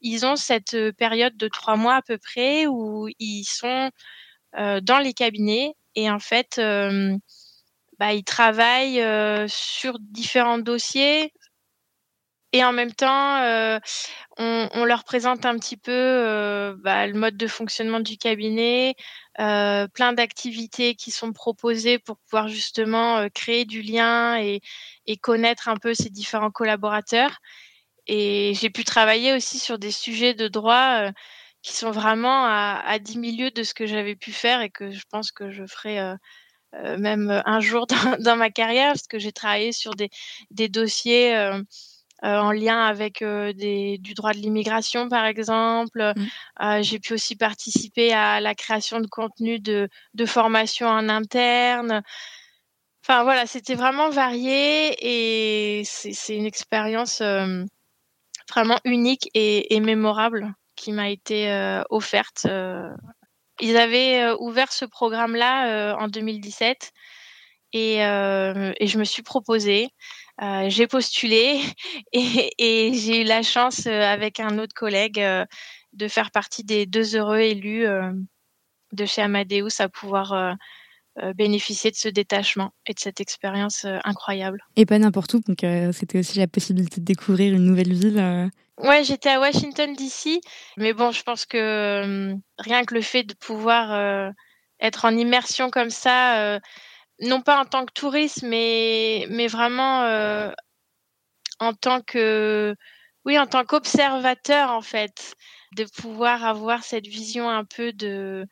ils 0.02 0.26
ont 0.26 0.36
cette 0.36 0.76
période 0.98 1.38
de 1.38 1.48
trois 1.48 1.78
mois 1.78 1.96
à 1.96 2.02
peu 2.02 2.18
près 2.18 2.68
où 2.68 3.08
ils 3.18 3.46
sont 3.46 3.68
euh, 3.68 3.90
dans 4.54 5.00
les 5.00 5.14
cabinets 5.14 5.76
et 5.98 6.12
en 6.12 6.20
fait, 6.20 6.60
euh, 6.60 7.18
bah, 8.00 8.14
ils 8.14 8.24
travaillent 8.24 9.02
euh, 9.02 9.48
sur 9.48 9.98
différents 10.00 10.60
dossiers 10.60 11.34
et 12.54 12.64
en 12.64 12.72
même 12.72 12.94
temps, 12.94 13.42
on, 14.38 14.70
on, 14.74 14.86
leur 14.86 15.04
présente 15.04 15.46
un 15.46 15.58
petit 15.58 15.76
peu 15.76 16.76
bah, 16.82 17.06
le 17.06 17.14
mode 17.14 17.36
de 17.36 17.46
fonctionnement 17.46 18.00
du 18.00 18.18
cabinet, 18.18 18.96
plein 19.36 20.14
d'activités 20.14 20.96
qui 20.96 21.12
sont 21.12 21.34
proposées 21.34 22.00
pour 22.00 22.18
pouvoir 22.18 22.48
justement 22.48 23.28
créer 23.34 23.66
du 23.66 23.82
lien 23.82 24.40
et, 24.40 24.62
et, 25.08 25.18
connaître 25.18 25.68
un 25.68 25.76
peu 25.76 25.94
ces 25.94 26.10
différents 26.10 26.50
collaborateurs. 26.50 27.38
Et 28.08 28.54
j'ai 28.56 28.70
pu 28.70 28.86
travailler 28.86 29.34
aussi 29.34 29.60
sur 29.60 29.78
des 29.78 29.92
sujets 29.92 30.34
de 30.34 30.48
droit 30.48 31.12
qui 31.68 31.76
sont 31.76 31.92
vraiment 31.92 32.46
à, 32.46 32.82
à 32.86 32.98
10 32.98 33.18
milieux 33.18 33.52
de 33.52 33.62
ce 33.64 33.74
que 33.74 33.86
j'avais 33.86 34.16
pu 34.16 34.32
faire 34.32 34.62
et 34.62 34.70
que 34.70 34.90
je 34.90 35.04
pense 35.12 35.34
que 35.34 35.52
je 35.52 35.66
ferai 35.66 36.00
euh, 36.00 36.16
euh 36.76 36.98
même 36.98 37.44
un 37.46 37.60
jour 37.60 37.88
dans, 38.16 38.18
dans, 38.24 38.38
ma 38.38 38.50
carrière 38.50 38.94
parce 38.94 39.08
que 39.08 39.20
j'ai 39.20 39.34
travaillé 39.34 39.74
sur 39.74 39.94
des, 39.96 40.10
des 40.50 40.70
dossiers 40.70 41.36
euh, 41.36 41.62
en 42.24 42.54
lien 42.54 42.80
avec 42.86 43.22
des, 43.22 43.98
du 44.00 44.14
droit 44.14 44.32
de 44.32 44.38
l'immigration, 44.38 45.10
par 45.10 45.26
exemple. 45.26 46.14
Mmh. 46.16 46.82
j'ai 46.82 47.00
pu 47.00 47.14
aussi 47.14 47.36
participer 47.36 48.12
à 48.14 48.40
la 48.40 48.56
création 48.56 49.00
de 49.02 49.08
contenu 49.08 49.60
de, 49.60 49.90
de 50.14 50.26
formation 50.26 50.88
en 50.88 51.10
interne. 51.10 52.02
Enfin 53.04 53.24
voilà, 53.24 53.46
c'était 53.46 53.76
vraiment 53.76 54.10
varié 54.10 54.96
et 55.00 55.84
c'est 55.84 56.36
une 56.36 56.46
expérience 56.46 57.22
vraiment 58.50 58.80
unique 58.84 59.30
et, 59.36 59.76
et, 59.76 59.80
mémorable 59.80 60.56
qui 60.78 60.94
m'a 60.94 61.10
été 61.10 61.52
offerte. 61.90 62.48
Ils 63.60 63.76
avaient 63.76 64.32
ouvert 64.40 64.72
ce 64.72 64.86
programme-là 64.86 65.98
en 65.98 66.08
2017 66.08 66.92
et, 67.74 67.98
je 67.98 68.98
me 68.98 69.04
suis 69.04 69.24
proposée. 69.24 69.90
j'ai 70.68 70.88
postulé 70.88 71.60
et, 72.13 72.92
j'ai 72.94 73.22
eu 73.22 73.24
la 73.26 73.42
chance 73.42 73.88
avec 73.88 74.40
un 74.40 74.60
autre 74.60 74.74
collègue 74.74 75.22
de 75.94 76.08
faire 76.08 76.32
partie 76.32 76.63
des 76.63 76.86
deux 76.86 77.16
heureux 77.16 77.40
élus 77.40 77.86
de 78.94 79.06
chez 79.06 79.22
Amadeus 79.22 79.80
à 79.82 79.90
pouvoir 79.90 80.58
euh, 81.24 81.34
bénéficier 81.34 81.90
de 81.90 81.96
ce 81.96 82.10
détachement 82.10 82.74
et 82.86 82.94
de 82.94 83.00
cette 83.00 83.20
expérience 83.20 83.86
euh, 83.86 83.98
incroyable. 84.04 84.63
Et 84.76 84.86
pas 84.86 85.00
n'importe 85.00 85.34
où, 85.34 85.40
donc 85.40 85.63
euh, 85.63 85.92
c'était 85.92 86.20
aussi 86.20 86.38
la 86.38 86.46
possibilité 86.46 87.02
de 87.02 87.06
découvrir 87.06 87.56
une 87.56 87.66
nouvelle 87.66 87.92
ville. 87.92 88.52
Ouais, 88.78 89.04
j'étais 89.04 89.30
à 89.30 89.40
Washington 89.40 89.94
DC, 89.96 90.40
mais 90.78 90.94
bon, 90.94 91.12
je 91.12 91.24
pense 91.24 91.46
que 91.48 92.36
rien 92.60 92.86
que 92.86 92.94
le 92.94 93.02
fait 93.02 93.24
de 93.24 93.34
pouvoir 93.34 94.32
être 94.80 95.06
en 95.06 95.18
immersion 95.18 95.70
comme 95.72 95.90
ça, 95.90 96.60
non 97.22 97.42
pas 97.42 97.60
en 97.60 97.66
tant 97.66 97.86
que 97.86 97.94
touriste, 97.94 98.44
mais 98.44 99.26
mais 99.30 99.48
vraiment 99.48 100.04
en 101.60 101.74
tant 101.74 102.02
que 102.02 102.76
oui, 103.26 103.38
en 103.40 103.48
tant 103.48 103.66
qu'observateur 103.66 104.72
en 104.72 104.82
fait, 104.82 105.36
de 105.76 105.86
pouvoir 105.86 106.46
avoir 106.46 106.84
cette 106.84 107.08
vision 107.08 107.50
un 107.50 107.66
peu 107.66 107.92
de 107.94 108.46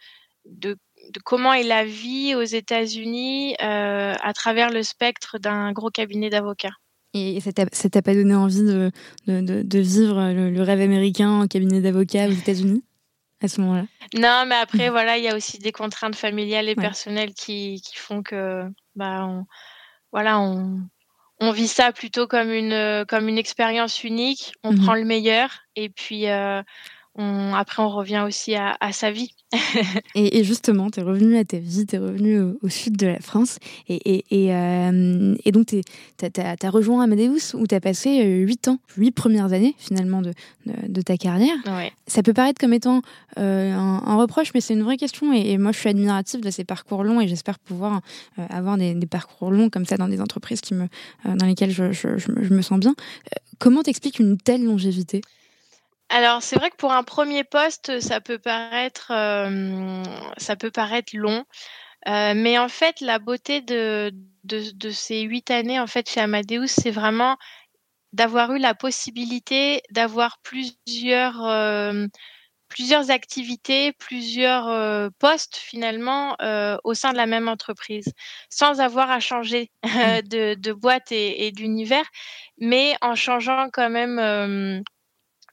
de 0.45 0.77
de 1.11 1.19
comment 1.23 1.53
est 1.53 1.63
la 1.63 1.85
vie 1.85 2.35
aux 2.35 2.43
États-Unis 2.43 3.55
euh, 3.61 4.13
à 4.21 4.33
travers 4.33 4.71
le 4.71 4.81
spectre 4.83 5.38
d'un 5.39 5.71
gros 5.71 5.91
cabinet 5.91 6.29
d'avocats. 6.29 6.75
Et 7.17 7.39
ça 7.39 7.54
t'a 7.54 8.01
pas 8.01 8.13
donné 8.13 8.36
envie 8.36 8.63
de, 8.63 8.91
de, 9.25 9.80
vivre 9.80 10.34
le, 10.34 10.62
rêve 10.62 10.82
américain 10.82 11.30
en 11.30 11.47
cabinet 11.47 11.80
d'avocats 11.80 12.28
aux 12.28 12.34
États-Unis 12.34 12.84
à 13.41 13.47
ce 13.47 13.62
moment-là? 13.62 13.86
Non, 14.13 14.43
mais 14.45 14.56
après, 14.56 14.89
voilà, 14.89 15.17
il 15.17 15.23
y 15.23 15.30
a 15.30 15.36
aussi 15.36 15.58
des 15.58 15.71
contraintes 15.71 16.17
familiales 16.17 16.67
et 16.67 16.75
personnelles 16.75 17.34
qui, 17.34 17.82
qui, 17.82 17.95
font 17.95 18.21
que, 18.21 18.63
bah, 18.95 19.25
on, 19.25 19.45
voilà, 20.12 20.41
on, 20.41 20.82
on 21.39 21.51
vit 21.51 21.69
ça 21.69 21.93
plutôt 21.93 22.28
comme 22.28 22.51
une, 22.51 23.06
comme 23.08 23.30
une 23.30 23.38
expérience 23.38 24.04
unique. 24.04 24.51
On 24.65 24.73
mmh 24.73 24.80
prend 24.82 24.95
le 24.95 25.06
meilleur 25.06 25.62
et 25.78 25.88
puis 25.88 26.28
euh, 26.28 26.62
après, 27.17 27.82
on 27.82 27.89
revient 27.89 28.23
aussi 28.25 28.56
à, 28.56 28.91
sa 28.91 29.12
vie. 29.12 29.32
et, 30.15 30.43
justement, 30.43 30.89
tu 30.89 30.99
es 30.99 31.04
revenu 31.04 31.38
à 31.38 31.45
ta 31.45 31.58
vie, 31.58 31.86
tu 31.86 31.95
es 31.95 31.99
revenu 31.99 32.41
au, 32.62 32.69
sud 32.69 32.97
de 32.97 33.08
la 33.08 33.19
France. 33.19 33.58
Et, 33.88 34.25
et, 34.30 34.54
euh, 34.54 35.36
donc, 35.51 35.67
tu 35.67 35.82
as, 36.41 36.69
rejoint 36.69 37.04
Amadeus 37.04 37.54
où 37.54 37.67
tu 37.67 37.75
as 37.75 37.80
passé 37.80 38.21
euh, 38.21 38.45
huit 38.45 38.67
ans, 38.67 38.80
huit 38.97 39.12
premières 39.12 39.54
années 39.54 39.75
finalement 39.78 40.21
de, 40.21 40.34
de, 40.65 41.01
ta 41.01 41.15
carrière. 41.15 41.56
Ça 42.08 42.21
peut 42.21 42.34
paraître 42.34 42.60
comme 42.60 42.73
étant 42.73 43.01
euh, 43.38 43.73
un, 43.73 44.15
reproche, 44.17 44.54
mais 44.54 44.62
c'est 44.62 44.73
une 44.73 44.84
vraie 44.84 44.97
question. 44.97 45.32
Et, 45.32 45.58
moi, 45.58 45.71
je 45.71 45.80
suis 45.80 45.89
admirative 45.89 46.41
de 46.41 46.49
ces 46.49 46.65
parcours 46.65 47.04
longs 47.04 47.21
et 47.21 47.28
j'espère 47.28 47.60
pouvoir 47.60 48.01
avoir 48.49 48.78
des, 48.78 48.93
parcours 49.06 49.51
longs 49.51 49.69
comme 49.69 49.86
ça 49.86 49.95
dans 49.95 50.10
des 50.10 50.19
entreprises 50.19 50.60
qui 50.60 50.73
me, 50.73 50.88
dans 51.23 51.45
lesquelles 51.45 51.71
je, 51.71 51.93
je, 51.93 52.17
je 52.17 52.54
me 52.54 52.62
sens 52.62 52.80
bien. 52.80 52.95
comment 53.60 53.84
t'expliques 53.84 54.19
une 54.19 54.38
telle 54.38 54.65
longévité? 54.65 55.21
Alors 56.09 56.43
c'est 56.43 56.55
vrai 56.57 56.69
que 56.69 56.75
pour 56.75 56.93
un 56.93 57.03
premier 57.03 57.43
poste, 57.43 57.99
ça 57.99 58.21
peut 58.21 58.37
paraître, 58.37 59.11
euh, 59.11 60.03
ça 60.37 60.55
peut 60.55 60.71
paraître 60.71 61.15
long, 61.15 61.45
euh, 62.07 62.33
mais 62.35 62.59
en 62.59 62.69
fait 62.69 63.01
la 63.01 63.17
beauté 63.19 63.61
de, 63.61 64.11
de, 64.43 64.89
ces 64.91 65.21
huit 65.21 65.49
années 65.49 65.79
en 65.79 65.87
fait 65.87 66.09
chez 66.09 66.21
Amadeus, 66.21 66.67
c'est 66.67 66.91
vraiment 66.91 67.37
d'avoir 68.13 68.53
eu 68.53 68.59
la 68.59 68.75
possibilité 68.75 69.81
d'avoir 69.89 70.37
plusieurs 70.43 71.43
euh, 71.43 72.05
plusieurs 72.69 73.09
activités, 73.09 73.91
plusieurs 73.93 75.11
postes 75.19 75.55
finalement 75.55 76.35
au 76.83 76.93
sein 76.93 77.11
de 77.11 77.17
la 77.17 77.25
même 77.25 77.47
entreprise, 77.47 78.11
sans 78.49 78.81
avoir 78.81 79.11
à 79.11 79.19
changer 79.19 79.71
mmh. 79.83 80.21
de, 80.27 80.53
de 80.55 80.73
boîte 80.73 81.11
et, 81.11 81.47
et 81.47 81.51
d'univers, 81.51 82.05
mais 82.57 82.95
en 83.01 83.15
changeant 83.15 83.69
quand 83.71 83.89
même 83.89 84.83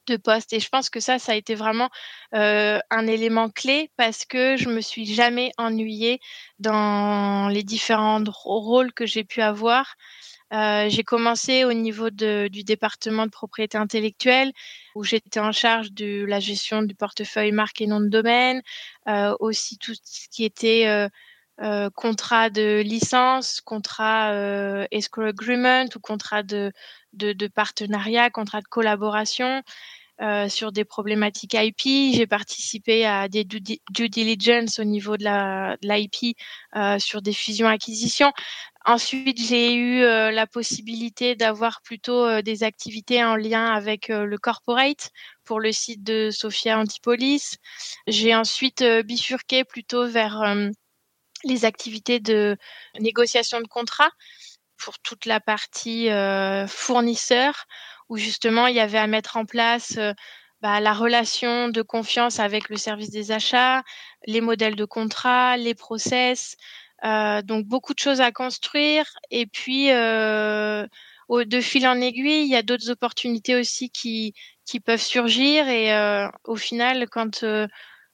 de 0.07 0.17
poste. 0.17 0.53
Et 0.53 0.61
je 0.61 0.69
pense 0.69 0.91
que 0.91 1.01
ça, 1.01 1.19
ça 1.19 1.33
a 1.33 1.35
été 1.35 1.55
vraiment 1.55 1.91
euh, 2.35 2.79
un 2.91 3.07
élément 3.07 3.49
clé 3.51 3.91
parce 3.97 4.25
que 4.25 4.57
je 4.57 4.69
me 4.69 4.81
suis 4.81 5.07
jamais 5.07 5.53
ennuyée 5.59 6.21
dans 6.59 7.49
les 7.49 7.63
différents 7.63 8.23
rôles 8.27 8.93
que 8.93 9.07
j'ai 9.07 9.25
pu 9.25 9.41
avoir. 9.41 9.97
Euh, 10.53 10.89
j'ai 10.91 11.03
commencé 11.03 11.65
au 11.65 11.73
niveau 11.73 12.11
de, 12.11 12.49
du 12.49 12.63
département 12.63 13.25
de 13.25 13.31
propriété 13.31 13.79
intellectuelle 13.79 14.53
où 14.95 15.03
j'étais 15.03 15.41
en 15.41 15.53
charge 15.53 15.93
de 15.93 16.27
la 16.27 16.41
gestion 16.41 16.83
du 16.83 16.95
portefeuille 16.95 17.53
marque 17.53 17.81
et 17.81 17.87
nom 17.87 18.01
de 18.01 18.09
domaine, 18.09 18.61
euh, 19.09 19.35
aussi 19.41 19.79
tout 19.79 19.95
ce 19.95 20.29
qui 20.31 20.45
était 20.45 21.09
euh, 21.63 21.91
contrat 21.95 22.51
de 22.51 22.83
licence, 22.83 23.63
contrat 23.63 24.35
escrow 24.91 25.23
agreement 25.23 25.87
ou 25.97 26.01
contrat 26.01 26.43
de, 26.43 26.71
de, 27.13 27.33
de 27.33 27.47
partenariat, 27.49 28.31
contrat 28.31 28.61
de 28.61 28.69
collaboration. 28.69 29.63
Euh, 30.23 30.49
sur 30.49 30.71
des 30.71 30.85
problématiques 30.85 31.55
IP. 31.55 32.15
J'ai 32.15 32.27
participé 32.29 33.05
à 33.05 33.29
des 33.29 33.43
due, 33.43 34.09
diligence 34.09 34.79
au 34.79 34.85
niveau 34.85 35.17
de 35.17 35.25
l'IP 35.85 36.37
euh, 36.77 36.99
sur 37.01 37.23
des 37.23 37.33
fusions-acquisitions. 37.33 38.31
Ensuite, 38.85 39.41
j'ai 39.43 39.75
eu 39.75 40.03
euh, 40.03 40.31
la 40.31 40.47
possibilité 40.47 41.35
d'avoir 41.35 41.81
plutôt 41.83 42.41
des 42.43 42.63
activités 42.63 43.25
en 43.25 43.35
lien 43.35 43.67
avec 43.73 44.09
le 44.09 44.39
corporate 44.39 45.11
pour 45.45 45.59
le 45.59 45.73
site 45.73 46.05
de 46.05 46.31
Sophia 46.31 46.79
Antipolis. 46.79 47.57
J'ai 48.07 48.35
ensuite 48.35 48.85
bifurqué 49.05 49.65
plutôt 49.65 50.07
vers 50.07 50.55
les 51.43 51.65
activités 51.65 52.21
de 52.21 52.57
négociation 53.01 53.61
de 53.61 53.67
contrats 53.67 54.13
pour 54.85 54.99
toute 54.99 55.27
la 55.27 55.41
partie 55.41 56.09
fournisseur 56.69 57.67
où 58.13 58.19
justement 58.19 58.67
il 58.67 58.77
y 58.77 58.81
avait 58.81 58.99
à 58.99 59.07
mettre 59.07 59.39
en 59.39 59.47
place 59.47 59.95
euh, 59.97 60.13
bah, 60.61 60.81
la 60.81 60.93
relation 60.93 61.69
de 61.69 61.81
confiance 61.81 62.41
avec 62.41 62.69
le 62.69 62.77
service 62.77 63.11
des 63.11 63.33
achats, 63.33 63.83
les 64.27 64.43
modèles 64.43 64.77
de 64.77 64.85
contrat, 64.85 65.57
les 65.57 65.75
process. 65.75 66.57
Euh, 67.05 67.41
donc 67.43 67.65
beaucoup 67.67 67.95
de 67.95 67.99
choses 67.99 68.21
à 68.21 68.31
construire. 68.31 69.07
Et 69.31 69.47
puis, 69.47 69.91
euh, 69.91 70.87
de 71.31 71.61
fil 71.61 71.89
en 71.89 72.01
aiguille, 72.01 72.43
il 72.43 72.49
y 72.49 72.55
a 72.55 72.63
d'autres 72.63 72.91
opportunités 72.91 73.57
aussi 73.57 73.89
qui, 73.91 74.35
qui 74.67 74.79
peuvent 74.79 75.01
surgir. 75.01 75.67
Et 75.69 75.91
au 76.45 76.57
final, 76.57 77.09
quand 77.09 77.41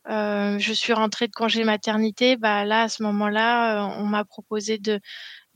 je 0.06 0.72
suis 0.72 0.92
rentrée 0.92 1.26
de 1.26 1.32
congé 1.32 1.64
maternité, 1.64 2.36
bah, 2.36 2.64
là, 2.64 2.82
à 2.84 2.88
ce 2.88 3.02
moment-là, 3.02 3.84
on 3.98 4.06
m'a 4.06 4.24
proposé 4.24 4.78
de 4.78 5.00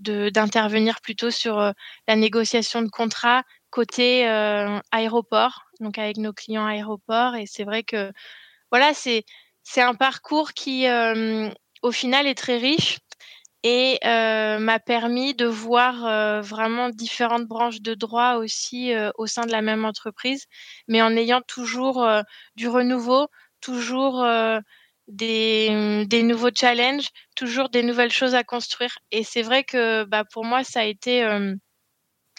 d'intervenir 0.03 1.01
plutôt 1.01 1.31
sur 1.31 1.73
la 2.09 2.17
négociation 2.17 2.83
de 2.83 2.89
contrats 2.89 3.43
côté 3.73 4.29
euh, 4.29 4.79
aéroport, 4.93 5.65
donc 5.81 5.99
avec 5.99 6.19
nos 6.19 6.33
clients 6.33 6.67
aéroports. 6.67 7.35
Et 7.35 7.47
c'est 7.47 7.65
vrai 7.65 7.83
que 7.83 8.13
voilà, 8.71 8.93
c'est 8.95 9.25
un 9.79 9.95
parcours 9.95 10.53
qui, 10.53 10.87
euh, 10.87 11.49
au 11.83 11.91
final, 11.91 12.27
est 12.29 12.37
très 12.37 12.59
riche 12.59 12.99
et 13.65 13.99
euh, 14.05 14.59
m'a 14.59 14.79
permis 14.79 15.35
de 15.35 15.47
voir 15.47 16.43
vraiment 16.43 16.91
différentes 16.91 17.47
branches 17.47 17.81
de 17.81 17.95
droit 17.95 18.35
aussi 18.35 18.93
au 19.17 19.27
sein 19.27 19.47
de 19.47 19.53
la 19.53 19.63
même 19.63 19.85
entreprise, 19.85 20.47
mais 20.89 21.01
en 21.01 21.17
ayant 21.17 21.41
toujours 21.43 22.07
du 22.57 22.69
renouveau, 22.69 23.29
toujours 23.61 24.25
des, 25.09 26.05
des, 26.07 26.23
nouveaux 26.23 26.51
challenges, 26.55 27.09
toujours 27.37 27.69
des 27.69 27.83
nouvelles 27.83 28.13
choses 28.13 28.35
à 28.35 28.45
construire. 28.45 28.97
Et 29.11 29.25
c'est 29.25 29.43
vrai 29.43 29.65
que 29.65 30.05
bah, 30.05 30.25
pour 30.25 30.45
moi, 30.45 30.65
ça 30.65 30.81
a 30.81 30.85
été 30.85 31.25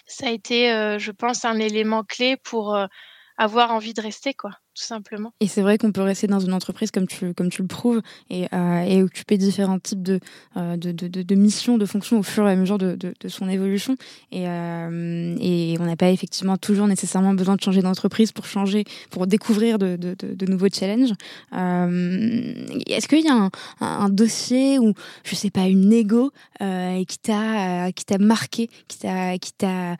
ça 0.06 0.26
a 0.26 0.30
été, 0.30 0.72
euh, 0.72 0.98
je 0.98 1.12
pense, 1.12 1.44
un 1.44 1.58
élément 1.58 2.04
clé 2.04 2.36
pour 2.36 2.74
euh, 2.74 2.86
avoir 3.36 3.70
envie 3.72 3.94
de 3.94 4.02
rester, 4.02 4.34
quoi, 4.34 4.50
tout 4.74 4.82
simplement. 4.82 5.32
Et 5.40 5.48
c'est 5.48 5.62
vrai 5.62 5.78
qu'on 5.78 5.92
peut 5.92 6.02
rester 6.02 6.26
dans 6.26 6.40
une 6.40 6.52
entreprise 6.52 6.90
comme 6.90 7.06
tu, 7.06 7.34
comme 7.34 7.50
tu 7.50 7.62
le 7.62 7.68
prouves 7.68 8.02
et, 8.30 8.46
euh, 8.52 8.80
et 8.82 9.02
occuper 9.02 9.38
différents 9.38 9.78
types 9.78 10.02
de, 10.02 10.20
de, 10.56 10.92
de, 10.92 11.22
de, 11.22 11.34
missions, 11.34 11.78
de 11.78 11.86
fonctions 11.86 12.18
au 12.18 12.22
fur 12.22 12.46
et 12.48 12.52
à 12.52 12.56
mesure 12.56 12.78
de, 12.78 12.96
de, 12.96 13.28
son 13.28 13.48
évolution. 13.48 13.96
Et, 14.30 14.44
et 14.44 15.64
et 15.64 15.78
on 15.80 15.84
n'a 15.84 15.96
pas 15.96 16.10
effectivement 16.10 16.56
toujours 16.56 16.86
nécessairement 16.86 17.34
besoin 17.34 17.56
de 17.56 17.60
changer 17.60 17.82
d'entreprise 17.82 18.32
pour 18.32 18.46
changer, 18.46 18.84
pour 19.10 19.26
découvrir 19.26 19.78
de, 19.78 19.98
nouveaux 20.46 20.68
challenges. 20.72 21.12
Est-ce 21.52 23.08
qu'il 23.08 23.24
y 23.24 23.28
a 23.28 23.50
un, 23.80 24.08
dossier 24.08 24.78
ou 24.78 24.92
je 25.24 25.34
sais 25.34 25.50
pas 25.50 25.66
une 25.66 25.92
égo 25.92 26.30
qui 26.60 27.18
t'a 27.18 28.18
marqué, 28.18 28.68
qui 28.88 28.98
t'a 28.98 29.96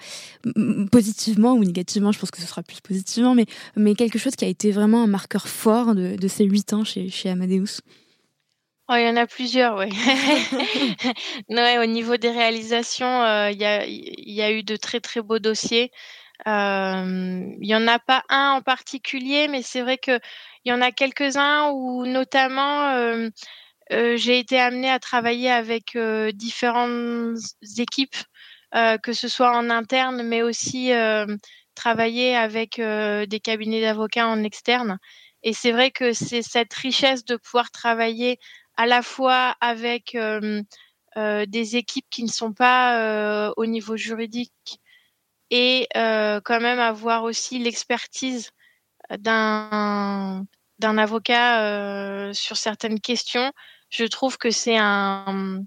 positivement 0.90 1.54
ou 1.54 1.64
négativement, 1.64 2.12
je 2.12 2.18
pense 2.18 2.30
que 2.30 2.40
ce 2.40 2.46
sera 2.46 2.62
plus 2.62 2.80
positivement, 2.80 3.34
mais 3.34 3.46
mais 3.76 3.94
quelque 3.94 4.18
chose 4.18 4.36
qui 4.36 4.44
a 4.44 4.48
été 4.48 4.63
vraiment 4.72 5.02
un 5.02 5.06
marqueur 5.06 5.48
fort 5.48 5.94
de, 5.94 6.16
de 6.16 6.28
ces 6.28 6.44
huit 6.44 6.72
ans 6.72 6.84
chez 6.84 7.08
chez 7.10 7.30
Amadeus. 7.30 7.80
Oh, 8.88 8.94
il 8.96 9.06
y 9.06 9.08
en 9.08 9.16
a 9.16 9.26
plusieurs, 9.26 9.76
ouais. 9.76 9.88
ouais, 11.48 11.78
au 11.78 11.86
niveau 11.86 12.18
des 12.18 12.30
réalisations, 12.30 13.22
euh, 13.22 13.50
il 13.50 13.56
y, 13.58 14.42
a, 14.42 14.52
eu 14.52 14.62
de 14.62 14.76
très 14.76 15.00
très 15.00 15.22
beaux 15.22 15.38
dossiers. 15.38 15.90
Euh, 16.46 17.54
il 17.60 17.66
y 17.66 17.74
en 17.74 17.88
a 17.88 17.98
pas 17.98 18.24
un 18.28 18.52
en 18.58 18.62
particulier, 18.62 19.48
mais 19.48 19.62
c'est 19.62 19.80
vrai 19.80 19.96
que 19.96 20.20
il 20.64 20.70
y 20.70 20.72
en 20.72 20.82
a 20.82 20.92
quelques-uns 20.92 21.70
où 21.70 22.04
notamment 22.06 22.90
euh, 22.90 23.30
euh 23.92 24.16
j'ai 24.18 24.38
été 24.38 24.60
amenée 24.60 24.90
à 24.90 24.98
travailler 24.98 25.50
avec 25.50 25.96
euh, 25.96 26.30
différentes 26.32 27.38
équipes, 27.78 28.16
euh, 28.74 28.98
que 28.98 29.14
ce 29.14 29.28
soit 29.28 29.56
en 29.56 29.70
interne, 29.70 30.22
mais 30.24 30.42
aussi 30.42 30.92
travailler 31.74 32.36
avec 32.36 32.80
des 32.80 33.40
cabinets 33.40 33.80
d'avocats 33.80 34.28
en 34.28 34.42
externe. 34.42 34.98
Et 35.44 35.52
c'est 35.52 35.72
vrai 35.72 35.90
que 35.90 36.12
c'est 36.14 36.42
cette 36.42 36.72
richesse 36.72 37.24
de 37.24 37.36
pouvoir 37.36 37.70
travailler 37.70 38.38
à 38.76 38.86
la 38.86 39.02
fois 39.02 39.54
avec 39.60 40.14
euh, 40.14 40.62
euh, 41.16 41.46
des 41.46 41.76
équipes 41.76 42.06
qui 42.10 42.24
ne 42.24 42.28
sont 42.28 42.52
pas 42.52 42.98
euh, 42.98 43.52
au 43.56 43.66
niveau 43.66 43.96
juridique 43.96 44.80
et 45.50 45.86
quand 45.94 46.60
même 46.60 46.80
avoir 46.80 47.22
aussi 47.22 47.58
l'expertise 47.58 48.50
d'un 49.18 50.44
d'un 50.80 50.98
avocat 50.98 52.32
sur 52.32 52.56
certaines 52.56 52.98
questions. 52.98 53.52
Je 53.90 54.04
trouve 54.04 54.36
que 54.36 54.50
c'est 54.50 54.76
un 54.76 55.62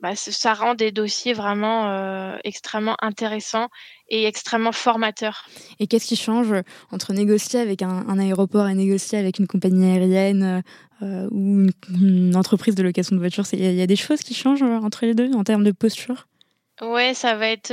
bah, 0.00 0.14
ça 0.14 0.52
rend 0.52 0.74
des 0.74 0.92
dossiers 0.92 1.32
vraiment 1.32 1.88
euh, 1.88 2.36
extrêmement 2.44 2.96
intéressants 3.00 3.68
et 4.08 4.26
extrêmement 4.26 4.72
formateurs. 4.72 5.46
Et 5.80 5.86
qu'est-ce 5.86 6.06
qui 6.06 6.16
change 6.16 6.52
entre 6.92 7.14
négocier 7.14 7.60
avec 7.60 7.80
un, 7.80 8.18
aéroport 8.18 8.68
et 8.68 8.74
négocier 8.74 9.18
avec 9.18 9.38
une 9.38 9.46
compagnie 9.46 9.90
aérienne 9.90 10.62
euh, 11.02 11.28
ou 11.30 11.66
une, 11.90 12.36
entreprise 12.36 12.74
de 12.74 12.82
location 12.82 13.16
de 13.16 13.20
voitures? 13.20 13.44
Il 13.54 13.60
y, 13.60 13.82
a 13.82 13.86
des 13.86 13.96
choses 13.96 14.20
qui 14.20 14.34
changent 14.34 14.62
euh, 14.62 14.80
entre 14.80 15.06
les 15.06 15.14
deux 15.14 15.32
en 15.32 15.44
termes 15.44 15.64
de 15.64 15.72
posture? 15.72 16.28
Ouais, 16.82 17.14
ça 17.14 17.34
va 17.34 17.48
être. 17.48 17.72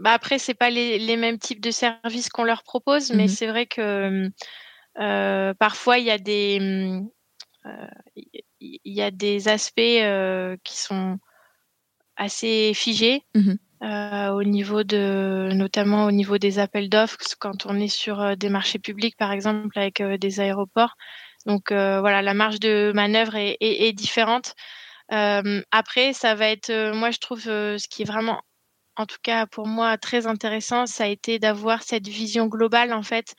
Bah 0.00 0.12
après, 0.12 0.38
c'est 0.38 0.54
pas 0.54 0.70
les, 0.70 0.98
les, 0.98 1.16
mêmes 1.16 1.38
types 1.38 1.60
de 1.60 1.70
services 1.70 2.30
qu'on 2.30 2.44
leur 2.44 2.62
propose, 2.62 3.12
mais 3.12 3.24
mhm. 3.24 3.28
c'est 3.28 3.46
vrai 3.46 3.66
que 3.66 4.30
parfois 5.58 5.98
il 5.98 6.06
y 6.06 6.10
a 6.10 6.18
des 6.18 7.02
il 8.84 8.92
y 8.92 9.02
a 9.02 9.10
des 9.10 9.48
aspects 9.48 9.80
euh, 9.80 10.56
qui 10.64 10.76
sont 10.76 11.18
assez 12.16 12.72
figés. 12.74 13.22
Mmh 13.34 13.54
euh, 13.82 14.30
au 14.30 14.42
niveau 14.42 14.84
de, 14.84 15.50
notamment 15.52 16.06
au 16.06 16.10
niveau 16.10 16.38
des 16.38 16.58
appels 16.58 16.88
d'offres, 16.88 17.18
quand 17.38 17.66
on 17.66 17.78
est 17.78 17.94
sur 17.94 18.22
euh, 18.22 18.34
des 18.34 18.48
marchés 18.48 18.78
publics, 18.78 19.18
par 19.18 19.32
exemple, 19.32 19.78
avec 19.78 20.02
des 20.02 20.40
aéroports. 20.40 20.94
Donc 21.44 21.70
voilà, 21.70 22.22
la 22.22 22.32
marge 22.32 22.58
de 22.58 22.90
manœuvre 22.94 23.36
est, 23.36 23.58
est, 23.60 23.86
est 23.86 23.92
différente. 23.92 24.54
après, 25.10 26.14
ça 26.14 26.34
va 26.34 26.48
être, 26.48 26.72
moi 26.94 27.10
je 27.10 27.18
trouve, 27.18 27.42
ce 27.42 27.86
qui 27.86 28.00
est 28.00 28.06
vraiment 28.06 28.40
en 28.96 29.06
tout 29.06 29.18
cas 29.22 29.46
pour 29.46 29.66
moi 29.66 29.96
très 29.98 30.26
intéressant, 30.26 30.86
ça 30.86 31.04
a 31.04 31.08
été 31.08 31.38
d'avoir 31.38 31.82
cette 31.82 32.08
vision 32.08 32.46
globale 32.46 32.92
en 32.92 33.02
fait 33.02 33.34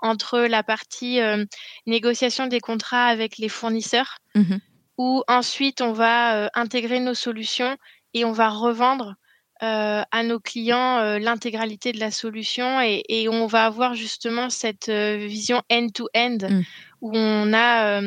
entre 0.00 0.40
la 0.40 0.62
partie 0.62 1.20
euh, 1.20 1.44
négociation 1.86 2.48
des 2.48 2.60
contrats 2.60 3.06
avec 3.06 3.38
les 3.38 3.48
fournisseurs, 3.48 4.16
mmh 4.34 4.56
où 4.98 5.22
ensuite 5.28 5.80
on 5.80 5.92
va 5.92 6.36
euh, 6.36 6.48
intégrer 6.54 7.00
nos 7.00 7.14
solutions 7.14 7.76
et 8.14 8.24
on 8.24 8.32
va 8.32 8.48
revendre 8.48 9.14
euh, 9.62 10.02
à 10.10 10.22
nos 10.22 10.40
clients 10.40 11.18
l'intégralité 11.18 11.92
de 11.92 12.00
la 12.00 12.10
solution 12.10 12.80
et, 12.80 13.04
et, 13.08 13.28
on 13.28 13.46
va 13.46 13.64
avoir 13.64 13.94
justement 13.94 14.50
cette 14.50 14.90
vision 14.90 15.62
end-to-end 15.70 16.38
mmh. 16.42 16.62
où 17.00 17.12
on 17.14 17.52
a 17.54 18.02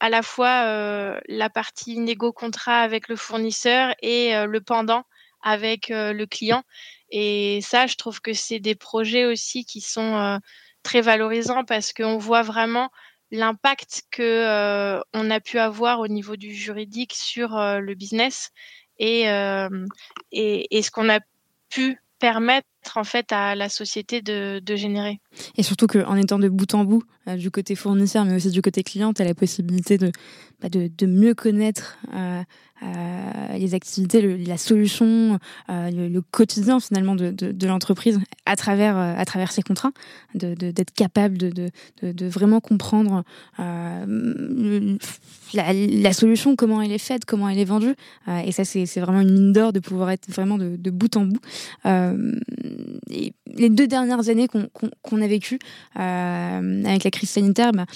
à 0.00 0.08
la 0.08 0.22
fois 0.22 1.20
la 1.28 1.48
partie 1.48 1.96
négo-contrat 1.96 2.80
avec 2.80 3.06
le 3.06 3.14
fournisseur 3.14 3.94
et 4.02 4.32
le 4.46 4.60
pendant 4.60 5.04
avec 5.42 5.90
le 5.90 6.24
client. 6.24 6.64
Et 7.12 7.60
ça, 7.62 7.86
je 7.86 7.94
trouve 7.94 8.20
que 8.20 8.32
c'est 8.32 8.58
des 8.58 8.74
projets 8.74 9.26
aussi 9.26 9.64
qui 9.64 9.80
sont 9.80 10.40
très 10.82 11.00
valorisant 11.02 11.64
parce 11.64 11.92
qu'on 11.92 12.18
voit 12.18 12.42
vraiment 12.42 12.90
l'impact 13.30 14.02
que 14.10 14.22
euh, 14.22 15.00
on 15.14 15.30
a 15.30 15.40
pu 15.40 15.58
avoir 15.58 16.00
au 16.00 16.08
niveau 16.08 16.36
du 16.36 16.54
juridique 16.54 17.14
sur 17.14 17.56
euh, 17.56 17.78
le 17.78 17.94
business 17.94 18.50
et, 18.98 19.30
euh, 19.30 19.86
et, 20.32 20.76
et 20.76 20.82
ce 20.82 20.90
qu'on 20.90 21.08
a 21.08 21.20
pu 21.68 22.02
permettre 22.18 22.68
en 22.94 23.04
fait 23.04 23.32
à 23.32 23.54
la 23.54 23.68
société 23.68 24.22
de, 24.22 24.60
générer. 24.76 25.20
Et 25.56 25.62
surtout 25.62 25.86
qu'en 25.86 26.16
étant 26.16 26.38
de 26.38 26.48
bout 26.48 26.74
en 26.74 26.84
bout, 26.84 27.02
euh, 27.28 27.36
du 27.36 27.50
côté 27.50 27.74
fournisseur, 27.74 28.24
mais 28.24 28.34
aussi 28.34 28.50
du 28.50 28.62
côté 28.62 28.82
client, 28.82 29.12
tu 29.12 29.20
as 29.20 29.24
la 29.24 29.34
possibilité 29.34 29.98
de, 29.98 30.10
bah, 30.62 30.68
de, 30.68 30.90
de, 30.96 31.06
mieux 31.06 31.34
connaître 31.34 31.98
euh, 32.14 32.42
euh, 32.82 33.58
les 33.58 33.74
activités, 33.74 34.38
la 34.38 34.56
solution, 34.56 35.38
le, 35.68 36.20
quotidien 36.20 36.80
finalement 36.80 37.14
de, 37.14 37.30
de, 37.30 37.66
l'entreprise 37.66 38.18
à 38.46 38.56
travers, 38.56 38.96
à 38.96 39.24
travers 39.26 39.52
ces 39.52 39.60
contrats, 39.62 39.92
d'être 40.34 40.94
capable 40.94 41.36
de, 41.36 41.70
de, 42.02 42.26
vraiment 42.26 42.60
comprendre 42.60 43.22
la, 43.58 44.06
la, 45.74 46.12
solution, 46.14 46.56
comment 46.56 46.80
elle 46.80 46.92
est 46.92 46.98
faite, 46.98 47.26
comment 47.26 47.50
elle 47.50 47.58
est 47.58 47.64
vendue. 47.66 47.94
et 48.44 48.52
ça, 48.52 48.64
c'est 48.64 48.86
vraiment 49.00 49.20
une 49.20 49.32
mine 49.32 49.52
d'or 49.52 49.74
de 49.74 49.80
pouvoir 49.80 50.10
être 50.10 50.30
vraiment 50.30 50.56
de 50.56 50.90
bout 50.90 51.14
en 51.18 51.26
bout. 51.26 51.40
Et 53.10 53.32
les 53.46 53.68
deux 53.68 53.86
dernières 53.86 54.28
années 54.28 54.48
qu'on 54.48 55.22
a 55.22 55.26
vécues 55.26 55.58
avec 55.94 57.04
la 57.04 57.10
crise 57.10 57.30
sanitaire, 57.30 57.72
bah, 57.72 57.86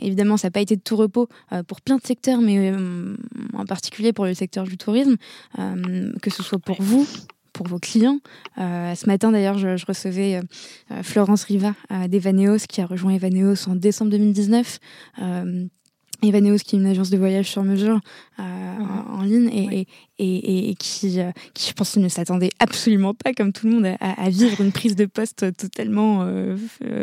évidemment, 0.00 0.36
ça 0.36 0.48
n'a 0.48 0.52
pas 0.52 0.60
été 0.60 0.76
de 0.76 0.82
tout 0.82 0.96
repos 0.96 1.28
pour 1.66 1.80
plein 1.80 1.96
de 1.96 2.02
secteurs, 2.02 2.40
mais 2.40 2.72
en 3.54 3.64
particulier 3.64 4.12
pour 4.12 4.24
le 4.24 4.34
secteur 4.34 4.64
du 4.64 4.76
tourisme, 4.76 5.16
euh, 5.58 6.12
que 6.22 6.30
ce 6.30 6.42
soit 6.42 6.58
pour 6.58 6.80
vous, 6.80 7.06
pour 7.52 7.66
vos 7.66 7.78
clients. 7.78 8.20
Euh, 8.58 8.94
ce 8.94 9.06
matin, 9.06 9.32
d'ailleurs, 9.32 9.58
je, 9.58 9.76
je, 9.76 9.86
recevais 9.86 10.36
euh, 10.36 11.02
Florence 11.02 11.44
Riva 11.44 11.74
d'Evaneos, 12.08 12.66
qui 12.68 12.80
a 12.80 12.86
rejoint 12.86 13.12
Evaneos 13.12 13.68
en 13.68 13.74
décembre 13.74 14.10
2019. 14.12 14.78
Evaneos, 16.22 16.58
qui 16.58 16.76
est 16.76 16.78
une 16.78 16.86
agence 16.86 17.10
de 17.10 17.18
voyage 17.18 17.50
sur 17.50 17.62
mesure 17.62 18.00
euh, 18.38 18.42
mhm. 18.42 19.20
en, 19.20 19.22
ligne 19.22 19.48
et, 19.48 19.86
et, 20.18 20.26
et, 20.26 20.70
et 20.70 20.74
qui, 20.74 21.18
qui, 21.54 21.68
je 21.68 21.72
pense, 21.72 21.96
ne 21.96 22.08
s'attendait 22.08 22.50
absolument 22.58 23.14
pas, 23.14 23.32
comme 23.32 23.52
tout 23.52 23.66
le 23.66 23.74
monde, 23.74 23.86
à, 24.00 24.22
à 24.22 24.30
vivre 24.30 24.60
une 24.60 24.72
prise 24.72 24.96
de 24.96 25.06
poste 25.06 25.56
totalement 25.56 26.22
euh, 26.22 26.56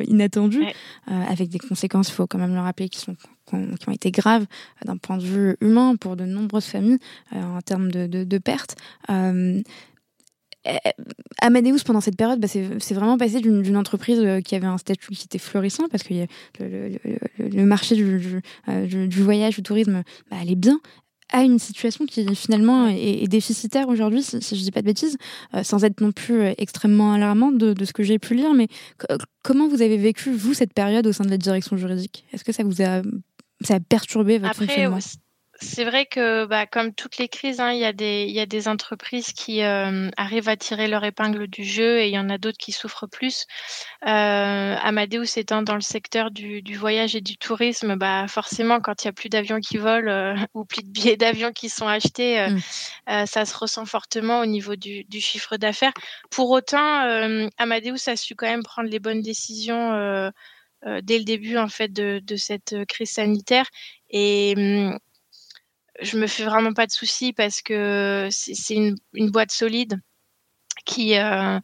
inattendue, 0.08 0.64
avec 1.08 1.50
des 1.50 1.60
conséquences, 1.60 2.10
il 2.10 2.14
faut 2.14 2.28
quand 2.28 2.38
même 2.40 2.54
le 2.54 2.62
rappeler, 2.62 2.90
qui 2.90 3.00
sont 3.00 3.16
qui 3.50 3.90
ont 3.90 3.92
été 3.92 4.12
graves 4.12 4.44
euh, 4.44 4.86
d'un 4.86 4.98
point 4.98 5.18
de 5.18 5.24
vue 5.24 5.58
humain 5.62 5.96
pour 5.96 6.16
de 6.16 6.26
nombreuses 6.26 6.66
familles 6.66 7.00
euh, 7.34 7.42
en 7.42 7.62
termes 7.62 7.92
de, 7.92 8.08
de, 8.08 8.24
de 8.24 8.38
pertes. 8.38 8.76
Euh, 10.68 10.92
Amadeus, 11.42 11.80
pendant 11.86 12.02
cette 12.02 12.18
période, 12.18 12.40
bah, 12.40 12.48
c'est 12.48 12.94
vraiment 12.94 13.18
passé 13.18 13.40
d'une 13.40 13.78
entreprise 13.78 14.22
qui 14.44 14.56
avait 14.56 14.68
un 14.68 14.78
statut 14.78 15.14
qui 15.14 15.26
était 15.26 15.38
florissant 15.38 15.88
parce 15.90 16.04
que 16.04 16.14
le, 16.60 17.00
le, 17.40 17.50
le, 17.50 17.66
marché 17.66 17.96
du, 17.96 18.20
du, 18.20 19.08
du, 19.08 19.22
voyage, 19.22 19.56
du 19.56 19.64
tourisme, 19.64 20.04
bah, 20.30 20.38
allait 20.42 20.56
bien 20.56 20.80
à 21.32 21.44
une 21.44 21.60
situation 21.60 22.06
qui 22.06 22.26
finalement 22.36 22.88
est, 22.88 23.24
est 23.24 23.28
déficitaire 23.28 23.90
aujourd'hui, 23.90 24.24
si, 24.24 24.42
si, 24.42 24.56
je 24.56 24.64
dis 24.64 24.72
pas 24.72 24.82
de 24.82 24.88
bêtises, 24.88 25.18
sans 25.62 25.84
être 25.84 26.02
non 26.02 26.12
plus 26.12 26.42
extrêmement 26.58 27.14
alarmante 27.14 27.58
de, 27.58 27.74
de 27.74 27.86
ce 27.86 27.94
que 27.94 28.04
j'ai 28.04 28.18
pu 28.18 28.34
lire. 28.34 28.54
Mais 28.54 28.68
comment 29.44 29.68
vous 29.68 29.82
avez 29.82 29.98
vécu, 29.98 30.32
vous, 30.32 30.54
cette 30.54 30.74
période 30.74 31.06
au 31.06 31.12
sein 31.12 31.26
de 31.26 31.30
la 31.30 31.38
direction 31.38 31.78
juridique? 31.78 32.26
Est-ce 32.34 32.44
que 32.44 32.52
ça 32.52 32.64
vous 32.64 32.82
a 32.82 33.02
ça 33.62 33.76
a 33.76 33.80
perturbé 33.80 34.38
votre 34.38 34.52
Après, 34.52 34.68
fonctionnement? 34.68 35.00
C'est 35.60 35.86
vrai 35.86 36.06
que, 36.06 36.46
bah, 36.46 36.66
comme 36.66 36.94
toutes 36.94 37.18
les 37.18 37.28
crises, 37.28 37.60
hein, 37.60 37.72
il 37.72 37.80
y, 37.80 37.86
a 37.86 37.94
des, 37.94 38.26
y 38.26 38.40
a 38.40 38.46
des 38.46 38.68
entreprises 38.68 39.34
qui 39.34 39.64
euh, 39.64 40.10
arrivent 40.16 40.50
à 40.50 40.56
tirer 40.56 40.88
leur 40.88 41.04
épingle 41.04 41.48
du 41.48 41.64
jeu 41.64 42.00
et 42.00 42.08
il 42.08 42.14
y 42.14 42.20
en 42.20 42.30
a 42.30 42.38
d'autres 42.38 42.58
qui 42.58 42.72
souffrent 42.72 43.08
plus. 43.08 43.46
Euh, 44.06 44.76
Amadeus 44.76 45.38
étant 45.38 45.64
dans 45.64 45.76
le 45.76 45.82
secteur 45.82 46.30
du, 46.32 46.62
du, 46.62 46.76
voyage 46.76 47.16
et 47.16 47.22
du 47.22 47.38
tourisme, 47.38 47.96
bah, 47.96 48.28
forcément, 48.28 48.80
quand 48.80 49.04
il 49.04 49.08
n'y 49.08 49.10
a 49.10 49.14
plus 49.14 49.30
d'avions 49.30 49.60
qui 49.60 49.78
volent 49.78 50.12
euh, 50.12 50.36
ou 50.54 50.64
plus 50.64 50.84
de 50.84 50.90
billets 50.90 51.18
d'avion 51.18 51.52
qui 51.52 51.70
sont 51.70 51.88
achetés, 51.88 52.40
euh, 52.40 52.50
mm. 52.50 52.60
Euh, 53.10 53.26
ça 53.26 53.46
se 53.46 53.58
ressent 53.58 53.86
fortement 53.86 54.42
au 54.42 54.46
niveau 54.46 54.76
du, 54.76 55.06
du 55.06 55.22
chiffre 55.22 55.56
d'affaires. 55.56 55.94
Pour 56.30 56.50
autant, 56.50 57.48
Amadeus 57.58 58.10
a 58.10 58.18
su 58.18 58.36
quand 58.36 58.48
même 58.48 58.64
prendre 58.64 58.90
les 58.90 59.00
bonnes 59.00 59.22
décisions 59.22 60.32
euh, 60.86 61.02
dès 61.02 61.18
le 61.18 61.24
début 61.24 61.58
en 61.58 61.70
fait 61.70 61.92
de, 61.92 62.22
de 62.24 62.36
cette 62.36 62.74
euh, 62.74 62.86
crise 62.86 63.10
sanitaire 63.10 63.66
et 64.12 64.54
hum, 64.56 65.00
je 66.02 66.18
me 66.18 66.28
fais 66.28 66.44
vraiment 66.44 66.74
pas 66.74 66.86
de 66.86 66.92
soucis 66.92 67.34
parce 67.34 67.62
que 67.62 68.28
c'est 68.32 68.76
une, 68.76 68.96
une, 69.14 69.32
boîte 69.32 69.52
solide 69.52 70.00
qui 70.86 71.18
euh, 71.18 71.60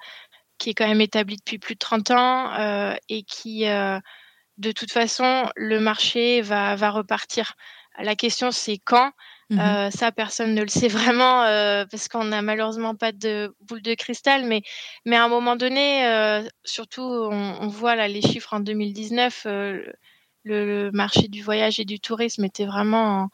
qui 0.57 0.71
est 0.71 0.73
quand 0.73 0.87
même 0.87 1.01
établi 1.01 1.37
depuis 1.37 1.59
plus 1.59 1.75
de 1.75 1.79
30 1.79 2.11
ans 2.11 2.95
et 3.09 3.23
qui, 3.23 3.65
de 3.65 4.71
toute 4.71 4.91
façon, 4.91 5.49
le 5.55 5.79
marché 5.79 6.41
va, 6.41 6.75
va 6.75 6.89
repartir. 6.91 7.53
La 7.99 8.15
question, 8.15 8.51
c'est 8.51 8.77
quand? 8.77 9.11
Mmh 9.49 9.91
ça, 9.91 10.11
personne 10.11 10.55
ne 10.55 10.61
le 10.61 10.69
sait 10.69 10.87
vraiment 10.87 11.43
parce 11.91 12.07
qu'on 12.07 12.23
n'a 12.23 12.41
malheureusement 12.41 12.95
pas 12.95 13.11
de 13.11 13.53
boule 13.61 13.81
de 13.81 13.93
cristal. 13.93 14.45
Mais, 14.45 14.61
mais 15.05 15.17
à 15.17 15.25
un 15.25 15.27
moment 15.27 15.55
donné, 15.55 16.43
surtout, 16.63 17.01
on, 17.01 17.67
voit 17.67 17.95
là 17.95 18.07
les 18.07 18.21
chiffres 18.21 18.53
en 18.53 18.61
2019, 18.61 19.45
le, 20.43 20.91
marché 20.91 21.27
du 21.27 21.41
voyage 21.43 21.79
et 21.79 21.85
du 21.85 21.99
tourisme 21.99 22.45
était 22.45 22.65
vraiment 22.65 23.23
en, 23.23 23.29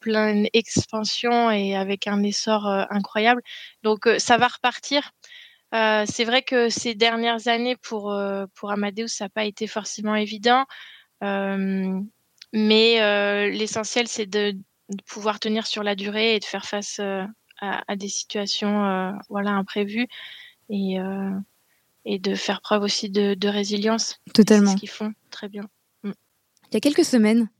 pleine 0.00 0.48
expansion 0.52 1.50
et 1.50 1.76
avec 1.76 2.06
un 2.06 2.22
essor 2.22 2.66
incroyable. 2.66 3.42
Donc, 3.82 4.08
ça 4.18 4.38
va 4.38 4.48
repartir. 4.48 5.12
c'est 5.72 6.24
vrai 6.24 6.42
que 6.42 6.70
ces 6.70 6.94
dernières 6.94 7.48
années 7.48 7.76
pour, 7.76 8.16
pour 8.54 8.70
Amadeus, 8.70 9.08
ça 9.08 9.26
n'a 9.26 9.28
pas 9.28 9.44
été 9.44 9.66
forcément 9.66 10.14
évident. 10.14 10.64
mais 11.20 12.00
l'essentiel, 13.50 14.08
c'est 14.08 14.26
de, 14.26 14.56
de 14.90 15.02
pouvoir 15.04 15.40
tenir 15.40 15.66
sur 15.66 15.82
la 15.82 15.94
durée 15.94 16.36
et 16.36 16.40
de 16.40 16.44
faire 16.44 16.66
face 16.66 16.98
euh, 17.00 17.24
à, 17.60 17.96
des 17.96 18.08
situations 18.08 18.84
euh, 18.84 19.12
voilà 19.28 19.50
imprévues 19.50 20.08
et 20.68 20.98
euh, 20.98 21.30
et 22.06 22.18
de 22.18 22.34
faire 22.34 22.62
preuve 22.62 22.82
aussi 22.82 23.10
de, 23.10 23.48
résilience. 23.48 24.20
Totalement. 24.32 24.72
ce 24.72 24.76
qu'ils 24.76 24.88
font 24.88 25.12
très 25.30 25.48
bien. 25.48 25.68
Mm. 26.02 26.12
Il 26.70 26.74
y 26.74 26.76
a 26.76 26.80
quelques 26.80 27.04
semaines, 27.04 27.50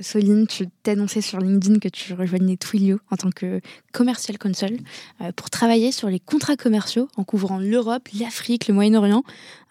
Soline, 0.00 0.46
tu 0.46 0.66
annoncé 0.86 1.20
sur 1.20 1.38
LinkedIn 1.38 1.78
que 1.78 1.88
tu 1.88 2.12
rejoignais 2.12 2.56
Twilio 2.56 2.98
en 3.10 3.16
tant 3.16 3.30
que 3.30 3.60
commercial 3.92 4.38
console 4.38 4.76
pour 5.36 5.48
travailler 5.50 5.90
sur 5.92 6.08
les 6.08 6.20
contrats 6.20 6.56
commerciaux 6.56 7.08
en 7.16 7.24
couvrant 7.24 7.58
l'Europe, 7.58 8.08
l'Afrique, 8.18 8.68
le 8.68 8.74
Moyen-Orient. 8.74 9.22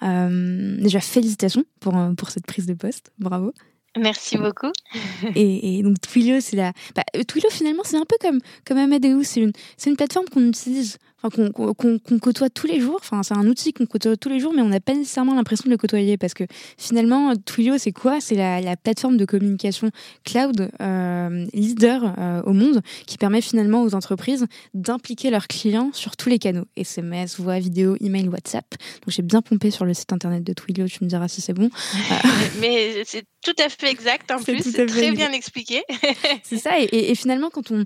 déjà, 0.01 0.99
félicitations 0.99 1.63
pour, 1.79 1.95
pour 2.17 2.31
cette 2.31 2.45
prise 2.45 2.65
de 2.65 2.73
poste. 2.73 3.11
Bravo. 3.19 3.53
Merci 3.97 4.37
beaucoup. 4.37 4.71
et, 5.35 5.81
donc 5.83 5.99
Twilio, 6.01 6.39
c'est 6.41 6.57
la. 6.57 6.73
Bah, 6.95 7.03
Twilio 7.27 7.49
finalement, 7.49 7.83
c'est 7.85 7.97
un 7.97 8.05
peu 8.05 8.17
comme 8.19 8.39
comme 8.65 8.77
Amadeus. 8.77 9.23
C'est 9.23 9.39
une 9.39 9.53
c'est 9.77 9.89
une 9.89 9.95
plateforme 9.95 10.27
qu'on 10.27 10.45
utilise 10.47 10.97
qu'on 11.29 12.19
côtoie 12.19 12.49
tous 12.49 12.67
les 12.67 12.79
jours. 12.79 12.97
Enfin, 12.99 13.23
c'est 13.23 13.33
un 13.33 13.47
outil 13.47 13.73
qu'on 13.73 13.85
côtoie 13.85 14.17
tous 14.17 14.29
les 14.29 14.39
jours, 14.39 14.53
mais 14.53 14.61
on 14.61 14.69
n'a 14.69 14.79
pas 14.79 14.93
nécessairement 14.93 15.35
l'impression 15.35 15.65
de 15.65 15.71
le 15.71 15.77
côtoyer 15.77 16.17
parce 16.17 16.33
que 16.33 16.43
finalement, 16.77 17.35
Twilio, 17.35 17.77
c'est 17.77 17.91
quoi? 17.91 18.19
C'est 18.19 18.35
la, 18.35 18.75
plateforme 18.75 19.17
de 19.17 19.25
communication 19.25 19.89
cloud 20.25 20.69
euh, 20.81 21.45
leader 21.53 22.13
euh, 22.17 22.41
au 22.43 22.53
monde 22.53 22.81
qui 23.07 23.17
permet 23.17 23.41
finalement 23.41 23.83
aux 23.83 23.95
entreprises 23.95 24.45
d'impliquer 24.73 25.29
leurs 25.29 25.47
clients 25.47 25.91
sur 25.93 26.17
tous 26.17 26.29
les 26.29 26.39
canaux 26.39 26.65
SMS, 26.75 27.39
voix, 27.39 27.59
vidéo, 27.59 27.95
email, 28.01 28.27
WhatsApp. 28.27 28.65
Donc, 28.71 29.09
j'ai 29.09 29.21
bien 29.21 29.41
pompé 29.41 29.71
sur 29.71 29.85
le 29.85 29.93
site 29.93 30.11
internet 30.13 30.43
de 30.43 30.53
Twilio. 30.53 30.87
Tu 30.87 31.03
me 31.03 31.09
diras 31.09 31.27
si 31.27 31.41
c'est 31.41 31.53
bon. 31.53 31.69
mais 32.61 33.03
c'est 33.05 33.23
tout 33.43 33.55
à 33.63 33.69
fait 33.69 33.89
exact 33.89 34.31
en 34.31 34.41
plus. 34.41 34.61
C'est 34.61 34.85
très 34.85 35.11
bien 35.11 35.31
expliqué. 35.31 35.83
c'est 36.43 36.57
ça. 36.57 36.71
et 36.79 37.15
finalement, 37.15 37.49
quand 37.49 37.71
on 37.71 37.85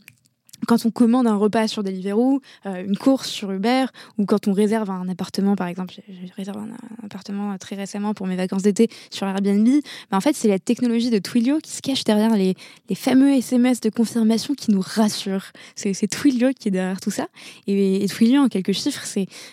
quand 0.68 0.86
on 0.86 0.92
commande 0.92 1.28
un 1.28 1.36
repas 1.36 1.68
sur 1.68 1.84
Deliveroo, 1.84 2.42
euh, 2.66 2.84
une 2.86 2.98
course 2.98 3.30
sur 3.30 3.52
Uber, 3.52 3.86
ou 4.18 4.26
quand 4.26 4.48
on 4.48 4.54
réserve 4.54 4.90
un 4.90 5.08
appartement, 5.10 5.56
par 5.56 5.68
exemple, 5.68 5.94
j'ai 6.08 6.32
réservé 6.36 6.60
un, 6.60 7.06
appartement 7.06 7.58
très 7.58 7.76
récemment 7.76 8.14
pour 8.14 8.28
mes 8.28 8.36
vacances 8.36 8.64
d'été 8.64 8.90
sur 9.10 9.28
Airbnb, 9.28 9.68
ben 10.12 10.18
en 10.18 10.22
fait, 10.22 10.36
c'est 10.36 10.48
la 10.48 10.60
technologie 10.60 11.10
de 11.10 11.20
Twilio 11.20 11.60
qui 11.60 11.72
se 11.72 11.82
cache 11.82 12.04
derrière 12.04 12.36
les, 12.36 12.56
les 12.90 12.96
fameux 12.96 13.32
SMS 13.34 13.82
de 13.82 13.90
confirmation 13.90 14.54
qui 14.54 14.72
nous 14.72 14.82
rassurent. 14.86 15.52
C'est 15.76 16.08
Twilio 16.08 16.50
qui 16.58 16.68
est 16.68 16.72
derrière 16.72 17.00
tout 17.00 17.12
ça. 17.12 17.28
Et, 17.68 18.06
Twilio, 18.10 18.42
en 18.42 18.48
quelques 18.48 18.74
chiffres, 18.74 19.06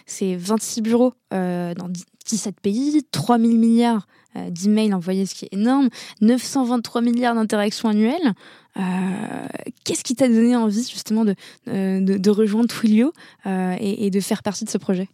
c'est 0.06 0.36
26 0.36 0.82
bureaux 0.82 1.14
euh, 1.32 1.74
dans 1.74 1.88
17 2.26 2.60
pays, 2.60 3.02
3000 3.10 3.58
milliards 3.58 4.06
euh, 4.36 4.50
d'emails 4.50 4.92
envoyés, 4.92 5.26
ce 5.26 5.34
qui 5.34 5.46
est 5.46 5.54
énorme, 5.54 5.88
923 6.20 7.00
milliards 7.00 7.34
d'interactions 7.34 7.88
annuelles. 7.88 8.34
Euh, 8.76 8.80
qu'est-ce 9.84 10.04
qui 10.04 10.14
t'a 10.14 10.28
donné 10.28 10.54
envie 10.56 10.88
justement 10.88 11.24
de, 11.24 11.34
euh, 11.68 12.00
de, 12.00 12.30
rejoindre 12.30 12.68
Twilio 12.68 13.12
et, 13.44 14.10
de 14.10 14.20
faire 14.20 14.42
partie 14.42 14.64
de 14.64 14.70
ce 14.70 14.78
projet? 14.78 15.08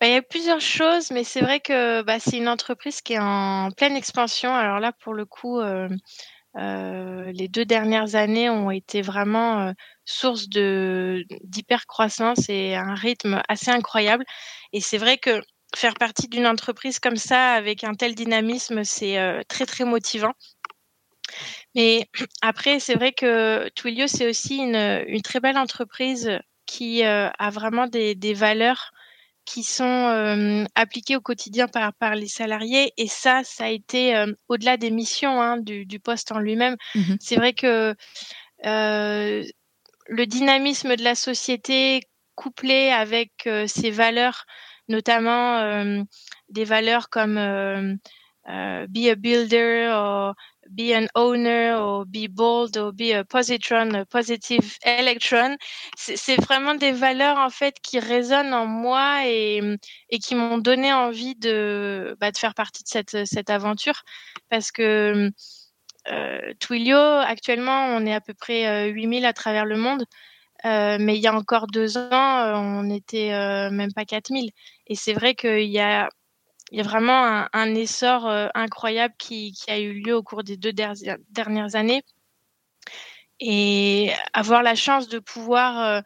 Bah, 0.00 0.06
il 0.06 0.12
y 0.12 0.16
a 0.16 0.22
plusieurs 0.22 0.60
choses, 0.60 1.10
mais 1.10 1.24
c'est 1.24 1.40
vrai 1.40 1.60
que 1.60 2.02
bah, 2.02 2.18
c'est 2.18 2.38
une 2.38 2.48
entreprise 2.48 3.02
qui 3.02 3.14
est 3.14 3.18
en 3.20 3.70
pleine 3.70 3.96
expansion. 3.96 4.54
Alors 4.54 4.80
là, 4.80 4.92
pour 4.92 5.12
le 5.12 5.26
coup, 5.26 5.60
les 6.56 7.48
deux 7.48 7.64
dernières 7.64 8.14
années 8.14 8.48
ont 8.48 8.70
été 8.70 9.02
vraiment 9.02 9.74
source 10.06 10.48
de 10.48 11.24
d'hyper 11.44 11.86
croissance 11.86 12.48
et 12.48 12.74
un 12.74 12.94
rythme 12.94 13.42
assez 13.48 13.70
incroyable. 13.70 14.24
Et 14.72 14.80
c'est 14.80 14.98
vrai 14.98 15.18
que 15.18 15.42
faire 15.76 15.94
partie 15.94 16.28
d'une 16.28 16.46
entreprise 16.46 16.98
comme 16.98 17.16
ça, 17.16 17.52
avec 17.52 17.84
un 17.84 17.94
tel 17.94 18.14
dynamisme, 18.14 18.84
c'est 18.84 19.18
euh, 19.18 19.42
très, 19.48 19.66
très 19.66 19.84
motivant. 19.84 20.32
Mais 21.74 22.08
après, 22.42 22.80
c'est 22.80 22.94
vrai 22.94 23.12
que 23.12 23.68
Twilio, 23.70 24.06
c'est 24.06 24.28
aussi 24.28 24.56
une, 24.56 25.04
une, 25.06 25.22
très 25.22 25.40
belle 25.40 25.58
entreprise 25.58 26.30
qui 26.66 27.04
euh, 27.04 27.28
a 27.38 27.50
vraiment 27.50 27.86
des, 27.86 28.14
des, 28.14 28.34
valeurs 28.34 28.92
qui 29.44 29.64
sont 29.64 29.84
euh, 29.84 30.64
appliquées 30.74 31.16
au 31.16 31.20
quotidien 31.20 31.66
par, 31.66 31.92
par 31.94 32.14
les 32.14 32.28
salariés. 32.28 32.92
Et 32.96 33.08
ça, 33.08 33.42
ça 33.44 33.64
a 33.64 33.68
été 33.68 34.24
au-delà 34.48 34.76
des 34.76 34.90
missions 34.90 35.40
hein, 35.40 35.56
du, 35.56 35.86
du, 35.86 35.98
poste 35.98 36.30
en 36.32 36.38
lui-même. 36.38 36.76
Mmh 36.94 37.14
c'est 37.20 37.36
vrai 37.36 37.52
que 37.54 37.94
le 38.62 40.26
dynamisme 40.26 40.96
de 40.96 41.02
la 41.02 41.14
société 41.14 42.00
couplé 42.34 42.90
avec 42.90 43.48
ces 43.66 43.90
valeurs 43.90 44.44
notamment 44.90 45.58
euh, 45.58 46.02
des 46.50 46.64
valeurs 46.64 47.08
comme 47.08 47.38
euh, 47.38 47.94
euh, 48.48 48.86
be 48.88 49.06
a 49.08 49.14
builder 49.14 49.88
or 49.92 50.34
be 50.80 50.92
an 50.94 51.08
owner 51.14 51.76
or 51.76 52.04
be 52.06 52.26
bold 52.28 52.76
or 52.76 52.92
be 52.92 53.12
a 53.12 53.24
positron, 53.24 53.94
a 53.94 54.04
positive 54.04 54.76
electron. 54.84 55.56
C'est 55.96 56.40
vraiment 56.40 56.74
des 56.74 56.92
valeurs 56.92 57.38
en 57.38 57.50
fait 57.50 57.76
qui 57.82 57.98
résonnent 57.98 58.54
en 58.54 58.66
moi 58.66 59.26
et, 59.26 59.60
qui 60.22 60.34
m'ont 60.34 60.58
donné 60.58 60.92
envie 60.92 61.34
de, 61.36 62.16
bah, 62.20 62.30
faire 62.36 62.54
partie 62.54 62.82
de 62.84 63.24
cette, 63.24 63.50
aventure 63.50 64.02
parce 64.48 64.70
que 64.72 65.30
euh, 66.10 66.54
Twilio, 66.60 66.96
actuellement, 66.96 67.86
on 67.96 68.06
est 68.06 68.14
à 68.14 68.20
peu 68.20 68.34
près 68.34 68.66
euh, 68.66 68.90
8000 68.90 69.26
à 69.26 69.32
travers 69.32 69.66
le 69.66 69.76
monde. 69.76 70.04
Euh, 70.66 70.98
mais 71.00 71.16
il 71.16 71.22
y 71.22 71.26
a 71.26 71.34
encore 71.34 71.66
deux 71.68 71.96
ans, 71.96 72.02
euh, 72.12 72.54
on 72.54 72.82
n'était 72.82 73.32
euh, 73.32 73.70
même 73.70 73.92
pas 73.92 74.04
4000. 74.04 74.50
Et 74.86 74.94
c'est 74.94 75.14
vrai 75.14 75.34
qu'il 75.34 75.70
y 75.70 75.80
a, 75.80 76.08
il 76.70 76.78
y 76.78 76.80
a 76.80 76.84
vraiment 76.84 77.46
un, 77.52 77.74
essor 77.74 78.26
incroyable 78.54 79.14
qui, 79.18 79.54
a 79.68 79.78
eu 79.78 79.92
lieu 79.92 80.14
au 80.14 80.22
cours 80.22 80.44
des 80.44 80.56
deux 80.56 80.72
dernières 80.72 81.74
années. 81.74 82.02
Et 83.40 84.10
avoir 84.34 84.62
la 84.62 84.74
chance 84.74 85.08
de 85.08 85.18
pouvoir 85.18 86.02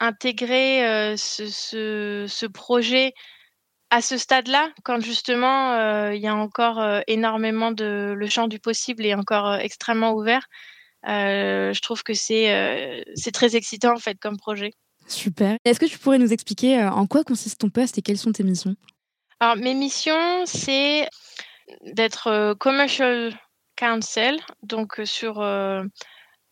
intégrer 0.00 1.16
ce, 1.16 2.26
ce, 2.28 2.46
projet 2.46 3.12
à 3.90 4.00
ce 4.00 4.16
stade-là, 4.16 4.70
quand 4.84 5.00
justement 5.00 6.10
il 6.10 6.20
y 6.20 6.28
a 6.28 6.34
encore 6.34 7.02
énormément 7.06 7.72
de 7.72 8.14
le 8.16 8.26
champ 8.28 8.48
du 8.48 8.60
possible 8.60 9.04
est 9.04 9.14
encore 9.14 9.56
extrêmement 9.56 10.12
ouvert, 10.12 10.46
euh, 11.06 11.72
je 11.72 11.80
trouve 11.80 12.02
que 12.02 12.14
c'est 12.14 12.52
euh, 12.52 13.02
c'est 13.14 13.30
très 13.30 13.54
excitant 13.54 13.92
en 13.92 13.98
fait 13.98 14.18
comme 14.18 14.36
projet. 14.36 14.72
Super. 15.06 15.56
Est-ce 15.64 15.78
que 15.80 15.86
tu 15.86 15.98
pourrais 15.98 16.18
nous 16.18 16.32
expliquer 16.32 16.80
euh, 16.80 16.90
en 16.90 17.06
quoi 17.06 17.24
consiste 17.24 17.60
ton 17.60 17.70
poste 17.70 17.98
et 17.98 18.02
quelles 18.02 18.18
sont 18.18 18.32
tes 18.32 18.42
missions? 18.42 18.74
Alors 19.40 19.56
mes 19.56 19.74
missions, 19.74 20.46
c'est 20.46 21.08
d'être 21.82 22.54
commercial 22.54 23.38
counsel, 23.76 24.40
donc 24.62 25.00
sur 25.04 25.34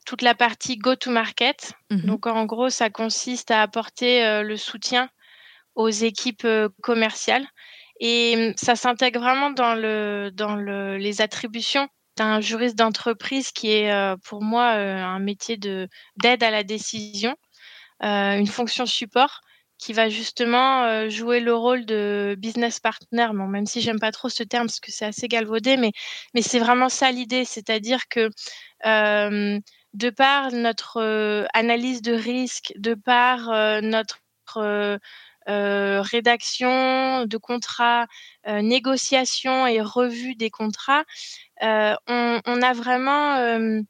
toute 0.06 0.22
la 0.22 0.34
partie 0.34 0.76
go-to-market. 0.76 1.72
Mhm. 1.90 2.02
Donc 2.02 2.26
en 2.26 2.44
gros, 2.44 2.70
ça 2.70 2.90
consiste 2.90 3.50
à 3.50 3.62
apporter 3.62 4.42
le 4.42 4.56
soutien 4.56 5.08
aux 5.74 5.88
équipes 5.88 6.46
commerciales. 6.82 7.46
Et 7.98 8.52
ça 8.56 8.76
s'intègre 8.76 9.20
vraiment 9.20 9.50
dans, 9.50 9.74
le, 9.74 10.30
dans 10.32 10.54
le, 10.54 10.98
les 10.98 11.22
attributions 11.22 11.88
un 12.20 12.40
juriste 12.40 12.76
d'entreprise 12.76 13.52
qui 13.52 13.70
est 13.70 13.92
euh, 13.92 14.16
pour 14.24 14.42
moi 14.42 14.74
euh, 14.74 15.02
un 15.02 15.18
métier 15.18 15.56
de 15.56 15.88
d'aide 16.16 16.42
à 16.42 16.50
la 16.50 16.62
décision, 16.62 17.36
euh, 18.02 18.38
une 18.38 18.46
fonction 18.46 18.86
support 18.86 19.40
qui 19.78 19.92
va 19.92 20.08
justement 20.08 21.08
jouer 21.08 21.40
le 21.40 21.54
rôle 21.54 21.84
de 21.86 22.34
business 22.38 22.80
partner. 22.80 23.28
Bon, 23.32 23.46
même 23.46 23.66
si 23.66 23.80
j'aime 23.80 24.00
pas 24.00 24.12
trop 24.12 24.28
ce 24.28 24.42
terme 24.42 24.66
parce 24.66 24.80
que 24.80 24.92
c'est 24.92 25.04
assez 25.06 25.28
galvaudé, 25.28 25.76
mais 25.76 25.92
mais 26.34 26.42
c'est 26.42 26.58
vraiment 26.58 26.88
ça 26.88 27.10
l'idée, 27.12 27.44
c'est-à-dire 27.44 28.08
que 28.08 28.30
de 28.84 30.10
par 30.10 30.52
notre 30.52 31.46
analyse 31.54 32.02
de 32.02 32.12
risque, 32.12 32.72
de 32.76 32.94
par 32.94 33.50
notre 33.82 34.20
rédaction 35.46 37.26
de 37.26 37.36
contrats, 37.36 38.06
négociation 38.46 39.66
et 39.66 39.80
revue 39.80 40.34
des 40.34 40.50
contrats, 40.50 41.04
euh, 41.62 41.94
on, 42.06 42.62
a 42.62 42.72
vraiment 42.74 43.36
euh, 43.36 43.80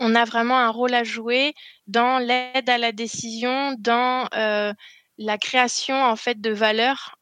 on 0.00 0.14
a 0.14 0.24
vraiment 0.24 0.58
un 0.58 0.70
rôle 0.70 0.94
à 0.94 1.04
jouer 1.04 1.54
dans 1.86 2.18
l'aide 2.18 2.68
à 2.68 2.78
la 2.78 2.92
décision, 2.92 3.74
dans 3.78 4.28
euh, 4.34 4.72
la 5.18 5.38
création 5.38 6.02
en 6.02 6.16
fait 6.16 6.40
de 6.40 6.50
valeur 6.50 7.16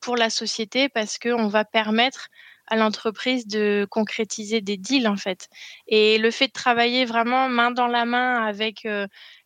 pour 0.00 0.16
la 0.16 0.30
société 0.30 0.88
parce 0.88 1.18
qu'on 1.18 1.46
va 1.46 1.64
permettre 1.64 2.28
à 2.66 2.76
l'entreprise 2.76 3.46
de 3.46 3.86
concrétiser 3.88 4.60
des 4.60 4.76
deals 4.76 5.06
en 5.06 5.16
fait. 5.16 5.48
Et 5.86 6.18
le 6.18 6.30
fait 6.32 6.48
de 6.48 6.52
travailler 6.52 7.04
vraiment 7.04 7.48
main 7.48 7.70
dans 7.70 7.86
la 7.86 8.04
main 8.04 8.44
avec 8.44 8.86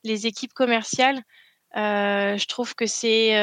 les 0.03 0.27
équipes 0.27 0.55
commerciales, 0.55 1.23
je 1.75 2.47
trouve 2.47 2.75
que 2.75 2.87
c'est 2.87 3.37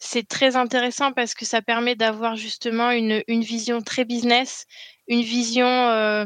c'est 0.00 0.26
très 0.26 0.56
intéressant 0.56 1.12
parce 1.12 1.34
que 1.34 1.44
ça 1.44 1.62
permet 1.62 1.94
d'avoir 1.94 2.34
justement 2.34 2.90
une, 2.90 3.22
une, 3.28 3.42
vision 3.42 3.82
très 3.82 4.06
business, 4.06 4.66
une 5.08 5.20
vision 5.20 5.66
euh, 5.66 6.24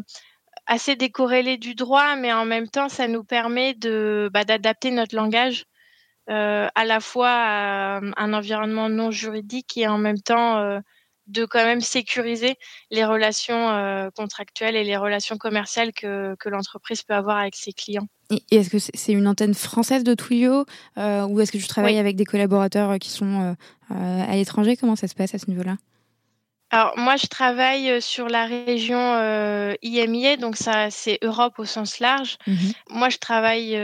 assez 0.66 0.96
décorrélée 0.96 1.56
du 1.56 1.74
droit, 1.74 2.16
mais 2.16 2.32
en 2.32 2.44
même 2.44 2.68
temps, 2.68 2.88
ça 2.88 3.08
nous 3.08 3.24
permet 3.24 3.74
de 3.74 4.30
bah, 4.32 4.44
d'adapter 4.44 4.90
notre 4.90 5.14
langage 5.14 5.64
euh, 6.30 6.68
à 6.74 6.84
la 6.84 7.00
fois 7.00 7.30
à 7.30 8.00
un 8.16 8.32
environnement 8.32 8.88
non 8.88 9.10
juridique 9.10 9.76
et 9.76 9.86
en 9.86 9.98
même 9.98 10.20
temps 10.20 10.58
euh, 10.58 10.80
de 11.26 11.44
quand 11.46 11.64
même 11.64 11.80
sécuriser 11.80 12.56
les 12.90 13.04
relations 13.04 13.70
euh, 13.70 14.10
contractuelles 14.14 14.76
et 14.76 14.84
les 14.84 14.96
relations 14.96 15.36
commerciales 15.36 15.92
que, 15.92 16.34
que 16.38 16.48
l'entreprise 16.48 17.02
peut 17.02 17.14
avoir 17.14 17.38
avec 17.38 17.54
ses 17.56 17.72
clients. 17.72 18.06
Et, 18.30 18.42
est-ce 18.56 18.70
que 18.70 18.78
c'est 18.78 19.12
une 19.12 19.26
antenne 19.26 19.54
française 19.54 20.04
de 20.04 20.14
Twilio 20.14 20.66
euh, 20.98 21.26
ou 21.26 21.40
est-ce 21.40 21.52
que 21.52 21.58
tu 21.58 21.66
travailles 21.66 21.98
avec 21.98 22.16
des 22.16 22.24
collaborateurs 22.24 22.90
euh, 22.90 22.98
qui 22.98 23.10
sont 23.10 23.56
à 23.90 24.36
l'étranger? 24.36 24.76
Comment 24.76 24.96
ça 24.96 25.08
se 25.08 25.14
passe 25.14 25.34
à 25.34 25.38
ce 25.38 25.48
niveau-là? 25.48 25.76
Alors 26.74 26.98
moi, 26.98 27.16
je 27.16 27.26
travaille 27.26 28.02
sur 28.02 28.28
la 28.28 28.46
région 28.46 28.98
euh, 28.98 29.74
IMIA, 29.82 30.36
donc 30.36 30.56
ça 30.56 30.90
c'est 30.90 31.18
Europe 31.22 31.58
au 31.58 31.64
sens 31.64 32.00
large. 32.00 32.36
Mmh 32.46 32.54
moi, 32.90 33.08
je 33.08 33.18
travaille 33.18 33.76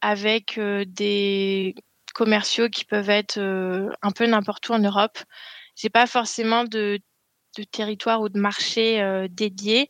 avec 0.00 0.58
des 0.58 1.74
commerciaux 2.14 2.68
qui 2.68 2.84
peuvent 2.84 3.10
être 3.10 3.38
un 4.02 4.10
peu 4.10 4.26
n'importe 4.26 4.68
où 4.68 4.72
en 4.72 4.78
Europe 4.78 5.18
j'ai 5.76 5.90
pas 5.90 6.06
forcément 6.06 6.64
de, 6.64 6.98
de, 7.56 7.62
territoire 7.64 8.22
ou 8.22 8.28
de 8.28 8.40
marché 8.40 9.00
euh, 9.00 9.28
dédié. 9.30 9.88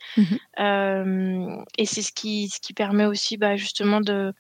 Euh, 0.59 1.57
et 1.79 1.87
c'est 1.87 2.03
ce 2.03 2.13
qui, 2.13 2.49
ce 2.49 2.61
qui 2.61 2.75
permet 2.75 3.07
aussi 3.07 3.37
bah, 3.37 3.57
justement 3.57 4.01
de, 4.01 4.35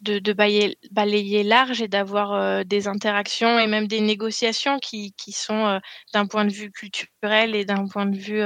de, 0.00 0.32
balayer, 0.32 0.78
balayer, 0.90 1.42
large 1.42 1.82
et 1.82 1.88
d'avoir 1.88 2.32
euh, 2.32 2.64
des 2.64 2.88
interactions 2.88 3.58
et 3.58 3.66
même 3.66 3.88
des 3.88 4.00
négociations 4.00 4.78
qui, 4.78 5.12
qui 5.14 5.32
sont 5.32 5.66
euh, 5.66 5.78
d'un 6.12 6.26
point 6.26 6.44
de 6.44 6.52
vue 6.52 6.70
culturel 6.70 7.54
et 7.54 7.64
d'un 7.64 7.86
point 7.88 8.06
de 8.06 8.16
vue 8.16 8.42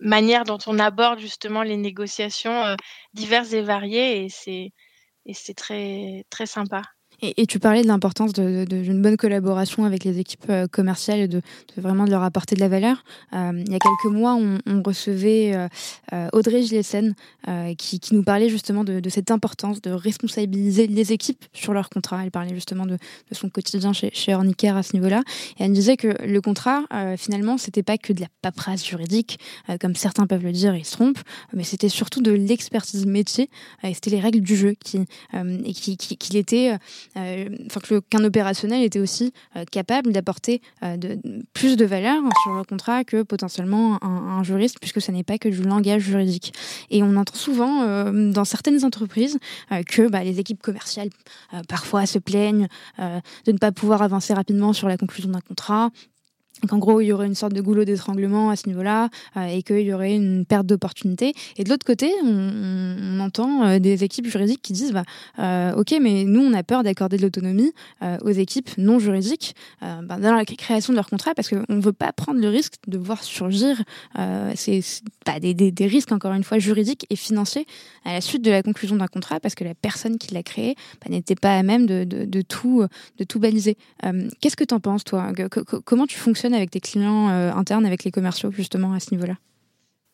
manière 0.00 0.44
dont 0.44 0.58
on 0.66 0.78
aborde 0.78 1.18
justement 1.18 1.62
les 1.62 1.76
négociations 1.76 2.76
diverses 3.14 3.52
et 3.52 3.62
variées 3.62 4.24
et 4.24 4.28
c'est 4.28 4.72
et 5.26 5.34
c'est 5.34 5.54
très 5.54 6.24
très 6.30 6.46
sympa. 6.46 6.82
Et, 7.20 7.46
tu 7.46 7.58
parlais 7.58 7.82
de 7.82 7.88
l'importance 7.88 8.32
d'une 8.32 9.02
bonne 9.02 9.16
collaboration 9.16 9.84
avec 9.84 10.04
les 10.04 10.20
équipes 10.20 10.44
euh, 10.50 10.68
commerciales 10.68 11.18
et 11.18 11.28
de, 11.28 11.42
vraiment 11.76 12.04
de 12.04 12.10
leur 12.10 12.22
apporter 12.22 12.54
de 12.54 12.60
la 12.60 12.68
valeur. 12.68 13.02
Euh, 13.32 13.64
il 13.66 13.72
y 13.72 13.74
a 13.74 13.78
quelques 13.78 14.12
mois, 14.12 14.34
on, 14.36 14.82
recevait 14.84 15.52
euh, 16.12 16.28
Audrey 16.32 16.62
Gilesen 16.62 17.14
qui, 17.76 18.00
nous 18.12 18.22
parlait 18.22 18.48
justement 18.48 18.84
de, 18.84 19.06
cette 19.08 19.30
importance 19.30 19.82
de 19.82 19.90
responsabiliser 19.90 20.86
les 20.86 21.12
équipes 21.12 21.44
sur 21.52 21.74
leur 21.74 21.90
contrat. 21.90 22.22
Elle 22.22 22.30
parlait 22.30 22.54
justement 22.54 22.86
de, 22.86 22.96
son 23.32 23.50
quotidien 23.50 23.92
chez, 23.92 24.10
chez 24.12 24.32
à 24.32 24.82
ce 24.82 24.94
niveau-là. 24.94 25.22
Et 25.58 25.64
elle 25.64 25.72
disait 25.72 25.96
que 25.96 26.14
le 26.24 26.40
contrat, 26.40 26.84
finalement, 27.16 27.58
c'était 27.58 27.82
pas 27.82 27.98
que 27.98 28.12
de 28.12 28.20
la 28.20 28.28
paperasse 28.40 28.86
juridique, 28.86 29.38
comme 29.80 29.96
certains 29.96 30.26
peuvent 30.26 30.44
le 30.44 30.52
dire, 30.52 30.74
ils 30.76 30.84
se 30.84 30.92
trompent, 30.92 31.22
mais 31.52 31.64
c'était 31.64 31.88
surtout 31.88 32.22
de 32.22 32.30
l'expertise 32.30 33.04
métier. 33.04 33.50
et 33.82 33.92
c'était 33.94 34.10
les 34.10 34.20
règles 34.20 34.40
du 34.40 34.56
jeu 34.56 34.74
qui, 34.82 35.00
et 35.34 35.72
qui, 35.72 35.96
qui 35.96 36.38
était 36.38 36.78
euh, 37.16 37.48
qu'un 38.10 38.24
opérationnel 38.24 38.82
était 38.82 39.00
aussi 39.00 39.32
euh, 39.56 39.64
capable 39.64 40.12
d'apporter 40.12 40.60
euh, 40.82 40.96
plus 41.52 41.76
de 41.76 41.84
valeur 41.84 42.22
sur 42.42 42.54
le 42.54 42.64
contrat 42.64 43.04
que 43.04 43.22
potentiellement 43.22 44.02
un, 44.04 44.42
juriste, 44.42 44.78
puisque 44.80 45.00
ce 45.00 45.10
n'est 45.10 45.24
pas 45.24 45.38
que 45.38 45.48
du 45.48 45.62
langage 45.62 46.02
juridique. 46.02 46.52
Et 46.90 47.02
on 47.02 47.16
entend 47.16 47.34
souvent 47.34 48.10
dans 48.12 48.44
certaines 48.44 48.84
entreprises 48.84 49.38
que 49.86 50.08
bah, 50.08 50.22
les 50.22 50.38
équipes 50.38 50.62
commerciales 50.62 51.10
parfois 51.68 52.06
se 52.06 52.18
plaignent 52.18 52.68
de 52.98 53.52
ne 53.52 53.58
pas 53.58 53.72
pouvoir 53.72 54.02
avancer 54.02 54.32
rapidement 54.32 54.72
sur 54.72 54.88
la 54.88 54.96
conclusion 54.96 55.30
d'un 55.30 55.40
contrat 55.40 55.90
qu'en 56.66 56.78
gros 56.78 57.00
il 57.00 57.06
y 57.06 57.12
aurait 57.12 57.26
une 57.26 57.34
sorte 57.34 57.52
de 57.52 57.60
goulot 57.60 57.84
d'étranglement 57.84 58.50
à 58.50 58.56
ce 58.56 58.68
niveau-là 58.68 59.08
euh, 59.36 59.46
et 59.46 59.62
qu'il 59.62 59.80
y 59.80 59.92
aurait 59.92 60.14
une 60.14 60.44
perte 60.44 60.66
d'opportunité. 60.66 61.32
Et 61.56 61.64
de 61.64 61.70
l'autre 61.70 61.86
côté, 61.86 62.10
on, 62.24 63.20
entend 63.20 63.64
euh, 63.64 63.78
des 63.78 64.04
équipes 64.04 64.26
juridiques 64.26 64.62
qui 64.62 64.72
disent 64.72 64.92
bah, 64.92 65.04
euh, 65.38 65.74
ok, 65.74 65.94
mais 66.00 66.24
nous 66.24 66.40
on 66.40 66.52
a 66.52 66.62
peur 66.62 66.82
d'accorder 66.82 67.16
de 67.16 67.22
l'autonomie 67.22 67.72
aux 68.22 68.30
équipes 68.30 68.70
non 68.78 68.98
juridiques 68.98 69.54
bah, 69.80 70.18
dans 70.18 70.34
la 70.34 70.44
création 70.44 70.92
de 70.92 70.96
leur 70.96 71.08
contrat 71.08 71.34
parce 71.34 71.48
qu'on 71.48 71.64
ne 71.68 71.80
veut 71.80 71.92
pas 71.92 72.12
prendre 72.12 72.40
le 72.40 72.48
risque 72.48 72.74
de 72.86 72.96
voir 72.96 73.22
surgir 73.22 73.82
bah, 74.14 75.40
des, 75.40 75.86
risques 75.86 76.12
encore 76.12 76.32
une 76.32 76.44
fois 76.44 76.58
juridiques 76.58 77.06
et 77.10 77.16
financiers 77.16 77.66
à 78.04 78.12
la 78.12 78.20
suite 78.20 78.42
de 78.42 78.50
la 78.50 78.62
conclusion 78.62 78.96
d'un 78.96 79.06
contrat 79.06 79.40
parce 79.40 79.54
que 79.54 79.64
la 79.64 79.74
personne 79.74 80.18
qui 80.18 80.32
l'a 80.32 80.42
créé 80.42 80.74
bah, 81.02 81.10
n'était 81.10 81.34
pas 81.34 81.56
à 81.56 81.62
même 81.62 81.86
de, 81.86 82.42
tout 82.42 82.86
de 83.18 83.24
tout 83.24 83.40
baliser. 83.40 83.76
Qu'est-ce 84.40 84.56
que 84.56 84.64
tu 84.64 84.74
en 84.74 84.80
penses 84.80 85.04
toi? 85.04 85.32
Comment 85.84 86.06
tu 86.06 86.18
fonctionnes 86.18 86.47
avec 86.54 86.70
tes 86.70 86.80
clients 86.80 87.30
euh, 87.30 87.52
internes, 87.52 87.86
avec 87.86 88.04
les 88.04 88.10
commerciaux, 88.10 88.50
justement, 88.50 88.92
à 88.92 89.00
ce 89.00 89.12
niveau-là 89.12 89.34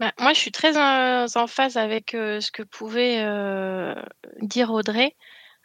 bah, 0.01 0.12
moi, 0.18 0.32
je 0.32 0.41
suis 0.41 0.51
très 0.51 0.76
en, 0.76 1.47
phase 1.47 1.76
avec 1.76 2.14
euh, 2.14 2.41
ce 2.41 2.51
que 2.51 2.64
pouvait 2.64 3.18
euh, 3.20 3.95
dire 4.41 4.72
Audrey, 4.72 5.14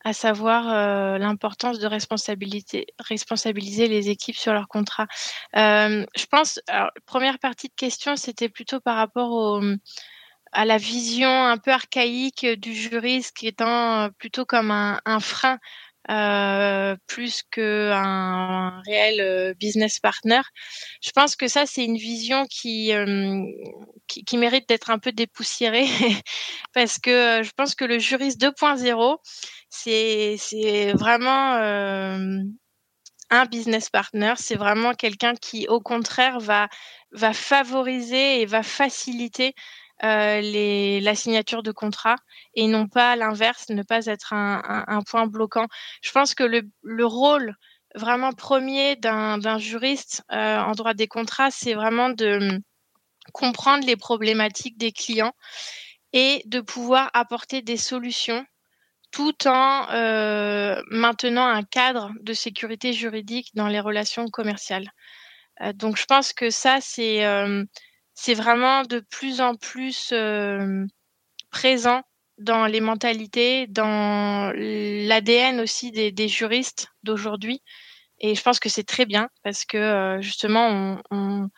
à 0.06 0.14
savoir 0.14 1.20
l'importance 1.20 1.80
de 1.80 1.88
responsabiliser 1.88 3.88
les 3.88 4.10
équipes 4.10 4.38
sur 4.38 4.54
leur 4.54 4.70
contrat. 4.70 5.08
je 5.54 6.26
pense, 6.32 6.62
première 7.06 7.38
partie 7.40 7.68
de 7.68 7.74
question, 7.74 8.16
c'était 8.16 8.48
plutôt 8.48 8.80
par 8.80 8.96
rapport 8.96 9.62
à 10.54 10.64
la 10.64 10.78
vision 10.78 11.30
un 11.30 11.58
peu 11.58 11.72
archaïque 11.72 12.46
du 12.46 12.74
juriste 12.74 13.36
qui 13.36 13.48
étant 13.48 14.10
plutôt 14.20 14.46
comme 14.46 14.72
un 14.72 15.20
frein 15.20 15.60
euh, 16.10 16.96
plus 17.08 17.44
qu'un 17.52 18.82
réel 18.82 19.22
euh, 19.22 19.54
business 19.54 20.00
partner. 20.00 20.42
Je 21.02 21.12
pense 21.12 21.36
que 21.36 21.48
ça, 21.48 21.66
c'est 21.68 21.86
une 21.86 21.98
vision 21.98 22.46
qui, 22.48 22.94
euh, 22.94 23.44
qui, 24.08 24.24
qui, 24.24 24.38
mérite 24.38 24.68
d'être 24.68 24.90
un 24.90 24.98
peu 24.98 25.12
dépoussiérée 25.12 25.88
parce 26.74 26.98
que 26.98 27.42
je 27.44 27.52
pense 27.56 27.76
que 27.76 27.86
le 27.86 28.00
juriste 28.00 28.42
2.0, 28.42 29.18
c'est, 29.70 30.36
c'est 30.40 30.94
vraiment 30.94 31.54
un 33.30 33.46
business 33.46 33.90
partner. 33.90 34.34
C'est 34.38 34.56
vraiment 34.56 34.94
quelqu'un 34.94 35.36
qui, 35.36 35.68
au 35.68 35.80
contraire, 35.80 36.40
va, 36.40 36.70
va 37.12 37.34
favoriser 37.34 38.42
et 38.42 38.46
va 38.46 38.64
faciliter 38.64 39.54
euh, 40.04 41.00
la 41.02 41.16
signature 41.16 41.62
de 41.62 41.72
contrat 41.72 42.16
et 42.54 42.68
non 42.68 42.88
pas 42.88 43.18
l'inverse, 43.18 43.70
ne 43.70 43.84
pas 43.84 44.06
être 44.06 44.34
un, 44.34 45.02
point 45.06 45.28
bloquant. 45.28 45.68
Je 46.02 46.12
pense 46.12 46.34
que 46.34 46.44
le, 46.44 46.62
le 46.84 47.06
rôle 47.06 47.56
vraiment 47.96 48.32
premier 48.32 48.96
d'un 48.96 49.58
juriste 49.58 50.24
euh, 50.32 50.60
en 50.60 50.72
droit 50.72 50.94
des 50.94 51.08
contrats, 51.08 51.52
c'est 51.52 51.74
vraiment 51.74 52.10
de 52.10 52.62
comprendre 53.34 53.86
les 53.86 53.98
problématiques 53.98 54.78
des 54.78 54.92
clients 54.92 55.34
et 56.14 56.44
de 56.46 56.62
pouvoir 56.62 57.10
apporter 57.14 57.62
des 57.62 57.78
solutions 57.78 58.46
tout 59.12 59.48
en 59.48 59.90
euh, 59.92 60.82
maintenant 60.92 61.46
un 61.46 61.64
cadre 61.64 62.12
de 62.22 62.34
sécurité 62.34 62.94
juridique 62.94 63.50
dans 63.54 63.68
les 63.68 63.80
relations 63.80 64.28
commerciales. 64.28 64.90
Donc 65.74 65.98
je 65.98 66.06
pense 66.06 66.32
que 66.32 66.52
ça, 66.52 66.78
c'est 66.80 67.26
c'est 68.22 68.34
vraiment 68.34 68.84
de 68.84 69.00
plus 69.00 69.40
en 69.40 69.56
plus 69.56 70.10
euh, 70.12 70.86
présent 71.52 72.02
dans 72.38 72.66
les 72.66 72.82
mentalités, 72.82 73.66
dans 73.68 74.52
l'ADN 74.54 75.62
aussi 75.62 75.92
des, 75.92 76.12
des 76.12 76.28
juristes 76.28 76.90
d'aujourd'hui. 77.04 77.64
Et 78.20 78.36
je 78.36 78.42
pense 78.42 78.60
que 78.60 78.68
c'est 78.68 78.84
très 78.84 79.06
bien 79.06 79.30
parce 79.42 79.64
que 79.64 79.78
euh, 79.78 80.22
justement, 80.22 80.68
on, 80.68 81.02
on, 81.12 81.50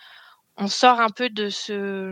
on, 0.58 0.68
sort 0.68 1.00
un 1.00 1.10
peu 1.10 1.32
de 1.32 1.50
ce, 1.50 2.12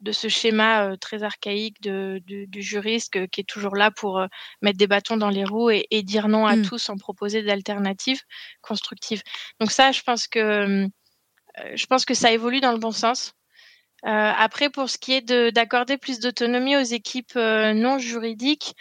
de 0.00 0.12
ce 0.12 0.28
schéma 0.28 0.88
euh, 0.88 0.96
très 0.96 1.22
archaïque 1.22 1.80
de, 1.80 2.20
de, 2.26 2.46
du 2.46 2.60
juriste 2.60 3.28
qui 3.28 3.40
est 3.40 3.48
toujours 3.48 3.76
là 3.76 3.92
pour 3.92 4.18
euh, 4.18 4.26
mettre 4.62 4.78
des 4.78 4.88
bâtons 4.88 5.16
dans 5.16 5.30
les 5.30 5.44
roues 5.44 5.70
et, 5.70 5.86
et 5.92 6.02
dire 6.02 6.26
non 6.26 6.44
à 6.44 6.56
mmh. 6.56 6.62
tout 6.62 6.78
sans 6.78 6.96
proposer 6.96 7.44
d'alternatives 7.44 8.22
constructives. 8.62 9.22
Donc 9.60 9.70
ça, 9.70 9.92
je 9.92 10.02
pense 10.02 10.26
que 10.26 10.88
je 11.76 11.86
pense 11.86 12.04
que 12.04 12.14
ça 12.14 12.32
évolue 12.32 12.60
dans 12.60 12.72
le 12.72 12.78
bon 12.78 12.90
sens. 12.90 13.32
Euh, 14.06 14.32
après, 14.36 14.68
pour 14.68 14.90
ce 14.90 14.98
qui 14.98 15.14
est 15.14 15.32
d'accorder 15.52 15.96
plus 15.96 16.20
d'autonomie 16.20 16.76
aux 16.76 16.82
équipes 16.82 17.36
euh, 17.36 17.72
non 17.72 17.98
juridiques, 17.98 18.74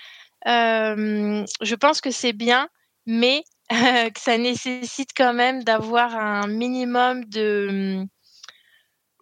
euh, 0.48 1.46
je 1.62 1.76
pense 1.76 2.02
que 2.02 2.12
c'est 2.12 2.34
bien, 2.34 2.68
mais 3.06 3.44
que 3.70 4.20
ça 4.20 4.38
nécessite 4.38 5.12
quand 5.16 5.34
même 5.34 5.64
d'avoir 5.64 6.16
un 6.16 6.48
minimum 6.48 7.26
de 7.26 8.06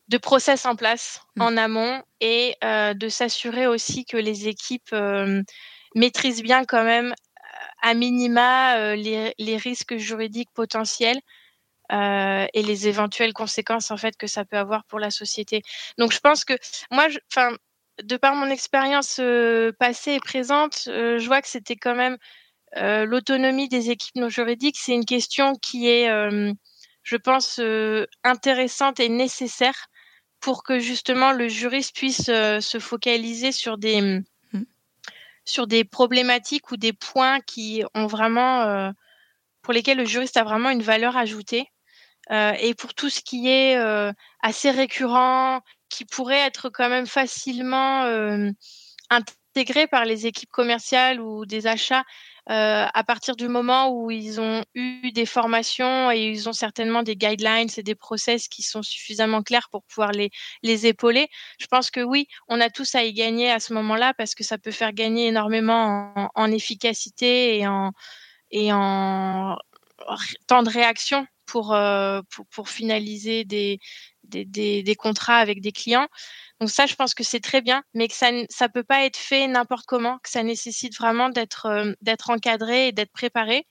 de 0.08 0.18
process 0.18 0.66
en 0.66 0.76
place 0.76 1.22
mmh. 1.38 1.42
en 1.42 1.56
amont 1.56 2.04
et 2.20 2.56
euh, 2.66 2.94
de 2.94 3.08
s'assurer 3.08 3.66
aussi 3.66 4.04
que 4.04 4.18
les 4.18 4.50
équipes 4.50 4.92
euh, 4.92 5.42
maîtrisent 5.96 6.44
bien 6.44 6.66
quand 6.66 6.84
même 6.84 7.14
à 7.82 7.94
minima 7.94 8.96
les, 8.96 9.34
les, 9.38 9.58
risques 9.58 9.96
juridiques 9.96 10.50
potentiels 10.54 11.20
euh, 11.92 12.48
et 12.54 12.64
les 12.64 12.88
éventuelles 12.88 13.34
conséquences 13.34 13.92
en 13.92 13.98
fait 13.98 14.16
que 14.16 14.28
ça 14.28 14.46
peut 14.46 14.58
avoir 14.58 14.86
pour 14.86 15.00
la 15.00 15.12
société. 15.12 15.62
Donc 15.98 16.14
je 16.14 16.20
pense 16.20 16.46
que 16.46 16.54
moi, 16.90 17.08
enfin, 17.30 17.56
de 18.02 18.16
par 18.16 18.34
mon 18.36 18.50
expérience 18.50 19.18
euh, 19.20 19.74
passée 19.78 20.14
et 20.14 20.20
présente, 20.20 20.86
euh, 20.88 21.20
je 21.20 21.28
vois 21.28 21.42
que 21.42 21.50
c'était 21.50 21.76
quand 21.76 21.96
même 21.96 22.18
l'autonomie 23.06 23.68
des 23.68 23.90
équipes 23.90 24.16
non 24.16 24.30
juridiques. 24.30 24.78
C'est 24.80 24.94
une 24.94 25.04
question 25.04 25.56
qui 25.56 25.90
est, 25.90 26.08
je 27.04 27.18
pense, 27.18 27.60
intéressante 28.24 29.02
et 29.02 29.10
nécessaire 29.10 29.88
pour 30.40 30.64
que 30.64 30.80
justement 30.80 31.34
le 31.34 31.50
juriste 31.50 31.94
puisse 31.94 32.28
se 32.28 32.80
focaliser 32.80 33.52
sur 33.52 33.78
des 33.78 34.22
mmh. 34.54 34.64
sur 35.44 35.68
des 35.68 35.84
problématiques 35.84 36.72
ou 36.72 36.78
des 36.78 36.94
points 36.94 37.42
qui 37.42 37.84
ont 37.94 38.08
vraiment 38.08 38.94
pour 39.62 39.74
lesquels 39.74 39.98
le 39.98 40.06
juriste 40.06 40.38
a 40.38 40.46
vraiment 40.46 40.70
une 40.70 40.82
valeur 40.82 41.18
ajoutée 41.18 41.68
et 42.30 42.74
pour 42.76 42.94
tout 42.94 43.10
ce 43.10 43.22
qui 43.22 43.50
est 43.50 43.78
euh, 43.78 44.12
assez 44.42 44.72
récurrent, 44.72 45.62
qui 45.90 46.06
pourrait 46.06 46.40
être 46.40 46.70
quand 46.70 46.90
même 46.90 47.08
facilement 47.08 48.04
euh, 48.04 48.50
intégré 49.10 49.88
par 49.88 50.06
les 50.06 50.28
équipes 50.28 50.52
commerciales 50.52 51.20
ou 51.20 51.46
des 51.46 51.68
achats 51.68 52.04
à 52.48 53.04
partir 53.06 53.38
du 53.38 53.48
moment 53.48 53.90
où 53.92 54.12
ils 54.12 54.42
ont 54.42 54.66
eu 54.74 55.12
des 55.12 55.26
formations 55.26 56.12
et 56.12 56.28
ils 56.28 56.50
ont 56.50 56.54
certainement 56.54 57.02
des 57.02 57.16
guidelines 57.16 57.70
et 57.78 57.84
des 57.84 57.96
process 57.96 58.50
qui 58.50 58.62
sont 58.62 58.82
suffisamment 58.84 59.42
clairs 59.42 59.70
pour 59.72 59.84
pouvoir 59.84 60.12
les, 60.12 60.32
les 60.62 60.86
épauler. 60.86 61.30
Je 61.60 61.68
pense 61.68 61.92
que 61.92 62.02
oui, 62.02 62.28
on 62.50 62.60
a 62.60 62.70
tous 62.70 62.94
à 62.96 63.04
y 63.04 63.14
gagner 63.14 63.50
à 63.50 63.62
ce 63.62 63.74
moment-là 63.74 64.14
parce 64.16 64.36
que 64.36 64.44
ça 64.44 64.58
peut 64.58 64.72
faire 64.72 64.92
gagner 64.92 65.28
énormément 65.28 66.12
en, 66.16 66.30
en 66.36 66.52
efficacité 66.52 67.60
et 67.60 67.68
en, 67.68 67.92
et 68.50 68.74
en 68.74 69.58
temps 70.48 70.64
de 70.64 70.70
réaction 70.70 71.26
euh, 71.56 72.22
pour, 72.30 72.46
pour, 72.48 72.70
finaliser 72.70 73.44
des, 73.44 73.80
des, 74.24 74.46
des, 74.46 74.96
contrats 74.96 75.38
avec 75.38 75.62
des 75.62 75.72
clients. 75.72 76.08
Donc 76.60 76.70
ça, 76.70 76.86
je 76.86 76.96
pense 76.96 77.14
que 77.14 77.24
c'est 77.24 77.40
très 77.40 77.62
bien, 77.62 77.84
mais 77.94 78.08
que 78.08 78.14
ça 78.14 78.32
ne 78.32 78.68
peut 78.72 78.84
pas 78.84 79.06
être 79.06 79.18
fait 79.18 79.48
n'importe 79.48 79.86
comment, 79.86 80.18
que 80.20 80.30
ça 80.30 80.44
nécessite 80.44 80.96
vraiment 80.98 81.30
d'être 81.30 81.66
euh, 81.66 81.94
d'être 82.02 82.30
encadré 82.30 82.88
et 82.88 82.92
d'être 82.92 83.12
préparé 83.12 83.66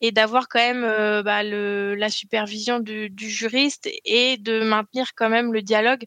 et 0.00 0.12
d'avoir 0.12 0.48
quand 0.48 0.60
même 0.60 0.84
euh, 0.84 1.22
bah, 1.22 1.42
le, 1.42 1.94
la 1.96 2.08
supervision 2.10 2.78
du, 2.78 3.10
du, 3.10 3.28
juriste 3.28 3.88
et 4.04 4.36
de 4.36 4.62
maintenir 4.62 5.08
quand 5.16 5.28
même 5.28 5.52
le 5.52 5.62
dialogue 5.62 6.04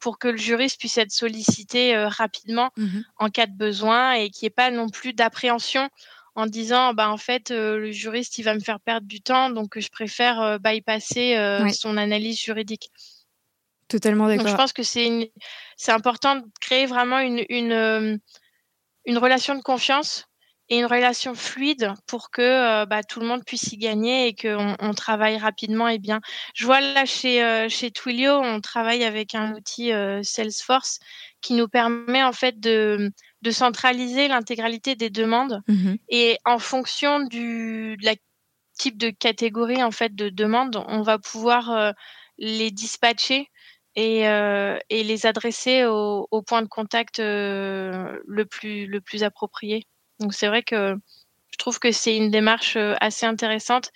pour 0.00 0.18
que 0.18 0.28
le 0.28 0.36
juriste 0.36 0.78
puisse 0.78 0.98
être 0.98 1.12
sollicité 1.12 1.96
rapidement 1.96 2.70
mmh 2.76 3.00
en 3.18 3.30
cas 3.30 3.46
de 3.46 3.56
besoin 3.56 4.12
et 4.14 4.28
qu'il 4.28 4.44
n'y 4.44 4.48
ait 4.48 4.50
pas 4.50 4.70
non 4.70 4.88
plus 4.88 5.14
d'appréhension 5.14 5.88
en 6.34 6.46
disant 6.46 6.94
bah 6.94 7.10
en 7.10 7.16
fait 7.16 7.50
euh, 7.50 7.78
le 7.78 7.92
juriste 7.92 8.38
il 8.38 8.42
va 8.42 8.54
me 8.54 8.60
faire 8.60 8.80
perdre 8.80 9.06
du 9.06 9.20
temps 9.20 9.50
donc 9.50 9.78
je 9.78 9.88
préfère 9.88 10.40
euh, 10.40 10.58
bypasser 10.58 11.36
euh, 11.36 11.68
son 11.70 11.96
analyse 11.96 12.40
juridique. 12.40 12.90
Totalement 13.88 14.26
d'accord. 14.26 14.48
je 14.48 14.54
pense 14.54 14.72
que 14.72 14.82
c'est 14.82 15.32
c'est 15.76 15.92
important 15.92 16.36
de 16.36 16.44
créer 16.60 16.86
vraiment 16.86 17.18
une 17.18 17.44
une, 17.48 18.20
une 19.04 19.18
relation 19.18 19.54
de 19.54 19.62
confiance 19.62 20.26
et 20.70 20.78
une 20.78 20.86
relation 20.86 21.34
fluide 21.34 21.92
pour 22.06 22.30
que 22.30 22.86
bah, 22.86 23.02
tout 23.02 23.20
le 23.20 23.26
monde 23.26 23.44
puisse 23.44 23.70
y 23.72 23.76
gagner 23.76 24.28
et 24.28 24.34
qu'on 24.34 24.74
on 24.80 24.94
travaille 24.94 25.36
rapidement 25.36 25.88
et 25.88 25.98
bien. 25.98 26.22
Je 26.54 26.64
vois 26.64 26.80
là 26.80 27.04
chez, 27.04 27.68
chez 27.68 27.90
Twilio, 27.90 28.32
on 28.32 28.62
travaille 28.62 29.04
avec 29.04 29.34
un 29.34 29.52
outil 29.52 29.92
Salesforce 30.22 31.00
qui 31.42 31.52
nous 31.52 31.68
permet 31.68 32.22
en 32.22 32.32
fait 32.32 32.58
de, 32.58 33.12
de 33.44 33.50
centraliser 33.50 34.26
l'intégralité 34.26 34.96
des 34.96 35.10
demandes 35.10 35.62
mmh 35.68 35.94
et 36.08 36.38
en 36.44 36.58
fonction 36.58 37.20
du 37.20 37.96
de 37.98 38.04
la 38.04 38.14
type 38.78 38.98
de 38.98 39.10
catégorie 39.10 39.82
en 39.82 39.90
fait 39.90 40.14
de 40.14 40.28
demandes, 40.28 40.82
on 40.88 41.02
va 41.02 41.18
pouvoir 41.18 41.70
euh, 41.70 41.92
les 42.38 42.70
dispatcher 42.70 43.48
et, 43.94 44.26
euh, 44.28 44.76
et 44.90 45.04
les 45.04 45.26
adresser 45.26 45.84
au, 45.84 46.26
au, 46.30 46.42
point 46.42 46.62
de 46.62 46.68
contact 46.68 47.20
euh, 47.20 48.18
le 48.26 48.44
plus 48.46 48.86
le 48.86 49.00
plus 49.00 49.22
approprié. 49.22 49.86
Donc 50.18 50.34
c'est 50.34 50.48
vrai 50.48 50.62
que 50.62 50.96
je 51.52 51.58
trouve 51.58 51.78
que 51.78 51.92
c'est 51.92 52.16
une 52.16 52.30
démarche 52.30 52.76
assez 53.00 53.26
intéressante 53.26 53.90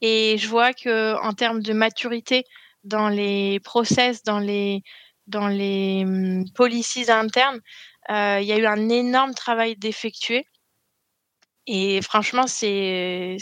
et 0.00 0.38
je 0.38 0.48
vois 0.48 0.72
que 0.72 1.14
en 1.22 1.34
termes 1.34 1.62
de 1.62 1.72
maturité 1.74 2.44
dans 2.84 3.08
les 3.08 3.60
process, 3.60 4.22
dans 4.22 4.38
les 4.38 4.82
dans 5.26 5.48
les 5.48 6.04
hum, 6.04 6.44
policies 6.54 7.10
internes, 7.10 7.60
euh, 8.10 8.38
il 8.40 8.46
y 8.46 8.52
a 8.52 8.58
eu 8.58 8.66
un 8.66 8.88
énorme 8.88 9.34
travail 9.34 9.76
d'effectuer. 9.76 10.46
Et 11.66 12.02
franchement, 12.02 12.46
c'est 12.48 13.36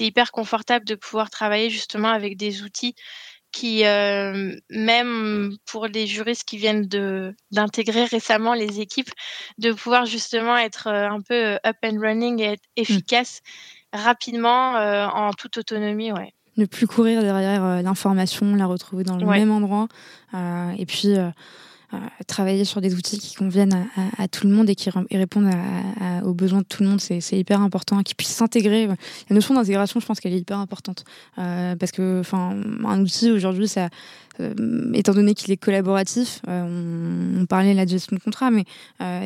hyper 0.00 0.30
confortable 0.30 0.84
de 0.84 0.94
pouvoir 0.94 1.30
travailler 1.30 1.70
justement 1.70 2.10
avec 2.10 2.36
des 2.36 2.62
outils 2.62 2.94
qui, 3.50 3.86
euh, 3.86 4.54
même 4.68 5.56
pour 5.64 5.86
les 5.86 6.06
juristes 6.06 6.44
qui 6.44 6.58
viennent 6.58 6.86
d'intégrer 7.50 8.04
récemment 8.04 8.52
les 8.52 8.80
équipes, 8.80 9.08
de 9.56 9.72
pouvoir 9.72 10.04
justement 10.04 10.58
être 10.58 10.88
euh, 10.88 11.08
un 11.08 11.22
peu 11.22 11.54
up 11.66 11.76
and 11.82 11.98
running 11.98 12.40
et 12.40 12.52
être 12.52 12.62
mmh. 12.76 12.82
efficace 12.82 13.40
rapidement 13.94 14.72
en 14.72 15.32
toute 15.32 15.56
autonomie. 15.56 16.12
Ouais. 16.12 16.34
Ne 16.58 16.66
plus 16.66 16.86
courir 16.86 17.22
derrière 17.22 17.82
l'information, 17.82 18.54
la 18.54 18.66
retrouver 18.66 19.04
dans 19.04 19.16
le 19.16 19.24
même 19.24 19.50
endroit. 19.50 19.88
et 20.76 20.84
puis 20.84 21.16
travailler 22.26 22.64
sur 22.64 22.80
des 22.80 22.94
outils 22.94 23.18
qui 23.18 23.34
conviennent 23.34 23.86
à, 24.18 24.28
tout 24.28 24.46
le 24.46 24.52
monde 24.52 24.68
et 24.68 24.74
qui 24.74 24.90
répondent 25.12 25.50
aux 26.24 26.34
besoins 26.34 26.60
de 26.60 26.66
tout 26.66 26.82
le 26.82 26.88
monde, 26.88 27.00
c'est 27.00 27.38
hyper 27.38 27.60
important, 27.60 28.02
qu'ils 28.02 28.16
puissent 28.16 28.34
s'intégrer. 28.34 28.86
La 28.86 29.34
notion 29.34 29.54
d'intégration, 29.54 30.00
je 30.00 30.06
pense 30.06 30.20
qu'elle 30.20 30.34
est 30.34 30.40
hyper 30.40 30.58
importante 30.58 31.04
euh, 31.38 31.76
parce 31.76 31.92
que, 31.92 32.20
enfin, 32.20 32.56
un 32.84 33.00
outil 33.00 33.30
aujourd'hui, 33.30 33.68
ça, 33.68 33.88
euh, 34.40 34.92
étant 34.94 35.14
donné 35.14 35.34
qu'il 35.34 35.50
est 35.52 35.56
collaboratif, 35.56 36.40
euh, 36.48 37.40
on, 37.40 37.46
parlait 37.46 37.72
de 37.72 37.76
la 37.76 37.86
gestion 37.86 38.16
de 38.16 38.20
contrat, 38.20 38.50
mais 38.50 38.64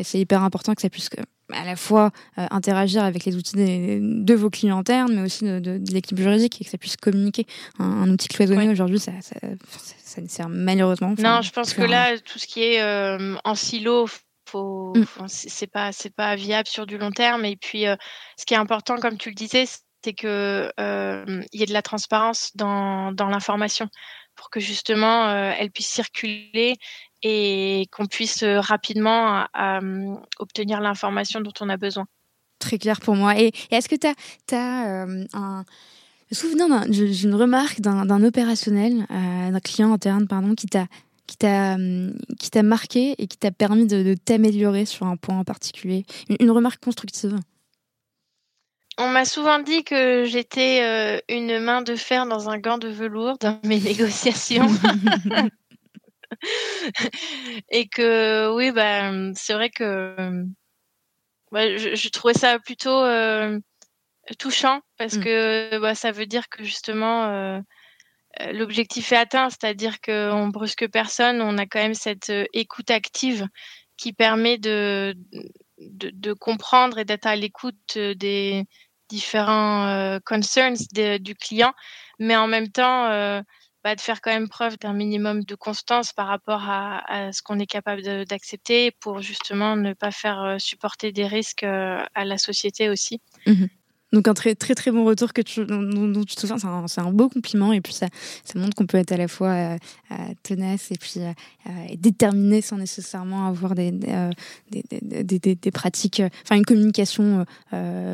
c'est 0.04 0.18
hyper 0.18 0.42
important 0.42 0.74
que 0.74 0.82
ça 0.82 0.90
puisse 0.90 1.08
à 1.52 1.64
la 1.64 1.74
fois 1.74 2.12
interagir 2.36 3.02
avec 3.02 3.24
les 3.24 3.34
outils 3.34 3.56
de 3.56 4.34
vos 4.34 4.50
clients 4.50 4.78
internes, 4.78 5.14
mais 5.14 5.22
aussi 5.22 5.44
de, 5.44 5.80
l'équipe 5.92 6.18
juridique 6.18 6.60
et 6.60 6.64
que 6.64 6.70
ça 6.70 6.78
puisse 6.78 6.96
communiquer. 6.96 7.46
Un, 7.78 8.08
outil 8.10 8.28
cloisonné 8.28 8.68
aujourd'hui, 8.68 8.98
ça, 8.98 9.12
ça, 9.20 9.34
ça 9.40 9.94
ne 10.18 10.28
sert 10.28 10.48
malheureusement. 10.48 11.14
Non, 11.18 11.42
je 11.42 11.50
pense 11.50 11.74
que 11.74 11.82
là, 11.82 12.18
tout 12.18 12.38
ce 12.38 12.46
qui 12.46 12.62
est 12.62 12.82
euh, 12.82 13.36
en 13.44 13.54
silo, 13.54 14.06
faut, 14.48 14.92
mm. 14.96 15.28
c'est 15.28 15.66
pas, 15.66 15.92
c'est 15.92 16.14
pas 16.14 16.34
viable 16.36 16.66
sur 16.66 16.86
du 16.86 16.98
long 16.98 17.10
terme. 17.10 17.44
Et 17.44 17.56
puis, 17.56 17.86
euh, 17.86 17.96
ce 18.36 18.44
qui 18.44 18.54
est 18.54 18.58
important, 18.58 18.96
comme 18.96 19.18
tu 19.18 19.28
le 19.28 19.34
disais, 19.34 19.66
c'est 20.02 20.12
que 20.12 20.72
euh, 20.80 21.42
il 21.52 21.60
y 21.60 21.62
ait 21.62 21.66
de 21.66 21.72
la 21.72 21.82
transparence 21.82 22.50
dans, 22.56 23.12
dans 23.12 23.28
l'information 23.28 23.88
pour 24.34 24.48
que 24.48 24.58
justement 24.58 25.30
elle 25.30 25.70
puisse 25.70 25.88
circuler 25.88 26.76
et 27.22 27.86
qu'on 27.92 28.06
puisse 28.06 28.42
rapidement 28.42 29.46
obtenir 30.38 30.80
l'information 30.80 31.42
dont 31.42 31.52
on 31.60 31.68
a 31.68 31.76
besoin. 31.76 32.06
Très 32.58 32.78
clair 32.78 33.00
pour 33.00 33.16
moi. 33.16 33.38
Et, 33.38 33.52
est-ce 33.70 33.90
que 33.90 33.96
tu 33.96 34.06
as, 34.06 34.56
as 34.56 35.06
un 35.34 35.64
me 36.30 36.36
souviens 36.36 36.86
d'une 36.86 37.34
remarque 37.34 37.80
d'un 37.80 38.24
opérationnel, 38.24 39.06
euh, 39.10 39.50
d'un 39.50 39.60
client 39.60 39.92
interne, 39.92 40.28
pardon, 40.28 40.54
qui 40.54 40.66
t'a 40.66 40.86
qui 41.26 42.50
t'a 42.50 42.62
marqué 42.62 43.14
et 43.18 43.28
qui 43.28 43.38
t'a 43.38 43.52
permis 43.52 43.86
de, 43.86 44.14
t'améliorer 44.14 44.84
sur 44.84 45.06
un 45.06 45.16
point 45.16 45.38
en 45.38 45.44
particulier. 45.44 46.04
Une, 46.40 46.50
remarque 46.50 46.82
constructive. 46.82 47.38
On 48.98 49.08
m'a 49.08 49.24
souvent 49.24 49.60
dit 49.60 49.84
que 49.84 50.24
j'étais 50.24 50.82
euh, 50.82 51.20
une 51.28 51.60
main 51.60 51.82
de 51.82 51.94
fer 51.94 52.26
dans 52.26 52.50
un 52.50 52.58
gant 52.58 52.78
de 52.78 52.88
velours 52.88 53.38
dans 53.38 53.60
mes 53.64 53.78
négociations. 53.80 54.66
et 57.70 57.88
que 57.88 58.52
oui, 58.56 58.72
bah, 58.72 59.12
c'est 59.34 59.54
vrai 59.54 59.70
que 59.70 60.16
bah, 61.52 61.76
je, 61.76 62.08
trouvais 62.08 62.34
ça 62.34 62.58
plutôt 62.58 63.02
euh, 63.02 63.58
touchant 64.34 64.80
parce 64.98 65.16
mmh. 65.16 65.24
que 65.24 65.78
bah, 65.78 65.94
ça 65.94 66.12
veut 66.12 66.26
dire 66.26 66.48
que 66.48 66.64
justement 66.64 67.24
euh, 67.26 67.60
euh, 68.40 68.52
l'objectif 68.52 69.12
est 69.12 69.16
atteint, 69.16 69.50
c'est-à-dire 69.50 70.00
qu'on 70.00 70.48
brusque 70.48 70.88
personne, 70.88 71.40
on 71.40 71.58
a 71.58 71.66
quand 71.66 71.80
même 71.80 71.94
cette 71.94 72.30
euh, 72.30 72.44
écoute 72.52 72.90
active 72.90 73.46
qui 73.96 74.12
permet 74.12 74.56
de, 74.56 75.14
de, 75.78 76.32
comprendre 76.32 76.98
et 76.98 77.04
d'être 77.04 77.26
à 77.26 77.36
l'écoute 77.36 77.98
des 77.98 78.64
différents 79.10 80.18
concerns 80.24 80.78
du 81.20 81.34
client, 81.34 81.74
mais 82.18 82.34
en 82.34 82.46
même 82.46 82.70
temps 82.70 83.10
bah, 83.84 83.94
de 83.94 84.00
faire 84.00 84.22
quand 84.22 84.30
même 84.30 84.48
preuve 84.48 84.78
d'un 84.78 84.94
minimum 84.94 85.44
de 85.44 85.54
constance 85.54 86.14
par 86.14 86.28
rapport 86.28 86.62
à, 86.66 87.30
ce 87.32 87.42
qu'on 87.42 87.58
est 87.58 87.66
capable 87.66 88.24
d'accepter 88.24 88.90
pour 89.00 89.20
justement 89.20 89.76
ne 89.76 89.92
pas 89.92 90.12
faire 90.12 90.56
supporter 90.58 91.12
des 91.12 91.26
risques 91.26 91.64
à 91.64 92.24
la 92.24 92.38
société 92.38 92.88
aussi. 92.88 93.20
Mmh 93.44 93.66
Donc 94.12 94.26
un 94.26 94.34
très 94.34 94.54
très 94.54 94.74
très 94.74 94.90
bon 94.90 95.04
retour 95.04 95.32
que 95.32 95.40
tu, 95.40 95.64
dont, 95.64 96.24
tu 96.24 96.34
te 96.34 96.40
souviens, 96.40 96.56
c'est 96.88 97.00
un, 97.00 97.12
beau 97.12 97.28
compliment 97.28 97.72
et 97.72 97.80
puis 97.80 97.92
ça, 97.92 98.08
ça 98.44 98.58
montre 98.58 98.74
qu'on 98.74 98.86
peut 98.86 98.98
être 98.98 99.12
à 99.12 99.16
la 99.16 99.28
fois 99.28 99.48
euh, 99.48 99.76
euh, 100.10 100.14
tenace 100.42 100.90
et 100.90 100.96
puis 100.98 101.14
euh, 101.18 101.32
déterminé 101.96 102.60
sans 102.60 102.76
nécessairement 102.76 103.46
avoir 103.46 103.76
des, 103.76 103.92
des, 103.92 105.54
des, 105.54 105.70
pratiques, 105.70 106.22
enfin 106.42 106.56
une 106.56 106.64
communication 106.64 107.46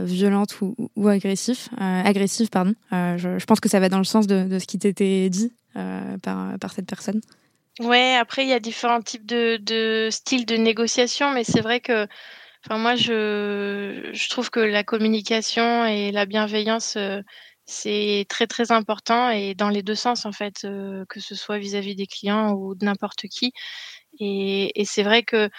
violente 0.04 0.60
ou, 0.60 1.08
agressive, 1.08 1.68
agressive 1.78 2.50
pardon. 2.50 2.74
Je, 2.90 3.38
je, 3.38 3.44
pense 3.46 3.60
que 3.60 3.68
ça 3.68 3.80
va 3.80 3.88
dans 3.88 3.98
le 3.98 4.04
sens 4.04 4.26
de, 4.26 4.44
de 4.44 4.58
ce 4.58 4.66
qui 4.66 4.78
t'était 4.78 5.30
dit 5.30 5.52
par, 6.22 6.58
par 6.58 6.72
cette 6.72 6.86
personne. 6.86 7.20
Ouais, 7.80 8.14
après 8.14 8.42
il 8.42 8.48
y 8.48 8.54
a 8.54 8.60
différents 8.60 9.02
types 9.02 9.26
de, 9.26 9.58
de 9.58 10.08
styles 10.10 10.46
de 10.46 10.56
négociation, 10.56 11.30
mais 11.32 11.44
c'est 11.44 11.60
vrai 11.60 11.80
que 11.80 12.06
Enfin, 12.68 12.78
moi, 12.78 12.96
je, 12.96 14.10
je 14.12 14.28
trouve 14.28 14.50
que 14.50 14.58
la 14.60 14.82
communication 14.82 15.84
et 15.86 16.10
la 16.10 16.26
bienveillance, 16.26 16.96
euh, 16.96 17.20
c'est 17.64 18.26
très 18.28 18.46
très 18.48 18.72
important 18.72 19.30
et 19.30 19.54
dans 19.54 19.68
les 19.68 19.82
deux 19.82 19.94
sens 19.94 20.26
en 20.26 20.32
fait, 20.32 20.64
euh, 20.64 21.04
que 21.08 21.20
ce 21.20 21.34
soit 21.36 21.58
vis-à-vis 21.58 21.94
des 21.96 22.06
clients 22.06 22.52
ou 22.52 22.74
de 22.74 22.84
n'importe 22.84 23.26
qui. 23.28 23.52
Et, 24.20 24.80
et 24.80 24.84
c'est 24.84 25.02
vrai 25.04 25.22
que 25.24 25.50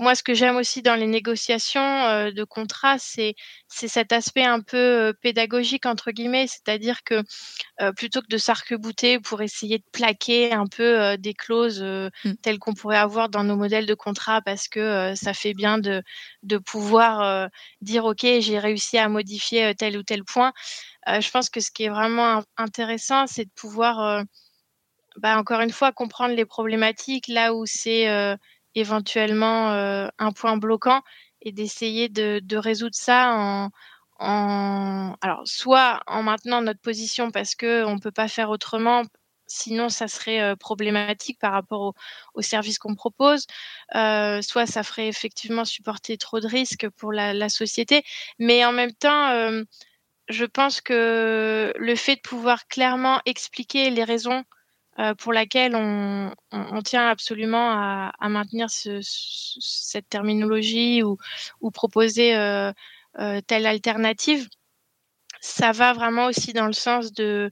moi, 0.00 0.14
ce 0.14 0.22
que 0.22 0.32
j'aime 0.32 0.56
aussi 0.56 0.80
dans 0.80 0.94
les 0.94 1.06
négociations 1.06 1.82
euh, 1.82 2.30
de 2.30 2.42
contrat, 2.42 2.96
c'est 2.98 3.34
c'est 3.68 3.86
cet 3.86 4.12
aspect 4.12 4.44
un 4.44 4.60
peu 4.62 4.78
euh, 4.78 5.12
pédagogique 5.12 5.84
entre 5.84 6.10
guillemets, 6.10 6.46
c'est-à-dire 6.46 7.04
que 7.04 7.22
euh, 7.82 7.92
plutôt 7.92 8.22
que 8.22 8.26
de 8.28 8.38
s'arc-bouter 8.38 9.20
pour 9.20 9.42
essayer 9.42 9.76
de 9.76 9.84
plaquer 9.92 10.52
un 10.52 10.66
peu 10.66 11.18
des 11.18 11.34
clauses 11.34 11.82
mmh. 11.82 12.32
telles 12.42 12.58
qu'on 12.58 12.72
pourrait 12.72 12.96
avoir 12.96 13.28
dans 13.28 13.44
nos 13.44 13.56
modèles 13.56 13.84
de 13.84 13.94
contrat, 13.94 14.40
parce 14.40 14.68
que 14.68 15.14
ça 15.16 15.34
fait 15.34 15.52
bien 15.52 15.76
de 15.76 16.02
de 16.44 16.56
pouvoir 16.56 17.50
dire 17.82 18.06
ok, 18.06 18.22
j'ai 18.40 18.58
réussi 18.58 18.96
à 18.96 19.08
modifier 19.10 19.74
tel 19.74 19.98
ou 19.98 20.02
tel 20.02 20.24
point. 20.24 20.52
je 21.06 21.30
pense 21.30 21.50
que 21.50 21.60
ce 21.60 21.70
qui 21.70 21.84
est 21.84 21.88
vraiment 21.90 22.42
intéressant, 22.56 23.26
c'est 23.26 23.44
de 23.44 23.50
pouvoir 23.54 24.24
bah, 25.16 25.38
encore 25.38 25.60
une 25.60 25.72
fois 25.72 25.92
comprendre 25.92 26.34
les 26.34 26.46
problématiques 26.46 27.28
là 27.28 27.54
où 27.54 27.66
c'est 27.66 28.08
éventuellement 28.74 29.72
euh, 29.72 30.08
un 30.18 30.32
point 30.32 30.56
bloquant 30.56 31.02
et 31.42 31.52
d'essayer 31.52 32.08
de, 32.08 32.40
de, 32.42 32.56
résoudre 32.56 32.94
ça 32.94 33.32
en, 33.34 33.70
en, 34.18 35.16
alors 35.22 35.42
soit 35.46 36.00
en 36.06 36.22
maintenant 36.22 36.62
notre 36.62 36.80
position 36.80 37.30
parce 37.30 37.54
que 37.54 37.84
on 37.84 37.98
peut 37.98 38.12
pas 38.12 38.28
faire 38.28 38.50
autrement 38.50 39.04
sinon 39.50 39.88
ça 39.88 40.08
serait 40.08 40.40
euh, 40.40 40.56
problématique 40.56 41.38
par 41.38 41.52
rapport 41.52 41.80
au, 41.80 41.94
au 42.34 42.42
service 42.42 42.78
qu'on 42.78 42.94
propose, 42.94 43.46
euh, 43.94 44.40
soit 44.42 44.66
ça 44.66 44.82
ferait 44.82 45.08
effectivement 45.08 45.64
supporter 45.64 46.16
trop 46.16 46.40
de 46.40 46.46
risques 46.46 46.88
pour 46.90 47.12
la, 47.12 47.34
la 47.34 47.48
société, 47.48 48.02
mais 48.38 48.64
en 48.64 48.72
même 48.72 48.94
temps, 48.94 49.30
euh, 49.30 49.64
je 50.28 50.44
pense 50.44 50.80
que 50.80 51.72
le 51.76 51.96
fait 51.96 52.16
de 52.16 52.20
pouvoir 52.20 52.66
clairement 52.68 53.20
expliquer 53.26 53.90
les 53.90 54.04
raisons 54.04 54.44
pour 55.18 55.32
laquelle 55.32 55.74
on, 55.76 56.32
tient 56.84 57.08
absolument 57.08 57.70
à, 57.70 58.28
maintenir 58.28 58.70
ce, 58.70 59.00
cette 59.02 60.08
terminologie 60.08 61.02
ou, 61.02 61.16
proposer 61.70 62.34
euh, 62.36 62.72
euh, 63.18 63.40
telle 63.46 63.66
alternative, 63.66 64.48
ça 65.40 65.72
va 65.72 65.92
vraiment 65.92 66.26
aussi 66.26 66.52
dans 66.52 66.66
le 66.66 66.72
sens 66.72 67.12
de, 67.12 67.50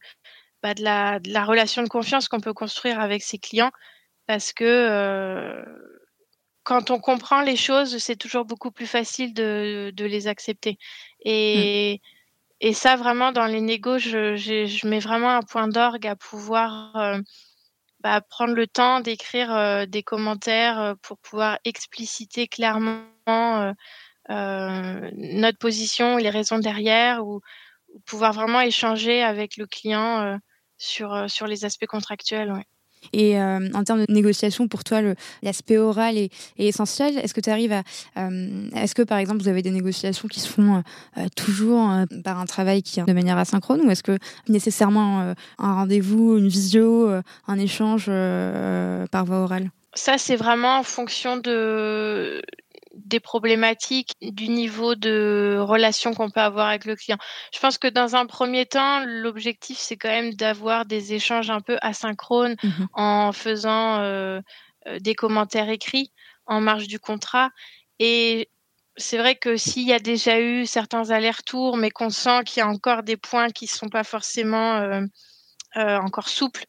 bah, 0.62 0.74
de, 0.74 0.82
la, 0.82 1.44
relation 1.44 1.82
de 1.82 1.88
confiance 1.88 2.28
qu'on 2.28 2.40
peut 2.40 2.52
construire 2.52 3.00
avec 3.00 3.22
ses 3.22 3.38
clients 3.38 3.72
parce 4.26 4.52
que 4.52 4.64
euh, 4.64 5.64
quand 6.64 6.90
on 6.90 6.98
comprend 7.00 7.40
les 7.40 7.56
choses, 7.56 7.96
c'est 7.98 8.16
toujours 8.16 8.44
beaucoup 8.44 8.70
plus 8.70 8.86
facile 8.86 9.32
de, 9.32 9.90
de 9.94 10.04
les 10.04 10.26
accepter. 10.26 10.78
Et, 11.24 12.00
mmh. 12.02 12.17
Et 12.60 12.72
ça, 12.74 12.96
vraiment, 12.96 13.32
dans 13.32 13.46
les 13.46 13.60
négos, 13.60 13.98
je, 13.98 14.86
mets 14.86 14.98
vraiment 14.98 15.30
un 15.30 15.42
point 15.42 15.68
d'orgue 15.68 16.06
à 16.06 16.16
pouvoir 16.16 16.96
euh, 16.96 17.20
bah, 18.00 18.20
prendre 18.20 18.54
le 18.54 18.66
temps 18.66 19.00
d'écrire 19.00 19.54
euh, 19.54 19.86
des 19.86 20.02
commentaires 20.02 20.80
euh, 20.80 20.94
pour 21.02 21.18
pouvoir 21.18 21.58
expliciter 21.64 22.48
clairement 22.48 23.04
notre 24.28 25.58
position 25.58 26.18
et 26.18 26.22
les 26.22 26.30
raisons 26.30 26.58
derrière, 26.58 27.24
ou, 27.26 27.40
ou, 27.94 28.00
pouvoir 28.00 28.32
vraiment 28.32 28.60
échanger 28.60 29.22
avec 29.22 29.56
le 29.56 29.66
client 29.66 30.38
sur, 30.76 31.30
sur 31.30 31.46
les 31.46 31.64
aspects 31.64 31.86
contractuels. 31.86 32.52
Et 33.12 33.40
euh, 33.40 33.68
en 33.74 33.84
termes 33.84 34.04
de 34.04 34.12
négociation, 34.12 34.68
pour 34.68 34.84
toi, 34.84 35.00
l'aspect 35.42 35.78
oral 35.78 36.16
est, 36.16 36.30
essentiel. 36.58 37.18
Est-ce 37.18 37.34
que 37.34 37.40
tu 37.40 37.50
arrives 37.50 37.72
à... 37.72 37.82
Euh, 38.18 38.68
Est-ce 38.74 38.94
que, 38.94 39.02
par 39.02 39.18
exemple, 39.18 39.42
vous 39.42 39.48
avez 39.48 39.62
des 39.62 39.70
négociations 39.70 40.28
qui 40.28 40.40
se 40.40 40.48
font 40.48 40.82
euh, 41.16 41.26
toujours 41.36 41.90
euh, 41.90 42.04
par 42.22 42.38
un 42.38 42.46
travail 42.46 42.82
qui 42.82 43.00
est 43.00 43.04
de 43.04 43.12
manière 43.12 43.38
asynchrone 43.38 43.80
ou 43.82 43.90
est-ce 43.90 44.02
que 44.02 44.18
nécessairement 44.48 45.20
euh, 45.20 45.34
un 45.58 45.74
rendez-vous, 45.74 46.36
une 46.36 46.48
visio, 46.48 47.08
un 47.46 47.58
échange 47.58 48.06
par 49.10 49.24
voie 49.24 49.38
orale? 49.38 49.70
Ça, 49.94 50.18
c'est 50.18 50.36
vraiment 50.36 50.78
en 50.78 50.82
fonction 50.82 51.38
de, 51.38 52.42
des 53.04 53.20
problématiques, 53.20 54.12
du 54.20 54.48
niveau 54.48 54.94
de 54.94 55.58
relation 55.60 56.12
qu'on 56.14 56.30
peut 56.30 56.40
avoir 56.40 56.68
avec 56.68 56.84
le 56.84 56.96
client. 56.96 57.18
Je 57.52 57.58
pense 57.58 57.78
que 57.78 57.88
dans 57.88 58.16
un 58.16 58.26
premier 58.26 58.66
temps, 58.66 59.04
l'objectif, 59.04 59.78
c'est 59.78 59.96
quand 59.96 60.08
même 60.08 60.34
d'avoir 60.34 60.84
des 60.84 61.14
échanges 61.14 61.50
un 61.50 61.60
peu 61.60 61.78
asynchrones 61.80 62.56
mmh 62.62 62.68
en 62.94 63.32
faisant 63.32 64.00
euh, 64.00 64.40
euh, 64.86 64.98
des 64.98 65.14
commentaires 65.14 65.68
écrits 65.68 66.12
en 66.46 66.60
marge 66.60 66.88
du 66.88 66.98
contrat. 66.98 67.50
Et 67.98 68.48
c'est 68.96 69.18
vrai 69.18 69.36
que 69.36 69.56
s'il 69.56 69.86
y 69.86 69.92
a 69.92 69.98
déjà 69.98 70.40
eu 70.40 70.66
certains 70.66 71.10
allers-retours, 71.10 71.76
mais 71.76 71.90
qu'on 71.90 72.10
sent 72.10 72.44
qu'il 72.44 72.60
y 72.60 72.62
a 72.62 72.68
encore 72.68 73.02
des 73.02 73.16
points 73.16 73.50
qui 73.50 73.66
ne 73.66 73.70
sont 73.70 73.88
pas 73.88 74.04
forcément 74.04 74.76
euh, 74.76 75.06
encore 75.74 76.28
souples, 76.28 76.64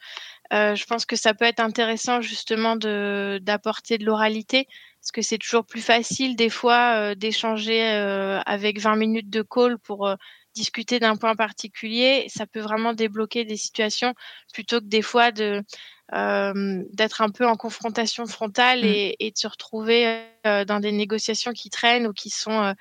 je 0.51 0.83
pense 0.85 1.05
que 1.05 1.15
ça 1.15 1.33
peut 1.33 1.45
être 1.45 1.59
intéressant 1.59 2.21
justement 2.21 2.75
d'apporter 2.75 3.97
de 3.97 4.05
l'oralité 4.05 4.67
parce 5.01 5.11
que 5.11 5.21
c'est 5.21 5.37
toujours 5.37 5.65
plus 5.65 5.81
facile 5.81 6.35
des 6.35 6.49
fois 6.49 6.95
euh, 6.95 7.15
d'échanger 7.15 7.89
euh, 7.89 8.39
avec 8.45 8.79
20 8.79 8.95
minutes 8.97 9.29
de 9.29 9.41
call 9.41 9.79
pour 9.79 10.07
euh, 10.07 10.15
discuter 10.55 10.99
d'un 10.99 11.15
point 11.15 11.35
particulier. 11.35 12.25
Ça 12.27 12.45
peut 12.45 12.59
vraiment 12.59 12.93
débloquer 12.93 13.45
des 13.45 13.55
situations 13.55 14.13
plutôt 14.53 14.79
que 14.79 14.85
des 14.85 15.01
fois 15.01 15.31
de 15.31 15.63
d'être 16.11 17.21
un 17.21 17.29
peu 17.29 17.45
en 17.45 17.55
confrontation 17.55 18.25
frontale 18.25 18.81
mmh. 18.81 18.85
et, 18.85 19.15
et, 19.19 19.31
de 19.31 19.37
se 19.37 19.45
retrouver 19.47 20.23
dans 20.43 20.79
des 20.79 20.91
négociations 20.91 21.51
qui 21.51 21.69
traînent 21.69 22.07
ou 22.07 22.13
qui 22.13 22.31
sont 22.31 22.73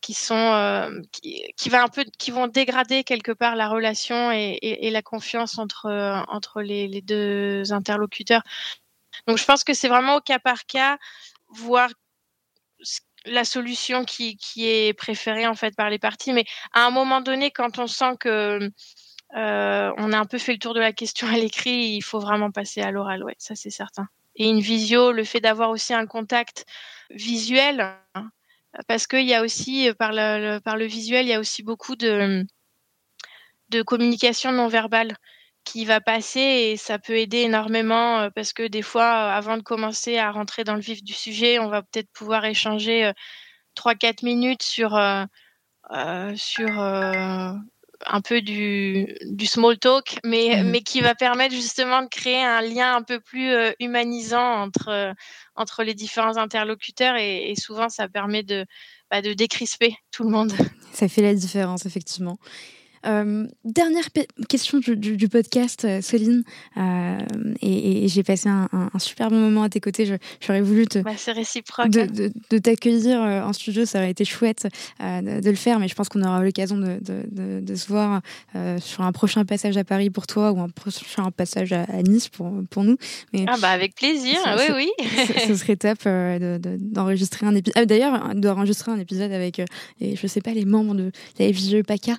qui 0.00 0.14
sont 0.14 0.90
qui, 1.12 1.44
qui, 1.56 1.68
va 1.68 1.84
un 1.84 1.88
peu 1.88 2.04
qui 2.18 2.32
vont 2.32 2.48
dégrader 2.48 3.04
quelque 3.04 3.30
part 3.30 3.54
la 3.54 3.68
relation 3.68 4.32
et, 4.32 4.58
et, 4.62 4.88
et 4.88 4.90
la 4.90 5.00
confiance 5.00 5.58
entre 5.58 5.86
entre 6.26 6.60
les, 6.60 6.88
les, 6.88 7.02
deux 7.02 7.72
interlocuteurs. 7.72 8.42
Donc 9.28 9.38
je 9.38 9.44
pense 9.44 9.62
que 9.62 9.72
c'est 9.72 9.88
vraiment 9.88 10.16
au 10.16 10.20
cas 10.20 10.40
par 10.40 10.66
cas 10.66 10.98
voir 11.48 11.90
la 13.24 13.44
solution 13.44 14.04
qui, 14.04 14.36
qui, 14.36 14.66
est 14.66 14.92
préférée 14.92 15.46
en 15.46 15.54
fait 15.54 15.74
par 15.74 15.90
les 15.90 15.98
parties. 15.98 16.32
Mais 16.32 16.44
à 16.72 16.86
un 16.86 16.90
moment 16.90 17.20
donné, 17.20 17.50
quand 17.50 17.78
on 17.78 17.86
sent 17.86 18.16
que 18.20 18.70
euh, 19.36 19.92
on 19.96 20.12
a 20.12 20.18
un 20.18 20.24
peu 20.24 20.38
fait 20.38 20.52
le 20.52 20.58
tour 20.58 20.74
de 20.74 20.80
la 20.80 20.92
question 20.92 21.26
à 21.26 21.36
l'écrit, 21.36 21.96
il 21.96 22.02
faut 22.02 22.20
vraiment 22.20 22.50
passer 22.50 22.82
à 22.82 22.90
l'oral, 22.90 23.24
ouais, 23.24 23.34
ça 23.38 23.54
c'est 23.54 23.70
certain. 23.70 24.08
Et 24.36 24.48
une 24.48 24.60
visio, 24.60 25.12
le 25.12 25.24
fait 25.24 25.40
d'avoir 25.40 25.70
aussi 25.70 25.94
un 25.94 26.06
contact 26.06 26.66
visuel, 27.10 27.80
hein, 28.14 28.30
parce 28.86 29.06
qu'il 29.06 29.26
y 29.26 29.34
a 29.34 29.42
aussi 29.42 29.90
par 29.98 30.12
le, 30.12 30.58
par 30.58 30.76
le 30.76 30.84
visuel, 30.84 31.26
il 31.26 31.30
y 31.30 31.34
a 31.34 31.40
aussi 31.40 31.62
beaucoup 31.62 31.96
de 31.96 32.44
de 33.70 33.82
communication 33.82 34.52
non 34.52 34.68
verbale 34.68 35.16
qui 35.66 35.84
va 35.84 36.00
passer 36.00 36.40
et 36.40 36.76
ça 36.78 36.98
peut 36.98 37.18
aider 37.18 37.38
énormément 37.38 38.20
euh, 38.20 38.30
parce 38.34 38.54
que 38.54 38.66
des 38.66 38.82
fois, 38.82 39.02
euh, 39.02 39.36
avant 39.36 39.58
de 39.58 39.62
commencer 39.62 40.16
à 40.16 40.30
rentrer 40.30 40.64
dans 40.64 40.76
le 40.76 40.80
vif 40.80 41.02
du 41.02 41.12
sujet, 41.12 41.58
on 41.58 41.68
va 41.68 41.82
peut-être 41.82 42.10
pouvoir 42.12 42.44
échanger 42.46 43.10
3-4 43.76 44.06
euh, 44.06 44.12
minutes 44.22 44.62
sur, 44.62 44.94
euh, 44.94 45.24
sur 46.36 46.80
un 46.80 48.20
peu 48.22 48.42
du, 48.42 49.16
du 49.22 49.46
small 49.46 49.78
talk, 49.78 50.18
mais, 50.22 50.62
mmh 50.62 50.70
mais 50.70 50.80
qui 50.82 51.00
va 51.00 51.14
permettre 51.14 51.54
justement 51.54 52.02
de 52.02 52.08
créer 52.08 52.42
un 52.42 52.60
lien 52.60 52.94
un 52.94 53.02
peu 53.02 53.18
plus 53.20 53.52
humanisant 53.80 54.62
entre, 54.62 55.14
entre 55.56 55.82
les 55.82 55.94
différents 55.94 56.36
interlocuteurs 56.36 57.16
et, 57.16 57.50
et 57.50 57.56
souvent 57.56 57.88
ça 57.88 58.06
permet 58.06 58.42
de, 58.42 58.66
bah, 59.10 59.22
de 59.22 59.32
décrisper 59.32 59.96
tout 60.12 60.24
le 60.24 60.30
monde. 60.30 60.52
Ça 60.92 61.08
fait 61.08 61.22
la 61.22 61.34
différence, 61.34 61.86
effectivement. 61.86 62.38
Euh, 63.06 63.46
dernière 63.64 64.08
question 64.48 64.78
du, 64.78 65.28
podcast, 65.28 65.84
euh, 65.84 66.00
Céline. 66.00 66.42
Euh, 66.76 67.18
et, 67.60 68.08
j'ai 68.08 68.22
passé 68.22 68.48
un, 68.48 68.68
super 68.98 69.30
bon 69.30 69.38
moment 69.38 69.62
à 69.62 69.68
tes 69.68 69.80
côtés. 69.80 70.18
J'aurais 70.40 70.62
voulu 70.62 70.86
te, 70.86 70.98
bah, 71.00 71.12
réciproque, 71.28 71.88
de, 71.88 72.32
de, 72.50 72.58
t'accueillir 72.58 73.20
en 73.20 73.52
studio. 73.52 73.84
Ça 73.84 73.98
aurait 73.98 74.10
été 74.10 74.24
chouette 74.24 74.66
de, 75.00 75.50
le 75.50 75.56
faire, 75.56 75.78
mais 75.78 75.88
je 75.88 75.94
pense 75.94 76.08
qu'on 76.08 76.22
aura 76.22 76.42
l'occasion 76.42 76.76
de, 76.76 77.74
se 77.74 77.86
voir 77.88 78.22
sur 78.80 79.02
un 79.02 79.12
prochain 79.12 79.44
passage 79.44 79.76
à 79.76 79.84
Paris 79.84 80.10
pour 80.10 80.26
toi 80.26 80.52
ou 80.52 80.60
un 80.60 80.68
prochain 80.68 81.30
passage 81.30 81.72
à, 81.72 81.86
Nice 82.02 82.28
pour, 82.28 82.52
pour 82.70 82.84
nous. 82.84 82.96
Mais 83.32 83.44
ah 83.48 83.56
bah 83.60 83.70
avec 83.70 83.94
plaisir, 83.94 84.38
oui, 84.56 84.74
oui. 84.74 85.06
ce 85.46 85.54
serait 85.54 85.76
top 85.76 85.98
d'enregistrer 86.06 87.46
un 87.46 87.54
épisode. 87.54 87.74
Ah, 87.76 87.86
d'ailleurs, 87.86 88.34
d'enregistrer 88.34 88.92
un 88.92 88.98
épisode 88.98 89.32
avec, 89.32 89.60
les, 90.00 90.16
je 90.16 90.26
sais 90.26 90.40
pas, 90.40 90.52
les 90.52 90.64
membres 90.64 90.94
de 90.94 91.10
la 91.38 91.52
FJE 91.52 91.82
PACA. 91.86 92.16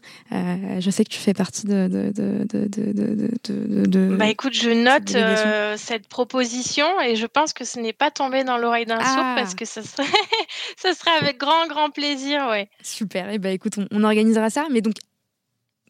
Je 0.80 0.90
sais 0.90 1.04
que 1.04 1.10
tu 1.10 1.20
fais 1.20 1.34
partie 1.34 1.66
de. 1.66 1.88
de, 1.88 2.12
de, 2.14 3.86
de 3.86 4.16
bah 4.16 4.28
écoute, 4.28 4.54
je 4.54 4.70
note 4.70 5.16
euh, 5.16 5.76
cette 5.78 6.08
proposition 6.08 6.86
et 7.02 7.16
je 7.16 7.26
pense 7.26 7.54
que 7.54 7.66
ce 7.66 7.80
n'est 7.80 7.94
pas 7.94 8.12
tombé 8.12 8.44
dans 8.44 8.58
l'oreille 8.58 8.86
d'un 8.86 9.00
sourd 9.00 9.24
ah. 9.24 9.36
parce 9.38 9.56
que 9.56 9.66
ce 9.66 9.82
serait, 9.82 10.04
ce 10.82 10.94
serait 10.94 11.18
avec 11.22 11.38
grand, 11.38 11.68
grand 11.68 11.90
plaisir, 11.90 12.48
ouais. 12.50 12.70
Super, 12.82 13.30
et 13.30 13.40
bah 13.40 13.50
écoute, 13.52 13.74
on, 13.92 14.04
organisera 14.04 14.50
ça. 14.50 14.66
Mais 14.72 14.82
donc, 14.82 14.96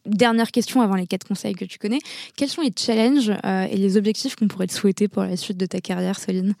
dernière 0.06 0.50
question 0.50 0.80
avant 0.80 0.96
les 0.96 1.06
quatre 1.06 1.26
conseils 1.26 1.54
que 1.54 1.64
tu 1.64 1.78
connais. 1.78 2.00
Quels 2.36 2.48
sont 2.48 2.62
les 2.62 2.72
challenges 2.76 3.32
euh, 3.44 3.66
et 3.70 3.76
les 3.76 3.96
objectifs 3.96 4.36
qu'on 4.36 4.48
pourrait 4.48 4.66
te 4.66 4.74
souhaiter 4.74 5.08
pour 5.08 5.22
la 5.22 5.36
suite 5.36 5.58
de 5.58 5.66
ta 5.66 5.80
carrière, 5.80 6.18
Céline 6.18 6.54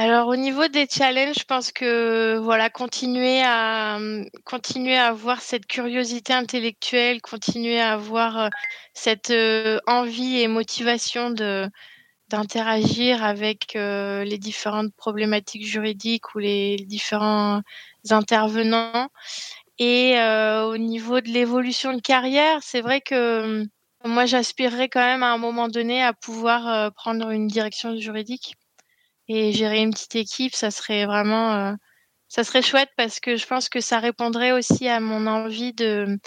alors 0.00 0.28
au 0.28 0.36
niveau 0.36 0.68
des 0.68 0.86
challenges, 0.88 1.40
je 1.40 1.44
pense 1.44 1.72
que 1.72 2.36
voilà, 2.38 2.70
continuer 2.70 3.42
à 3.42 3.98
continuer 4.44 4.96
à 4.96 5.06
avoir 5.08 5.40
cette 5.40 5.66
curiosité 5.66 6.32
intellectuelle, 6.32 7.20
continuer 7.20 7.80
à 7.80 7.94
avoir 7.94 8.38
euh, 8.38 8.48
cette 8.94 9.30
euh, 9.30 9.80
envie 9.88 10.38
et 10.40 10.46
motivation 10.46 11.30
de 11.30 11.68
d'interagir 12.28 13.24
avec 13.24 13.74
euh, 13.74 14.22
les 14.24 14.38
différentes 14.38 14.94
problématiques 14.94 15.66
juridiques 15.66 16.32
ou 16.36 16.38
les 16.38 16.76
différents 16.76 17.62
intervenants. 18.10 19.08
Et 19.80 20.16
au 20.20 20.76
niveau 20.78 21.20
de 21.20 21.28
l'évolution 21.28 21.92
de 21.94 22.00
carrière, 22.00 22.60
c'est 22.62 22.82
vrai 22.82 23.00
que 23.00 23.64
moi 24.04 24.26
j'aspirerais 24.26 24.88
quand 24.88 25.00
même 25.00 25.22
à 25.22 25.32
un 25.32 25.38
moment 25.38 25.68
donné 25.68 26.02
à 26.02 26.12
pouvoir 26.12 26.92
prendre 26.94 27.30
une 27.30 27.48
direction 27.48 27.96
juridique 27.98 28.54
et 29.28 29.52
gérer 29.52 29.80
une 29.82 29.92
petite 29.92 30.16
équipe, 30.16 30.54
ça 30.54 30.70
serait 30.70 31.06
vraiment, 31.06 31.54
euh, 31.54 31.74
ça 32.28 32.44
serait 32.44 32.62
chouette 32.62 32.90
parce 32.96 33.20
que 33.20 33.36
je 33.36 33.46
pense 33.46 33.68
que 33.68 33.80
ça 33.80 33.98
répondrait 33.98 34.52
aussi 34.52 34.88
à 34.88 35.00
mon 35.00 35.26
envie 35.26 35.72
de 35.72 36.18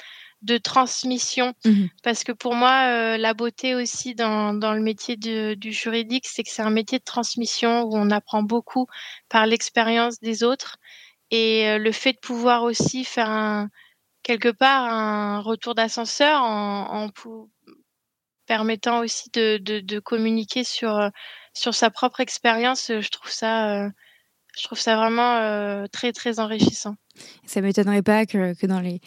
de 0.41 0.57
transmission. 0.57 1.53
Mmh 1.65 1.85
parce 2.03 2.23
que 2.23 2.31
pour 2.31 2.55
moi, 2.55 2.87
euh, 2.89 3.17
la 3.17 3.33
beauté 3.33 3.75
aussi 3.75 4.15
dans, 4.15 4.53
dans 4.53 4.73
le 4.73 4.81
métier 4.81 5.15
du 5.15 5.71
juridique, 5.71 6.25
c'est 6.27 6.43
que 6.43 6.49
c'est 6.49 6.63
un 6.63 6.71
métier 6.71 6.97
de 6.99 7.03
transmission 7.03 7.83
où 7.83 7.95
on 7.95 8.09
apprend 8.09 8.43
beaucoup 8.43 8.87
par 9.29 9.45
l'expérience 9.45 10.19
des 10.19 10.43
autres. 10.43 10.77
Et 11.29 11.67
euh, 11.69 11.77
le 11.77 11.91
fait 11.91 12.13
de 12.13 12.19
pouvoir 12.19 12.63
aussi 12.63 13.03
faire 13.05 13.29
un, 13.29 13.69
quelque 14.23 14.49
part 14.49 14.85
un 14.85 15.39
retour 15.41 15.75
d'ascenseur 15.75 16.41
en, 16.41 17.05
en 17.05 17.09
permettant 18.47 18.99
aussi 18.99 19.29
de, 19.31 19.57
de, 19.57 19.79
de 19.79 19.99
communiquer 19.99 20.63
sur 20.63 21.09
sur 21.53 21.73
sa 21.73 21.89
propre 21.89 22.19
expérience, 22.19 22.89
euh, 22.89 23.01
je 23.01 23.09
trouve 23.09 23.31
ça, 23.31 23.85
euh, 23.85 23.89
je 24.57 24.63
trouve 24.63 24.79
ça 24.79 24.95
vraiment 24.95 25.37
euh, 25.37 25.85
très 25.91 26.11
très 26.11 26.39
enrichissant. 26.39 26.95
Ça 27.45 27.61
m'étonnerait 27.61 28.01
pas 28.01 28.25
que, 28.25 28.53
que 28.53 28.67
dans 28.67 28.79
les 28.79 29.01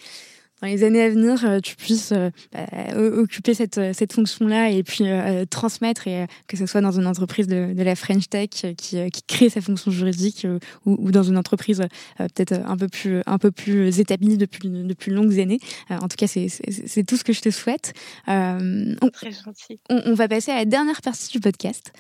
dans 0.62 0.68
les 0.68 0.84
années 0.84 1.02
à 1.02 1.10
venir, 1.10 1.58
tu 1.62 1.74
puisses 1.76 2.14
bah, 2.52 2.96
occuper 2.96 3.52
cette, 3.52 3.92
cette 3.92 4.12
fonction-là 4.14 4.70
et 4.70 4.82
puis 4.82 5.04
transmettre, 5.50 6.06
et 6.06 6.26
que 6.46 6.56
ce 6.56 6.64
soit 6.64 6.80
dans 6.80 6.92
une 6.92 7.06
entreprise 7.06 7.48
de, 7.48 7.74
de 7.74 7.82
la 7.82 7.96
French 7.96 8.30
Tech 8.30 8.48
qui, 8.48 9.10
qui, 9.10 9.22
crée 9.26 9.50
sa 9.50 9.60
fonction 9.60 9.90
juridique 9.90 10.46
ou, 10.86 10.96
ou, 11.04 11.10
dans 11.10 11.24
une 11.24 11.36
entreprise 11.36 11.82
peut-être 12.16 12.52
un 12.64 12.78
peu 12.78 12.88
plus 12.88 13.20
un 13.26 13.36
peu 13.36 13.50
plus 13.50 13.98
établie 13.98 14.38
depuis 14.38 14.70
depuis 14.70 15.10
longues 15.10 15.38
années. 15.38 15.58
en 15.90 16.08
tout 16.08 16.16
cas, 16.16 16.28
c'est 16.28 17.04
tout 17.04 17.16
ce 17.16 17.24
que 17.24 17.34
je 17.34 17.42
te 17.42 17.50
souhaite. 17.50 17.92
on, 18.28 19.10
Très 19.12 19.32
gentil. 19.32 19.80
On, 19.90 20.02
on, 20.06 20.14
va 20.14 20.28
passer 20.28 20.52
à 20.52 20.56
la 20.56 20.64
dernière 20.64 21.02
partie 21.02 21.30
du 21.30 21.40
podcast 21.40 21.92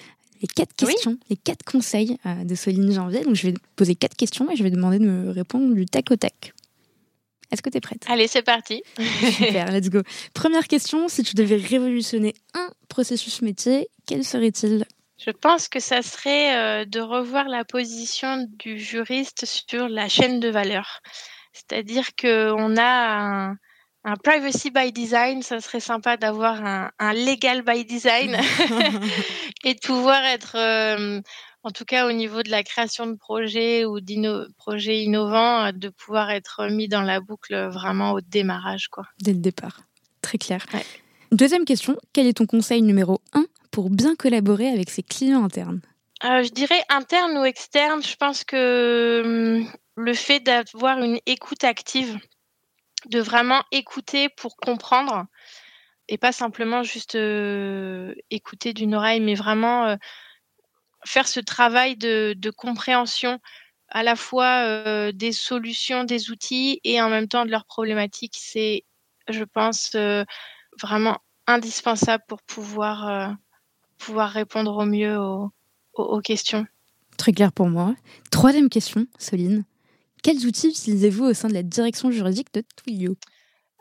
les 0.44 0.48
quatre 0.48 0.74
questions, 0.74 1.16
les 1.30 1.36
quatre 1.36 1.64
conseils 1.64 2.18
euh, 2.26 2.44
de 2.44 2.54
Soline 2.54 2.92
Janvier. 2.92 3.24
Donc, 3.24 3.34
je 3.34 3.46
vais 3.46 3.54
poser 3.76 3.94
quatre 3.94 4.14
questions 4.14 4.50
et 4.50 4.56
je 4.56 4.62
vais 4.62 4.70
demander 4.70 4.98
de 4.98 5.06
me 5.06 5.30
répondre 5.30 5.74
du 5.74 5.86
tac 5.86 6.10
au 6.10 6.16
tac. 6.16 6.52
Est-ce 7.50 7.62
que 7.62 7.70
tu 7.70 7.78
es 7.78 7.80
prête? 7.80 8.04
Allez, 8.08 8.28
c'est 8.28 8.42
parti. 8.42 8.82
Super, 9.36 9.72
let's 9.72 9.88
go. 9.88 10.02
Première 10.34 10.68
question, 10.68 11.08
si 11.08 11.22
tu 11.22 11.34
devais 11.34 11.56
révolutionner 11.56 12.34
un 12.52 12.68
processus 12.88 13.40
métier, 13.40 13.88
quel 14.06 14.22
serait-il? 14.22 14.84
Je 15.16 15.30
pense 15.30 15.68
que 15.68 15.80
ça 15.80 16.02
serait 16.02 16.56
euh, 16.56 16.84
de 16.84 17.00
revoir 17.00 17.48
la 17.48 17.64
position 17.64 18.46
du 18.58 18.78
juriste 18.78 19.46
sur 19.46 19.88
la 19.88 20.10
chaîne 20.10 20.40
de 20.40 20.48
valeur. 20.50 21.00
C'est-à-dire 21.54 22.14
qu'on 22.20 22.76
a 22.76 23.48
un, 23.48 23.56
un 24.04 24.16
privacy 24.16 24.70
by 24.70 24.92
design, 24.92 25.42
ça 25.42 25.60
serait 25.60 25.80
sympa 25.80 26.16
d'avoir 26.16 26.64
un, 26.64 26.90
un, 26.98 27.12
legal 27.14 27.62
by 27.62 27.84
design 27.84 28.36
et 29.64 29.74
de 29.74 29.80
pouvoir 29.80 30.22
être, 30.24 30.56
euh, 30.56 31.20
en 31.62 31.70
tout 31.70 31.84
cas 31.84 32.06
au 32.06 32.12
niveau 32.12 32.42
de 32.42 32.50
la 32.50 32.62
création 32.62 33.06
de 33.06 33.14
projets 33.14 33.84
ou 33.84 34.00
de 34.00 34.52
projets 34.58 35.02
innovants, 35.02 35.72
de 35.72 35.88
pouvoir 35.88 36.30
être 36.30 36.68
mis 36.70 36.88
dans 36.88 37.02
la 37.02 37.20
boucle 37.20 37.68
vraiment 37.68 38.12
au 38.12 38.20
démarrage. 38.20 38.88
Quoi. 38.88 39.04
Dès 39.20 39.32
le 39.32 39.40
départ, 39.40 39.80
très 40.20 40.38
clair. 40.38 40.66
Deuxième 41.32 41.64
question, 41.64 41.96
quel 42.12 42.26
est 42.26 42.34
ton 42.34 42.46
conseil 42.46 42.82
numéro 42.82 43.20
un 43.32 43.46
pour 43.70 43.90
bien 43.90 44.14
collaborer 44.14 44.68
avec 44.68 44.90
ses 44.90 45.02
clients 45.02 45.44
internes? 45.44 45.80
Euh, 46.24 46.42
Je 46.42 46.50
dirais 46.50 46.82
interne 46.90 47.36
ou 47.38 47.44
externe, 47.44 48.02
je 48.02 48.14
pense 48.16 48.44
que 48.44 49.22
hum, 49.24 49.68
le 49.96 50.14
fait 50.14 50.40
d'avoir 50.40 50.98
une 50.98 51.18
écoute 51.26 51.64
active, 51.64 52.18
de 53.06 53.20
vraiment 53.20 53.62
écouter 53.70 54.28
pour 54.28 54.56
comprendre 54.56 55.26
et 56.08 56.18
pas 56.18 56.32
simplement 56.32 56.82
juste 56.82 57.14
euh, 57.14 58.14
écouter 58.30 58.72
d'une 58.74 58.94
oreille, 58.94 59.20
mais 59.20 59.34
vraiment 59.34 59.86
euh, 59.86 59.96
faire 61.04 61.26
ce 61.26 61.40
travail 61.40 61.96
de, 61.96 62.50
compréhension 62.56 63.38
à 63.88 64.02
la 64.02 64.16
fois 64.16 64.64
euh, 64.64 65.12
des 65.12 65.32
solutions, 65.32 66.04
des 66.04 66.30
outils 66.30 66.80
et 66.84 67.00
en 67.00 67.08
même 67.08 67.28
temps 67.28 67.44
de 67.44 67.50
leurs 67.50 67.64
problématiques. 67.64 68.36
C'est, 68.36 68.84
je 69.28 69.44
pense, 69.44 69.96
vraiment 70.80 71.18
indispensable 71.46 72.24
pour 72.28 72.42
pouvoir, 72.42 73.36
pouvoir 73.98 74.30
répondre 74.30 74.76
au 74.76 74.84
mieux 74.84 75.18
aux, 75.18 75.50
aux 75.94 76.20
questions. 76.20 76.66
Très 77.16 77.32
clair 77.32 77.52
pour 77.52 77.68
moi. 77.68 77.94
Troisième 78.30 78.68
question, 78.68 79.06
Soline. 79.18 79.64
Quels 80.24 80.46
outils 80.46 80.68
utilisez-vous 80.68 81.26
au 81.26 81.34
sein 81.34 81.48
de 81.48 81.52
la 81.52 81.62
direction 81.62 82.10
juridique 82.10 82.52
de 82.54 82.64
Twilio? 82.76 83.14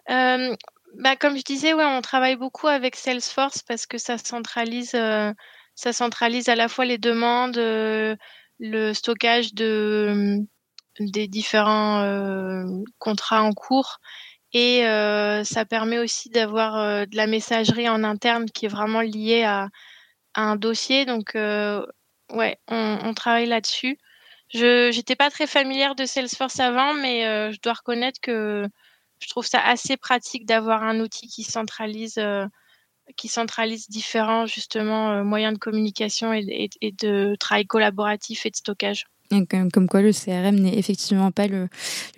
Euh, 0.10 0.54
bah, 1.00 1.16
Comme 1.16 1.38
je 1.38 1.42
disais, 1.42 1.74
ouais, 1.74 1.86
on 1.86 2.02
travaille 2.02 2.36
beaucoup 2.36 2.68
avec 2.68 2.98
Salesforce 2.98 3.62
parce 3.62 3.86
que 3.86 3.98
ça 3.98 4.18
centralise, 4.18 4.94
euh, 4.94 5.32
ça 5.74 5.94
centralise 5.94 6.50
à 6.50 6.56
la 6.56 6.68
fois 6.68 6.84
les 6.84 6.98
demandes, 6.98 7.58
euh, 7.58 8.18
le 8.60 8.92
stockage 8.92 9.54
de, 9.54 10.38
des 11.00 11.30
différents 11.30 12.66
contrats 13.00 13.44
en 13.44 13.54
cours 13.54 14.00
et 14.52 14.82
ça 15.46 15.66
permet 15.66 15.98
aussi 15.98 16.30
d'avoir 16.30 17.08
de 17.08 17.16
la 17.16 17.26
messagerie 17.26 17.88
en 17.88 18.04
interne 18.04 18.50
qui 18.52 18.66
est 18.66 18.70
vraiment 18.70 19.02
liée 19.02 19.44
à, 19.44 19.70
un 20.36 20.56
dossier. 20.58 21.06
Donc, 21.06 21.36
ouais, 21.36 22.58
on 22.68 23.14
travaille 23.16 23.48
là-dessus. 23.48 23.98
Je 24.54 24.96
n'étais 24.96 25.16
pas 25.16 25.32
très 25.32 25.48
familière 25.48 25.96
de 25.96 26.06
Salesforce 26.06 26.60
avant, 26.60 26.94
mais 26.94 27.26
euh, 27.26 27.52
je 27.52 27.60
dois 27.62 27.74
reconnaître 27.74 28.20
que 28.22 28.68
je 29.20 29.28
trouve 29.30 29.46
ça 29.46 29.60
assez 29.60 29.98
pratique 29.98 30.46
d'avoir 30.46 30.84
un 30.84 31.00
outil 31.00 31.28
qui 31.28 31.44
centralise, 31.44 32.20
euh, 32.20 32.46
qui 33.18 33.30
centralise 33.30 33.90
différents 33.90 34.46
justement 34.46 35.12
euh, 35.12 35.24
moyens 35.24 35.54
de 35.54 35.60
communication 35.60 36.34
et, 36.34 36.70
de 37.00 37.36
travail 37.40 37.66
collaboratif 37.66 38.46
et 38.46 38.52
de 38.52 38.56
stockage. 38.56 39.08
comme, 39.50 39.88
quoi 39.88 40.04
le 40.04 40.12
CRM 40.12 40.56
n'est 40.60 40.78
effectivement 40.78 41.32
pas 41.32 41.48
le, 41.48 41.68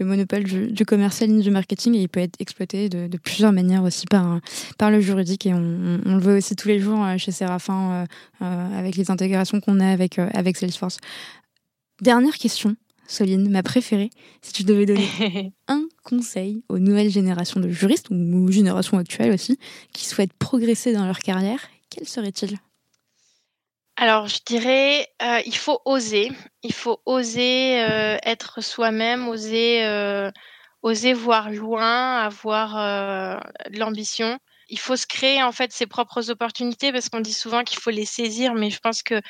monopole 0.01 0.43
du, 0.43 0.85
commercial 0.85 1.29
ni 1.29 1.41
du 1.41 1.51
marketing 1.51 1.95
et 1.95 2.01
il 2.01 2.09
peut 2.09 2.19
être 2.19 2.35
exploité 2.41 2.89
de, 2.89 3.17
plusieurs 3.17 3.53
manières 3.53 3.83
aussi 3.83 4.07
par, 4.07 4.41
par 4.77 4.91
le 4.91 4.99
juridique 4.99 5.45
et 5.45 5.53
on, 5.53 5.99
le 6.03 6.19
voit 6.19 6.33
aussi 6.33 6.57
tous 6.57 6.67
les 6.67 6.79
jours 6.79 7.05
chez 7.17 7.31
Séraphin 7.31 8.05
avec 8.41 8.97
les 8.97 9.09
intégrations 9.09 9.61
qu'on 9.61 9.79
a 9.79 9.89
avec, 9.89 10.19
avec 10.19 10.57
Salesforce. 10.57 10.97
Dernière 12.01 12.37
question, 12.37 12.75
Soline, 13.07 13.49
ma 13.49 13.63
préférée. 13.63 14.09
Si 14.41 14.51
tu 14.51 14.63
devais 14.63 14.85
donner 14.85 15.53
un 15.67 15.83
conseil 16.03 16.63
aux 16.69 16.79
nouvelles 16.79 17.09
générations 17.09 17.59
de 17.59 17.69
juristes, 17.69 18.07
ou 18.09 18.45
aux 18.47 18.51
générations 18.51 18.97
actuelles 18.97 19.31
aussi, 19.31 19.57
qui 19.93 20.05
souhaitent 20.05 20.33
progresser 20.33 20.93
dans 20.93 21.05
leur 21.05 21.19
carrière, 21.19 21.59
quel 21.89 22.07
serait-il? 22.07 22.57
Alors, 23.97 24.27
je 24.27 24.39
dirais, 24.45 25.07
euh, 25.21 25.39
il 25.45 25.55
faut 25.55 25.79
oser. 25.85 26.31
Il 26.63 26.73
faut 26.73 26.99
oser 27.05 27.81
euh, 27.81 28.17
être 28.23 28.61
soi-même, 28.61 29.29
oser, 29.29 29.85
euh, 29.85 30.31
oser 30.81 31.13
voir 31.13 31.49
loin, 31.49 32.17
avoir 32.17 32.73
de 33.69 33.79
l'ambition. 33.79 34.37
Il 34.69 34.79
faut 34.79 34.95
se 34.95 35.07
créer 35.07 35.43
en 35.43 35.51
fait 35.51 35.71
ses 35.71 35.85
propres 35.87 36.29
opportunités 36.31 36.91
parce 36.91 37.09
qu'on 37.09 37.19
dit 37.19 37.33
souvent 37.33 37.63
qu'il 37.63 37.79
faut 37.79 37.91
les 37.91 38.05
saisir, 38.05 38.53
mais 38.55 38.69
je 38.69 38.79
pense 38.79 39.03
que 39.03 39.21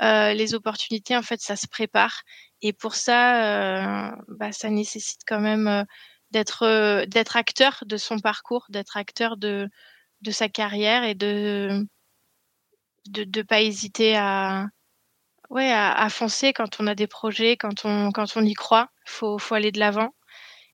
les 0.00 0.54
opportunités 0.54 1.16
en 1.16 1.22
fait 1.22 1.40
ça 1.40 1.56
se 1.56 1.66
prépare 1.68 2.22
et 2.62 2.72
pour 2.72 2.94
ça, 2.94 4.14
bah, 4.28 4.52
ça 4.52 4.70
nécessite 4.70 5.20
quand 5.26 5.40
même 5.40 5.84
d'être 6.30 7.04
d'être 7.06 7.36
acteur 7.36 7.82
de 7.86 7.96
son 7.96 8.18
parcours, 8.18 8.66
d'être 8.70 8.96
acteur 8.96 9.36
de 9.36 9.68
de 10.22 10.30
sa 10.30 10.48
carrière 10.48 11.04
et 11.04 11.14
de 11.14 11.86
de 13.08 13.24
ne 13.24 13.42
pas 13.42 13.62
hésiter 13.62 14.16
à 14.16 14.66
ouais 15.50 15.72
à, 15.72 16.08
foncer 16.10 16.52
quand 16.52 16.80
on 16.80 16.86
a 16.86 16.94
des 16.94 17.06
projets, 17.06 17.56
quand 17.56 17.84
on 17.84 18.12
quand 18.12 18.36
on 18.36 18.44
y 18.44 18.54
croit, 18.54 18.90
faut 19.06 19.38
faut 19.38 19.54
aller 19.54 19.72
de 19.72 19.80
l'avant. 19.80 20.10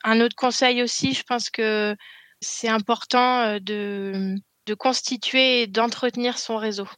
Un 0.04 0.20
autre 0.20 0.36
conseil 0.36 0.82
aussi, 0.82 1.14
je 1.14 1.22
pense 1.24 1.50
que 1.50 1.96
c'est 2.40 2.68
important 2.68 3.58
de 3.60 4.36
de 4.66 4.74
constituer 4.74 5.62
et 5.62 5.66
d'entretenir 5.68 6.38
son 6.38 6.56
réseau 6.56 6.88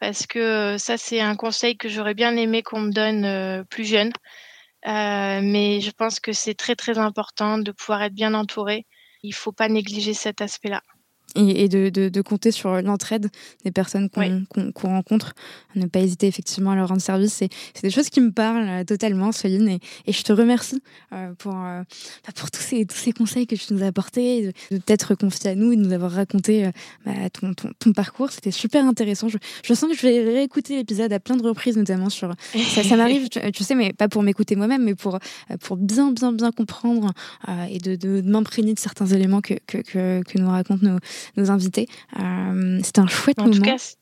parce 0.00 0.26
que 0.26 0.76
ça 0.78 0.98
c'est 0.98 1.20
un 1.20 1.36
conseil 1.36 1.76
que 1.76 1.88
j'aurais 1.88 2.14
bien 2.14 2.36
aimé 2.36 2.62
qu'on 2.62 2.80
me 2.80 2.92
donne 2.92 3.64
plus 3.66 3.84
jeune. 3.84 4.12
Mais 4.84 5.80
je 5.80 5.90
pense 5.92 6.20
que 6.20 6.32
c'est 6.32 6.54
très 6.54 6.76
très 6.76 6.98
important 6.98 7.58
de 7.58 7.72
pouvoir 7.72 8.02
être 8.02 8.14
bien 8.14 8.34
entouré. 8.34 8.86
Il 9.22 9.34
faut 9.34 9.52
pas 9.52 9.68
négliger 9.68 10.14
cet 10.14 10.40
aspect-là 10.40 10.82
et, 11.34 11.68
de, 11.68 11.88
de, 11.88 12.08
de, 12.08 12.20
compter 12.20 12.50
sur 12.50 12.82
l'entraide 12.82 13.28
des 13.64 13.70
personnes 13.70 14.08
qu'on 14.10 14.88
rencontre, 14.88 15.34
ne 15.74 15.86
pas 15.86 16.00
hésiter 16.00 16.26
effectivement 16.26 16.72
à 16.72 16.76
leur 16.76 16.88
rendre 16.88 17.00
service. 17.00 17.32
C'est 17.34 17.82
des 17.82 17.90
choses 17.90 18.10
qui 18.10 18.20
me 18.20 18.30
parlent 18.30 18.68
euh, 18.68 18.84
totalement, 18.84 19.32
Soline, 19.32 19.68
et, 19.68 19.80
et, 20.06 20.12
je 20.12 20.22
te 20.22 20.32
remercie 20.32 20.82
euh, 21.12 21.32
pour, 21.38 21.54
euh, 21.54 21.82
bah, 22.26 22.32
pour 22.34 22.50
tous, 22.50 22.60
ces, 22.60 22.84
tous 22.84 22.96
ces 22.96 23.12
conseils 23.12 23.46
que 23.46 23.54
tu 23.54 23.72
nous 23.72 23.82
as 23.82 23.86
apportés, 23.86 24.52
de, 24.70 24.76
de 24.76 24.80
t'être 24.80 25.14
confié 25.14 25.50
à 25.50 25.54
nous 25.54 25.72
et 25.72 25.76
de 25.76 25.82
nous 25.82 25.92
avoir 25.92 26.10
raconté 26.12 26.70
bah, 27.06 27.12
ton, 27.32 27.54
ton, 27.54 27.70
ton, 27.78 27.92
parcours. 27.92 28.30
C'était 28.30 28.50
super 28.50 28.84
intéressant. 28.84 29.28
Je, 29.28 29.38
je, 29.64 29.74
sens 29.74 29.90
que 29.90 29.96
je 29.96 30.02
vais 30.02 30.22
réécouter 30.22 30.76
l'épisode 30.76 31.12
à 31.12 31.20
plein 31.20 31.36
de 31.36 31.42
reprises, 31.42 31.76
notamment 31.76 32.10
sur... 32.10 32.32
ça, 32.54 32.82
ça 32.82 32.96
m'arrive, 32.96 33.28
tu, 33.28 33.64
sais, 33.64 33.74
mais 33.74 33.92
pas 33.92 34.08
pour 34.08 34.22
m'écouter 34.22 34.56
moi-même, 34.56 34.84
mais 34.84 34.94
pour, 34.94 35.18
pour 35.60 35.76
bien, 35.76 36.12
bien, 36.12 36.32
bien 36.32 36.52
comprendre 36.52 37.12
et 37.70 37.78
de, 37.78 37.96
de, 37.96 38.22
m'imprégner 38.22 38.74
de 38.74 38.78
certains 38.78 39.06
éléments 39.06 39.40
que, 39.40 39.54
que, 39.66 39.78
que, 39.78 40.22
que 40.22 40.38
nous 40.38 40.48
racontent 40.48 40.84
nos, 40.86 40.98
nos 41.36 41.50
invités. 41.50 41.88
Euh, 42.18 42.80
C'était 42.82 43.00
un 43.00 43.06
chouette 43.06 43.38
en 43.38 43.44
moment. 43.44 43.56
En 43.56 43.58
tout 43.58 43.64
cas, 43.64 43.94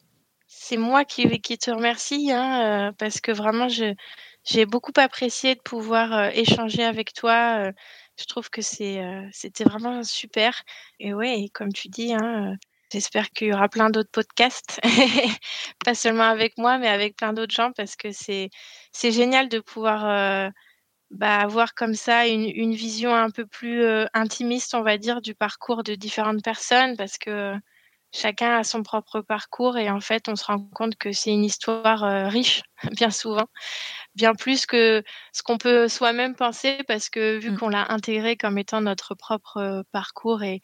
c'est 0.46 0.76
moi 0.76 1.04
qui, 1.04 1.40
qui 1.40 1.58
te 1.58 1.70
remercie 1.70 2.30
hein, 2.32 2.88
euh, 2.88 2.92
parce 2.98 3.20
que 3.20 3.32
vraiment, 3.32 3.68
j'ai 3.68 4.66
beaucoup 4.66 4.92
apprécié 4.96 5.54
de 5.54 5.60
pouvoir 5.60 6.12
euh, 6.12 6.30
échanger 6.32 6.84
avec 6.84 7.12
toi. 7.12 7.70
je 8.18 8.24
trouve 8.26 8.50
que 8.50 8.62
c'était 8.62 9.64
vraiment 9.64 10.02
super. 10.02 10.62
Et 10.98 11.14
ouais, 11.14 11.48
comme 11.52 11.72
tu 11.72 11.88
dis, 11.88 12.12
hein, 12.14 12.56
J'espère 12.92 13.30
qu'il 13.30 13.46
y 13.46 13.52
aura 13.52 13.68
plein 13.68 13.88
d'autres 13.88 14.10
podcasts, 14.10 14.80
pas 15.84 15.94
seulement 15.94 16.24
avec 16.24 16.58
moi, 16.58 16.76
mais 16.78 16.88
avec 16.88 17.14
plein 17.16 17.32
d'autres 17.32 17.54
gens, 17.54 17.70
parce 17.70 17.94
que 17.94 18.10
c'est 18.10 18.50
c'est 18.90 19.12
génial 19.12 19.48
de 19.48 19.60
pouvoir 19.60 20.50
bah, 21.10 21.38
avoir 21.38 21.74
comme 21.74 21.94
ça 21.94 22.26
une, 22.28 22.48
une, 22.54 22.74
vision 22.74 23.14
un 23.14 23.30
peu 23.30 23.44
plus 23.46 23.82
euh, 23.82 24.06
intimiste, 24.14 24.74
on 24.74 24.82
va 24.82 24.96
dire, 24.96 25.20
du 25.20 25.34
parcours 25.34 25.82
de 25.82 25.94
différentes 25.94 26.42
personnes, 26.42 26.96
parce 26.96 27.18
que 27.18 27.54
chacun 28.12 28.58
a 28.58 28.64
son 28.64 28.82
propre 28.82 29.20
parcours 29.20 29.76
et 29.76 29.90
en 29.90 30.00
fait, 30.00 30.28
on 30.28 30.36
se 30.36 30.44
rend 30.44 30.60
compte 30.74 30.96
que 30.96 31.12
c'est 31.12 31.30
une 31.30 31.44
histoire 31.44 32.04
euh, 32.04 32.28
riche, 32.28 32.62
bien 32.96 33.10
souvent, 33.10 33.48
bien 34.14 34.34
plus 34.34 34.66
que 34.66 35.02
ce 35.32 35.42
qu'on 35.42 35.58
peut 35.58 35.88
soi-même 35.88 36.36
penser, 36.36 36.78
parce 36.86 37.08
que 37.10 37.38
vu 37.38 37.50
mmh. 37.50 37.58
qu'on 37.58 37.68
l'a 37.70 37.92
intégré 37.92 38.36
comme 38.36 38.58
étant 38.58 38.80
notre 38.80 39.14
propre 39.16 39.56
euh, 39.58 39.82
parcours 39.92 40.44
et, 40.44 40.60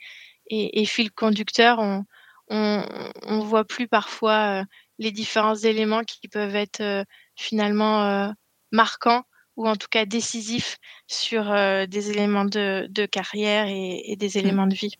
et, 0.49 0.81
et, 0.81 0.85
fil 0.87 1.11
conducteur, 1.11 1.81
on, 1.81 2.05
on, 2.49 2.85
on 3.25 3.41
voit 3.41 3.65
plus 3.65 3.89
parfois 3.89 4.65
les 4.99 5.11
différents 5.11 5.57
éléments 5.57 6.05
qui 6.05 6.29
peuvent 6.29 6.55
être 6.55 7.05
finalement 7.35 8.33
marquants 8.71 9.25
ou 9.57 9.67
en 9.67 9.77
tout 9.77 9.89
cas 9.91 10.05
décisif 10.05 10.79
sur 11.07 11.51
euh, 11.51 11.87
des 11.87 12.11
éléments 12.11 12.45
de, 12.45 12.87
de 12.91 13.07
carrière 13.07 13.67
et, 13.67 14.13
et, 14.13 14.17
des 14.17 14.29
mmh. 14.29 14.39
éléments 14.39 14.67
de 14.67 14.75
vie. 14.75 14.95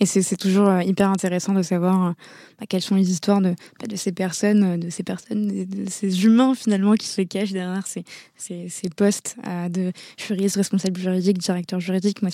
Et 0.00 0.06
c'est 0.06 0.36
toujours 0.36 0.68
euh, 0.68 0.82
hyper 0.82 1.10
intéressant 1.10 1.52
de 1.52 1.62
savoir 1.62 2.08
euh, 2.08 2.12
bah, 2.58 2.66
quelles 2.68 2.82
sont 2.82 2.94
les 2.94 3.10
histoires 3.10 3.40
de, 3.40 3.54
bah, 3.80 3.86
de 3.88 3.96
ces 3.96 4.12
personnes, 4.12 4.78
de 4.78 4.90
ces 4.90 5.02
personnes, 5.02 5.66
ces 5.88 6.24
humains 6.24 6.54
finalement 6.54 6.94
qui 6.94 7.06
se 7.06 7.22
cachent 7.22 7.52
derrière 7.52 7.86
ces, 7.86 8.04
postes 8.96 9.36
de 9.70 9.92
juriste, 10.16 10.56
responsable 10.56 10.98
juridique, 10.98 11.38
directeur 11.38 11.80
juridique. 11.80 12.22
Moi, 12.22 12.30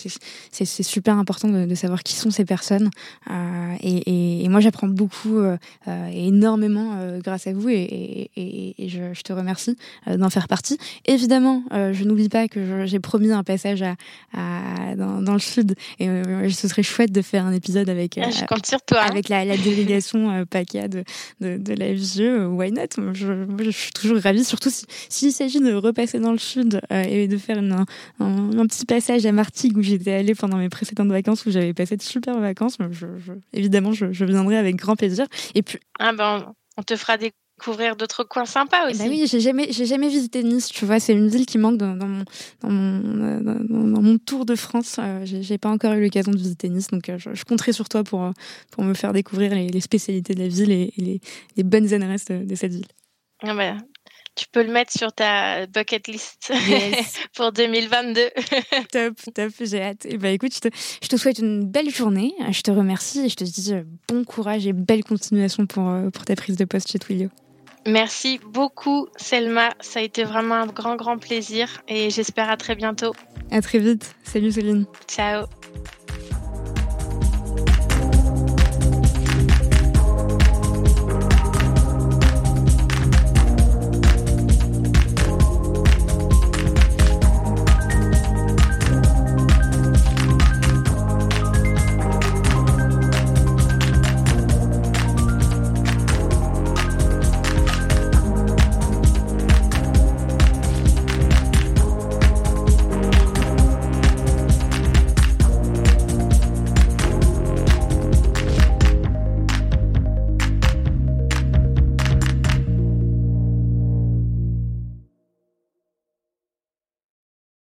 c'est 0.51 0.83
super 0.83 1.17
important 1.17 1.49
de, 1.49 1.75
savoir 1.75 2.03
qui 2.03 2.15
sont 2.15 2.31
ces 2.31 2.45
personnes. 2.45 2.91
Euh, 3.31 3.75
et, 3.83 4.49
moi, 4.49 4.61
j'apprends 4.61 4.89
beaucoup, 4.89 5.39
euh, 5.39 5.57
énormément 6.13 7.19
grâce 7.23 7.47
à 7.47 7.53
vous 7.53 7.69
et, 7.69 8.31
je, 8.79 9.23
te 9.23 9.33
remercie 9.33 9.77
d'en 10.07 10.31
faire 10.31 10.49
partie. 10.49 10.79
Évidemment, 11.07 11.65
je 11.71 12.05
n'oublie 12.05 12.29
pas 12.29 12.49
que 12.49 12.87
j'ai 12.87 13.01
promis 13.01 13.33
un 13.33 13.43
passage 13.43 13.83
à 13.83 13.95
dans, 14.97 15.21
dans, 15.23 15.33
le 15.33 15.39
sud 15.39 15.75
et 15.99 16.09
ce 16.51 16.69
serait 16.69 16.83
chouette 16.83 17.13
de 17.13 17.23
faire 17.25 17.45
un 17.45 17.53
épisode 17.53 17.89
avec, 17.89 18.19
ah, 18.19 18.31
je 18.31 18.45
compte 18.45 18.67
sur 18.67 18.81
toi, 18.83 19.03
hein. 19.03 19.09
avec 19.11 19.29
la, 19.29 19.45
la 19.45 19.57
délégation 19.57 20.31
euh, 20.31 20.45
PACA 20.45 20.89
de, 20.89 21.05
de, 21.41 21.57
de 21.57 21.75
la 21.75 21.95
FGE. 21.95 22.21
Euh, 22.21 22.47
why 22.47 22.71
not? 22.71 23.13
Je, 23.13 23.47
je, 23.63 23.71
suis 23.71 23.93
toujours 23.93 24.19
ravie, 24.19 24.45
surtout 24.45 24.71
s'il 25.09 25.33
s'agit 25.33 25.61
de 25.61 25.75
repasser 25.75 26.21
dans 26.21 26.33
le 26.33 26.39
sud 26.39 26.81
euh, 26.93 27.03
et 27.03 27.27
de 27.27 27.37
faire 27.37 27.59
une, 27.59 27.73
un, 27.73 27.87
un, 28.21 28.67
petit 28.67 28.87
passage 28.87 29.27
à 29.27 29.33
Martigues 29.33 29.77
où 29.77 29.83
j'étais 29.83 30.13
allée 30.13 30.35
pendant 30.35 30.57
mes 30.57 30.69
précédentes 30.69 31.09
vacances 31.09 31.45
où 31.47 31.51
j'avais 31.51 31.75
passé 31.75 31.97
de 31.97 32.03
super 32.03 32.39
vacances. 32.39 32.79
Je, 32.91 33.07
évidemment, 33.53 33.93
je, 33.93 34.25
viendrai 34.25 34.57
avec 34.57 34.77
grand 34.77 34.97
plaisir. 34.97 35.27
Et 35.55 35.63
puis, 35.63 35.79
ah 35.99 36.13
ben, 36.13 36.55
on 36.77 36.83
te 36.83 36.97
fera 36.97 37.17
des 37.17 37.33
découvrir 37.59 37.97
d'autres 37.97 38.25
coins 38.25 38.47
sympas 38.47 38.89
aussi. 38.89 38.99
Bah 38.99 39.05
oui, 39.09 39.27
j'ai 39.27 39.41
jamais, 39.41 39.69
j'ai 39.71 39.87
jamais 39.87 40.09
visité 40.09 40.43
Nice. 40.43 40.69
Tu 40.69 40.85
vois, 40.85 41.01
c'est 41.01 41.13
une 41.13 41.29
ville 41.29 41.47
qui 41.47 41.59
manque 41.59 41.77
dans, 41.77 41.95
dans, 41.95 42.09
mon, 42.09 42.25
dans, 42.61 42.71
mon, 42.71 43.41
dans, 43.41 44.03
mon, 44.03 44.19
tour 44.19 44.45
de 44.45 44.55
France. 44.57 44.97
Euh, 44.99 45.21
j'ai 45.25 45.59
pas 45.59 45.71
encore 45.71 45.93
eu 45.95 46.03
l'occasion 46.03 46.33
de 46.33 46.37
visiter 46.37 46.69
Nice, 46.69 46.89
donc 46.89 47.09
euh, 47.09 47.19
je, 47.19 47.35
je, 47.35 47.45
compterai 47.45 47.73
sur 47.73 47.89
toi 47.89 48.03
pour, 48.05 48.25
euh, 48.25 48.33
pour 48.71 48.85
me 48.85 48.95
faire 48.95 49.13
découvrir 49.13 49.55
les, 49.55 49.69
les 49.69 49.81
spécialités 49.81 50.35
de 50.35 50.41
la 50.41 50.49
ville 50.49 50.71
et, 50.71 50.93
les, 50.97 51.21
les, 51.57 51.63
bonnes 51.63 51.93
adresses 51.93 52.25
de, 52.27 52.45
de 52.45 52.55
cette 52.55 52.73
ville. 52.73 52.87
Ah 53.43 53.55
bah, 53.55 53.77
tu 54.35 54.47
peux 54.51 54.65
le 54.65 54.73
mettre 54.73 54.93
sur 54.93 55.13
ta 55.13 55.67
bucket 55.67 56.09
list 56.09 56.53
pour 57.37 57.53
2022. 57.53 58.31
top, 58.93 59.15
top, 59.33 59.53
j'ai 59.61 59.81
hâte. 59.81 60.07
Et 60.07 60.19
bah 60.19 60.31
écoute, 60.31 60.55
je 60.55 60.61
te, 60.61 60.69
je 61.03 61.09
te, 61.09 61.17
souhaite 61.17 61.39
une 61.39 61.65
belle 61.65 61.91
journée. 61.91 62.35
Je 62.51 62.63
te 62.63 62.73
remercie 62.73 63.21
et 63.21 63.29
je 63.29 63.37
te 63.37 63.45
dis 63.45 63.73
bon 64.09 64.25
courage 64.25 64.67
et 64.67 64.73
belle 64.73 65.05
continuation 65.05 65.67
pour, 65.67 65.89
pour 66.13 66.25
ta 66.25 66.35
prise 66.35 66.57
de 66.57 66.65
poste 66.65 66.91
chez 66.91 66.99
Twilio. 66.99 67.31
Merci 67.87 68.41
beaucoup, 68.47 69.09
Selma. 69.17 69.71
Ça 69.81 70.01
a 70.01 70.03
été 70.03 70.25
vraiment 70.25 70.55
un 70.55 70.67
grand, 70.67 70.97
grand 70.97 71.19
plaisir 71.19 71.83
et 71.89 72.11
j'espère 72.11 72.51
à 72.51 72.57
très 72.57 72.75
bientôt. 72.75 73.13
À 73.51 73.61
très 73.61 73.79
vite. 73.79 74.15
Salut, 74.25 74.53
Céline. 74.53 74.87
Ciao. 75.07 75.47